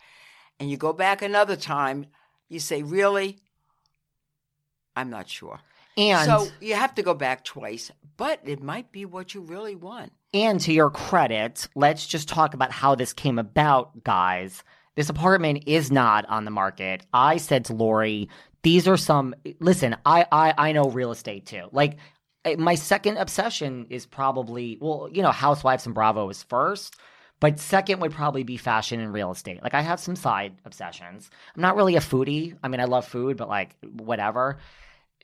and 0.58 0.68
you 0.68 0.76
go 0.76 0.92
back 0.92 1.22
another 1.22 1.56
time. 1.56 2.06
You 2.48 2.58
say, 2.58 2.82
"Really? 2.82 3.38
I'm 4.96 5.10
not 5.10 5.28
sure." 5.28 5.60
And 5.96 6.26
so 6.26 6.48
you 6.60 6.74
have 6.74 6.94
to 6.96 7.02
go 7.02 7.14
back 7.14 7.44
twice, 7.44 7.90
but 8.16 8.40
it 8.44 8.62
might 8.62 8.90
be 8.90 9.04
what 9.04 9.34
you 9.34 9.42
really 9.42 9.74
want. 9.74 10.12
And 10.32 10.60
to 10.60 10.72
your 10.72 10.90
credit, 10.90 11.68
let's 11.74 12.06
just 12.06 12.28
talk 12.28 12.54
about 12.54 12.72
how 12.72 12.94
this 12.94 13.12
came 13.12 13.38
about, 13.38 14.02
guys. 14.02 14.62
This 14.96 15.08
apartment 15.08 15.64
is 15.66 15.90
not 15.90 16.26
on 16.28 16.44
the 16.44 16.50
market. 16.50 17.06
I 17.12 17.36
said 17.36 17.66
to 17.66 17.74
Lori, 17.74 18.28
these 18.62 18.86
are 18.88 18.96
some 18.96 19.34
listen, 19.60 19.96
I 20.04 20.26
I 20.30 20.54
I 20.56 20.72
know 20.72 20.90
real 20.90 21.12
estate 21.12 21.46
too. 21.46 21.68
Like 21.72 21.96
eh, 22.44 22.56
my 22.58 22.74
second 22.74 23.16
obsession 23.16 23.86
is 23.90 24.06
probably 24.06 24.78
well, 24.80 25.08
you 25.10 25.22
know, 25.22 25.30
Housewives 25.30 25.86
and 25.86 25.94
Bravo 25.94 26.28
is 26.28 26.42
first, 26.42 26.96
but 27.40 27.58
second 27.58 28.00
would 28.00 28.12
probably 28.12 28.42
be 28.42 28.56
fashion 28.56 29.00
and 29.00 29.12
real 29.12 29.30
estate. 29.30 29.62
Like 29.62 29.74
I 29.74 29.80
have 29.80 30.00
some 30.00 30.16
side 30.16 30.54
obsessions. 30.64 31.30
I'm 31.54 31.62
not 31.62 31.76
really 31.76 31.96
a 31.96 32.00
foodie. 32.00 32.56
I 32.62 32.68
mean, 32.68 32.80
I 32.80 32.84
love 32.84 33.06
food, 33.06 33.36
but 33.36 33.48
like 33.48 33.76
whatever. 33.82 34.58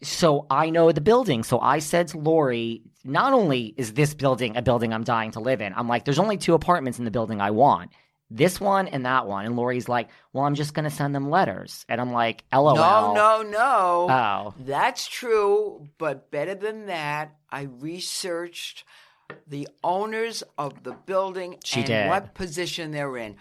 So 0.02 0.46
I 0.50 0.70
know 0.70 0.92
the 0.92 1.00
building. 1.00 1.42
So 1.42 1.58
I 1.58 1.78
said 1.78 2.08
to 2.08 2.18
Lori, 2.18 2.82
not 3.04 3.32
only 3.32 3.74
is 3.76 3.94
this 3.94 4.14
building 4.14 4.56
a 4.56 4.62
building 4.62 4.92
I'm 4.92 5.04
dying 5.04 5.30
to 5.32 5.40
live 5.40 5.60
in, 5.60 5.72
I'm 5.74 5.88
like, 5.88 6.04
there's 6.04 6.18
only 6.18 6.36
two 6.36 6.54
apartments 6.54 6.98
in 6.98 7.04
the 7.04 7.10
building 7.10 7.40
I 7.40 7.50
want. 7.50 7.90
This 8.30 8.60
one 8.60 8.88
and 8.88 9.06
that 9.06 9.26
one. 9.26 9.46
And 9.46 9.56
Lori's 9.56 9.88
like, 9.88 10.08
well, 10.32 10.44
I'm 10.44 10.56
just 10.56 10.74
going 10.74 10.84
to 10.84 10.90
send 10.90 11.14
them 11.14 11.30
letters. 11.30 11.84
And 11.88 12.00
I'm 12.00 12.12
like, 12.12 12.44
LOL. 12.52 12.74
No, 12.74 13.12
no, 13.14 13.42
no. 13.42 14.06
Oh. 14.10 14.54
That's 14.58 15.06
true, 15.06 15.88
but 15.98 16.30
better 16.30 16.54
than 16.54 16.86
that, 16.86 17.36
I 17.50 17.62
researched 17.62 18.84
the 19.46 19.68
owners 19.84 20.42
of 20.58 20.82
the 20.82 20.92
building 20.92 21.58
She 21.64 21.80
and 21.80 21.86
did. 21.86 22.08
what 22.08 22.34
position 22.34 22.90
they're 22.90 23.16
in. 23.16 23.36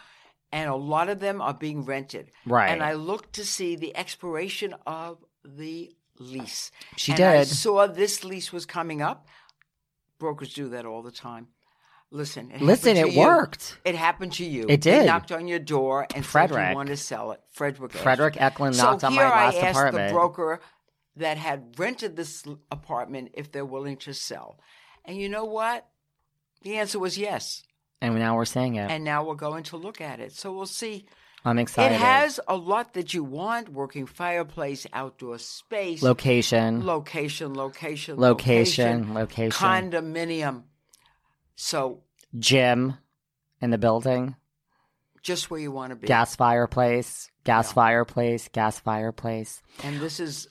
And 0.51 0.69
a 0.69 0.75
lot 0.75 1.09
of 1.09 1.19
them 1.19 1.41
are 1.41 1.53
being 1.53 1.83
rented. 1.83 2.31
Right. 2.45 2.69
And 2.69 2.83
I 2.83 2.93
looked 2.93 3.33
to 3.33 3.45
see 3.45 3.75
the 3.75 3.95
expiration 3.97 4.75
of 4.85 5.17
the 5.43 5.91
lease. 6.19 6.71
She 6.95 7.11
and 7.11 7.21
I 7.21 7.37
did. 7.39 7.47
saw 7.47 7.87
this 7.87 8.23
lease 8.23 8.53
was 8.53 8.65
coming 8.65 9.01
up. 9.01 9.27
Brokers 10.17 10.53
do 10.53 10.69
that 10.69 10.85
all 10.85 11.01
the 11.01 11.11
time. 11.11 11.47
Listen, 12.11 12.51
it 12.51 12.61
Listen, 12.61 12.95
it 12.97 13.13
you. 13.13 13.19
worked. 13.19 13.77
It 13.83 13.95
happened 13.95 14.33
to 14.33 14.45
you. 14.45 14.63
It 14.63 14.67
They 14.67 14.77
did. 14.77 15.05
knocked 15.07 15.31
on 15.31 15.47
your 15.47 15.59
door 15.59 16.07
and 16.15 16.23
said 16.23 16.49
Fredrik. 16.49 16.69
you 16.69 16.75
want 16.75 16.87
to 16.89 16.97
sell 16.97 17.31
it. 17.31 17.41
Fredrik. 17.53 17.91
Fredrik. 17.91 18.39
Eklund 18.39 18.75
so 18.75 18.83
knocked 18.91 19.03
on 19.03 19.15
my 19.15 19.23
last 19.23 19.55
I 19.55 19.59
asked 19.59 19.77
apartment. 19.77 20.07
the 20.09 20.13
broker 20.13 20.61
that 21.17 21.37
had 21.37 21.77
rented 21.77 22.15
this 22.15 22.43
apartment 22.71 23.31
if 23.33 23.51
they're 23.51 23.65
willing 23.65 23.97
to 23.97 24.13
sell. 24.13 24.59
And 25.03 25.17
you 25.17 25.27
know 25.29 25.45
what? 25.45 25.85
The 26.61 26.77
answer 26.77 26.99
was 26.99 27.17
yes. 27.17 27.63
And 28.01 28.15
now 28.19 28.35
we're 28.35 28.45
saying 28.45 28.75
it. 28.75 28.89
And 28.91 29.03
now 29.03 29.25
we're 29.25 29.35
going 29.35 29.63
to 29.65 29.77
look 29.77 29.99
at 29.99 30.19
it. 30.19 30.31
So 30.33 30.53
we'll 30.53 30.65
see. 30.67 31.05
I'm 31.43 31.59
excited. 31.59 31.95
It 31.95 31.99
has 32.01 32.39
a 32.47 32.55
lot 32.55 32.93
that 32.93 33.13
you 33.13 33.23
want 33.23 33.69
working 33.69 34.05
fireplace, 34.07 34.87
outdoor 34.93 35.37
space, 35.37 36.01
location, 36.01 36.85
location, 36.85 37.53
location, 37.53 38.19
Location, 38.19 39.13
location. 39.13 39.51
condominium. 39.51 40.63
So 41.55 42.01
gym 42.39 42.97
in 43.61 43.69
the 43.69 43.77
building, 43.77 44.35
just 45.21 45.49
where 45.49 45.59
you 45.59 45.71
want 45.71 45.91
to 45.91 45.95
be. 45.95 46.07
gas 46.07 46.35
fireplace, 46.35 47.29
gas 47.43 47.71
fireplace, 47.73 48.49
gas 48.51 48.79
fireplace. 48.79 49.61
And 49.83 49.99
this 49.99 50.19
is 50.19 50.47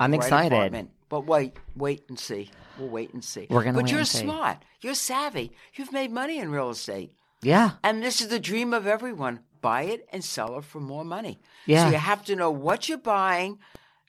I'm 0.00 0.12
right 0.12 0.16
excited. 0.18 0.52
apartment. 0.52 0.90
But 1.08 1.26
wait, 1.26 1.56
wait 1.76 2.04
and 2.08 2.18
see. 2.18 2.50
We'll 2.78 2.88
wait 2.88 3.12
and 3.14 3.24
see. 3.24 3.46
We're 3.48 3.62
gonna 3.62 3.74
But 3.78 3.84
wait 3.84 3.90
you're 3.92 4.00
and 4.00 4.08
see. 4.08 4.18
smart. 4.18 4.58
You're 4.80 4.94
savvy. 4.94 5.52
You've 5.74 5.92
made 5.92 6.10
money 6.10 6.38
in 6.38 6.50
real 6.50 6.70
estate. 6.70 7.12
Yeah. 7.42 7.72
And 7.84 8.02
this 8.02 8.20
is 8.20 8.28
the 8.28 8.40
dream 8.40 8.74
of 8.74 8.86
everyone. 8.86 9.40
Buy 9.60 9.82
it 9.82 10.06
and 10.12 10.24
sell 10.24 10.58
it 10.58 10.64
for 10.64 10.80
more 10.80 11.04
money. 11.04 11.40
Yeah. 11.64 11.84
So 11.86 11.90
you 11.92 11.96
have 11.98 12.24
to 12.26 12.36
know 12.36 12.50
what 12.50 12.88
you're 12.88 12.98
buying 12.98 13.58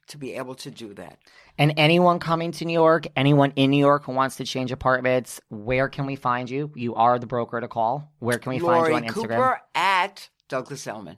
to 0.08 0.18
be 0.18 0.34
able 0.34 0.54
to 0.56 0.70
do 0.70 0.94
that. 0.94 1.18
And 1.56 1.74
anyone 1.76 2.18
coming 2.18 2.52
to 2.52 2.64
New 2.64 2.72
York, 2.72 3.06
anyone 3.16 3.52
in 3.56 3.70
New 3.70 3.78
York 3.78 4.04
who 4.04 4.12
wants 4.12 4.36
to 4.36 4.44
change 4.44 4.70
apartments, 4.72 5.40
where 5.48 5.88
can 5.88 6.06
we 6.06 6.16
find 6.16 6.48
you? 6.48 6.70
You 6.74 6.94
are 6.94 7.18
the 7.18 7.26
broker 7.26 7.60
to 7.60 7.68
call. 7.68 8.12
Where 8.20 8.38
can 8.38 8.50
we 8.50 8.60
Lori 8.60 8.92
find 8.92 9.04
you 9.04 9.10
on 9.10 9.14
Instagram? 9.14 9.36
Cooper 9.36 9.60
at 9.74 10.28
Douglas 10.48 10.86
Elliman. 10.86 11.16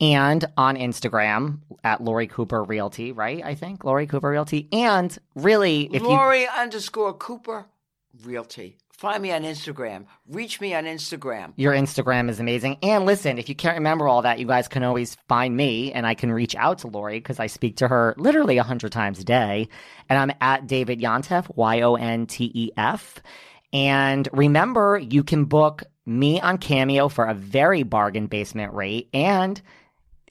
and 0.00 0.44
on 0.56 0.76
Instagram 0.76 1.58
at 1.84 2.02
Lori 2.02 2.26
Cooper 2.28 2.62
Realty, 2.64 3.12
right? 3.12 3.44
I 3.44 3.54
think 3.54 3.84
Lori 3.84 4.06
Cooper 4.06 4.30
Realty. 4.30 4.68
And 4.72 5.16
really, 5.34 5.88
if 5.92 6.02
you 6.02 6.08
Lori 6.08 6.46
underscore 6.48 7.12
Cooper 7.14 7.66
Realty. 8.24 8.78
Find 8.98 9.22
me 9.22 9.30
on 9.30 9.44
Instagram. 9.44 10.06
Reach 10.28 10.60
me 10.60 10.74
on 10.74 10.82
Instagram. 10.82 11.52
Your 11.54 11.72
Instagram 11.72 12.28
is 12.28 12.40
amazing. 12.40 12.78
And 12.82 13.06
listen, 13.06 13.38
if 13.38 13.48
you 13.48 13.54
can't 13.54 13.76
remember 13.76 14.08
all 14.08 14.22
that, 14.22 14.40
you 14.40 14.46
guys 14.46 14.66
can 14.66 14.82
always 14.82 15.14
find 15.28 15.56
me 15.56 15.92
and 15.92 16.04
I 16.04 16.14
can 16.14 16.32
reach 16.32 16.56
out 16.56 16.78
to 16.78 16.88
Lori 16.88 17.20
because 17.20 17.38
I 17.38 17.46
speak 17.46 17.76
to 17.76 17.86
her 17.86 18.16
literally 18.18 18.56
100 18.56 18.90
times 18.90 19.20
a 19.20 19.24
day. 19.24 19.68
And 20.08 20.18
I'm 20.18 20.36
at 20.40 20.66
David 20.66 20.98
Yontef, 20.98 21.48
Y 21.54 21.80
O 21.82 21.94
N 21.94 22.26
T 22.26 22.50
E 22.52 22.70
F. 22.76 23.22
And 23.72 24.28
remember, 24.32 24.98
you 24.98 25.22
can 25.22 25.44
book 25.44 25.84
me 26.04 26.40
on 26.40 26.58
Cameo 26.58 27.08
for 27.08 27.24
a 27.24 27.34
very 27.34 27.84
bargain 27.84 28.26
basement 28.26 28.74
rate. 28.74 29.10
And 29.14 29.62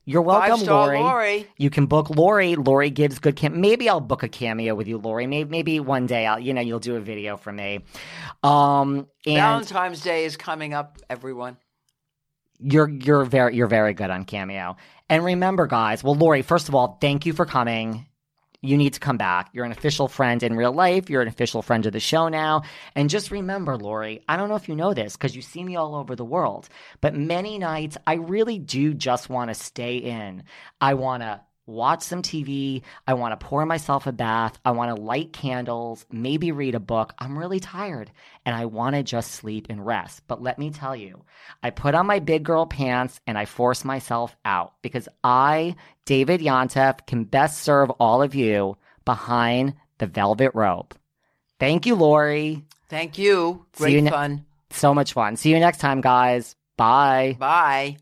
you're 0.07 0.21
welcome, 0.23 0.65
Lori. 0.65 0.99
Lori. 0.99 1.47
You 1.57 1.69
can 1.69 1.85
book 1.85 2.09
Lori. 2.09 2.55
Lori 2.55 2.89
gives 2.89 3.19
good 3.19 3.35
cam. 3.35 3.61
Maybe 3.61 3.89
I'll 3.89 3.99
book 3.99 4.23
a 4.23 4.27
cameo 4.29 4.73
with 4.73 4.87
you, 4.87 4.97
Lori. 4.97 5.27
Maybe, 5.27 5.49
maybe 5.49 5.79
one 5.79 6.07
day 6.07 6.25
I'll, 6.25 6.39
you 6.39 6.53
know, 6.53 6.61
you'll 6.61 6.79
do 6.79 6.95
a 6.95 6.99
video 7.01 7.37
for 7.37 7.51
me. 7.51 7.81
Um, 8.41 9.07
and 9.25 9.35
Valentine's 9.35 10.01
Day 10.01 10.25
is 10.25 10.37
coming 10.37 10.73
up, 10.73 10.97
everyone. 11.09 11.57
you're 12.59 12.89
you're 12.89 13.25
very 13.25 13.55
you're 13.55 13.67
very 13.67 13.93
good 13.93 14.09
on 14.09 14.25
cameo. 14.25 14.77
And 15.09 15.23
remember, 15.23 15.67
guys. 15.67 16.03
Well, 16.03 16.15
Lori, 16.15 16.41
first 16.41 16.69
of 16.69 16.75
all, 16.75 16.97
thank 16.99 17.25
you 17.25 17.33
for 17.33 17.45
coming. 17.45 18.07
You 18.63 18.75
need 18.75 18.93
to 18.93 18.99
come 18.99 19.17
back. 19.17 19.49
You're 19.53 19.65
an 19.65 19.71
official 19.71 20.07
friend 20.07 20.41
in 20.41 20.55
real 20.55 20.73
life. 20.73 21.09
You're 21.09 21.21
an 21.21 21.27
official 21.27 21.61
friend 21.61 21.85
of 21.85 21.93
the 21.93 21.99
show 21.99 22.27
now. 22.27 22.63
And 22.95 23.09
just 23.09 23.29
remember, 23.29 23.77
Lori, 23.77 24.23
I 24.27 24.35
don't 24.35 24.49
know 24.49 24.55
if 24.55 24.67
you 24.67 24.75
know 24.75 24.95
this 24.95 25.15
because 25.15 25.35
you 25.35 25.43
see 25.43 25.63
me 25.63 25.75
all 25.75 25.93
over 25.93 26.15
the 26.15 26.25
world, 26.25 26.67
but 26.99 27.13
many 27.13 27.59
nights 27.59 27.97
I 28.07 28.15
really 28.15 28.57
do 28.57 28.95
just 28.95 29.29
want 29.29 29.51
to 29.51 29.53
stay 29.53 29.97
in. 29.97 30.43
I 30.81 30.95
want 30.95 31.21
to 31.21 31.41
watch 31.67 32.01
some 32.01 32.23
TV. 32.23 32.81
I 33.05 33.13
want 33.13 33.39
to 33.39 33.45
pour 33.45 33.65
myself 33.65 34.07
a 34.07 34.11
bath. 34.11 34.57
I 34.65 34.71
want 34.71 34.95
to 34.95 35.01
light 35.01 35.33
candles, 35.33 36.05
maybe 36.11 36.51
read 36.51 36.73
a 36.73 36.79
book. 36.79 37.13
I'm 37.19 37.37
really 37.37 37.59
tired 37.59 38.09
and 38.45 38.55
I 38.55 38.65
want 38.65 38.95
to 38.95 39.03
just 39.03 39.31
sleep 39.31 39.67
and 39.69 39.85
rest. 39.85 40.23
But 40.27 40.41
let 40.41 40.57
me 40.57 40.71
tell 40.71 40.95
you, 40.95 41.23
I 41.61 41.69
put 41.69 41.93
on 41.93 42.07
my 42.07 42.19
big 42.19 42.43
girl 42.43 42.65
pants 42.65 43.19
and 43.27 43.37
I 43.37 43.45
force 43.45 43.85
myself 43.85 44.35
out 44.43 44.73
because 44.81 45.07
I, 45.23 45.75
David 46.05 46.41
Yontef, 46.41 47.05
can 47.05 47.25
best 47.25 47.61
serve 47.61 47.91
all 47.91 48.23
of 48.23 48.33
you 48.33 48.77
behind 49.05 49.75
the 49.99 50.07
velvet 50.07 50.51
rope. 50.55 50.95
Thank 51.59 51.85
you, 51.85 51.95
Lori. 51.95 52.63
Thank 52.89 53.17
you. 53.17 53.65
Great 53.77 53.93
you 53.93 54.01
ne- 54.01 54.09
fun. 54.09 54.45
So 54.69 54.93
much 54.93 55.13
fun. 55.13 55.35
See 55.35 55.51
you 55.51 55.59
next 55.59 55.79
time, 55.79 56.01
guys. 56.01 56.55
Bye. 56.77 57.35
Bye. 57.39 57.97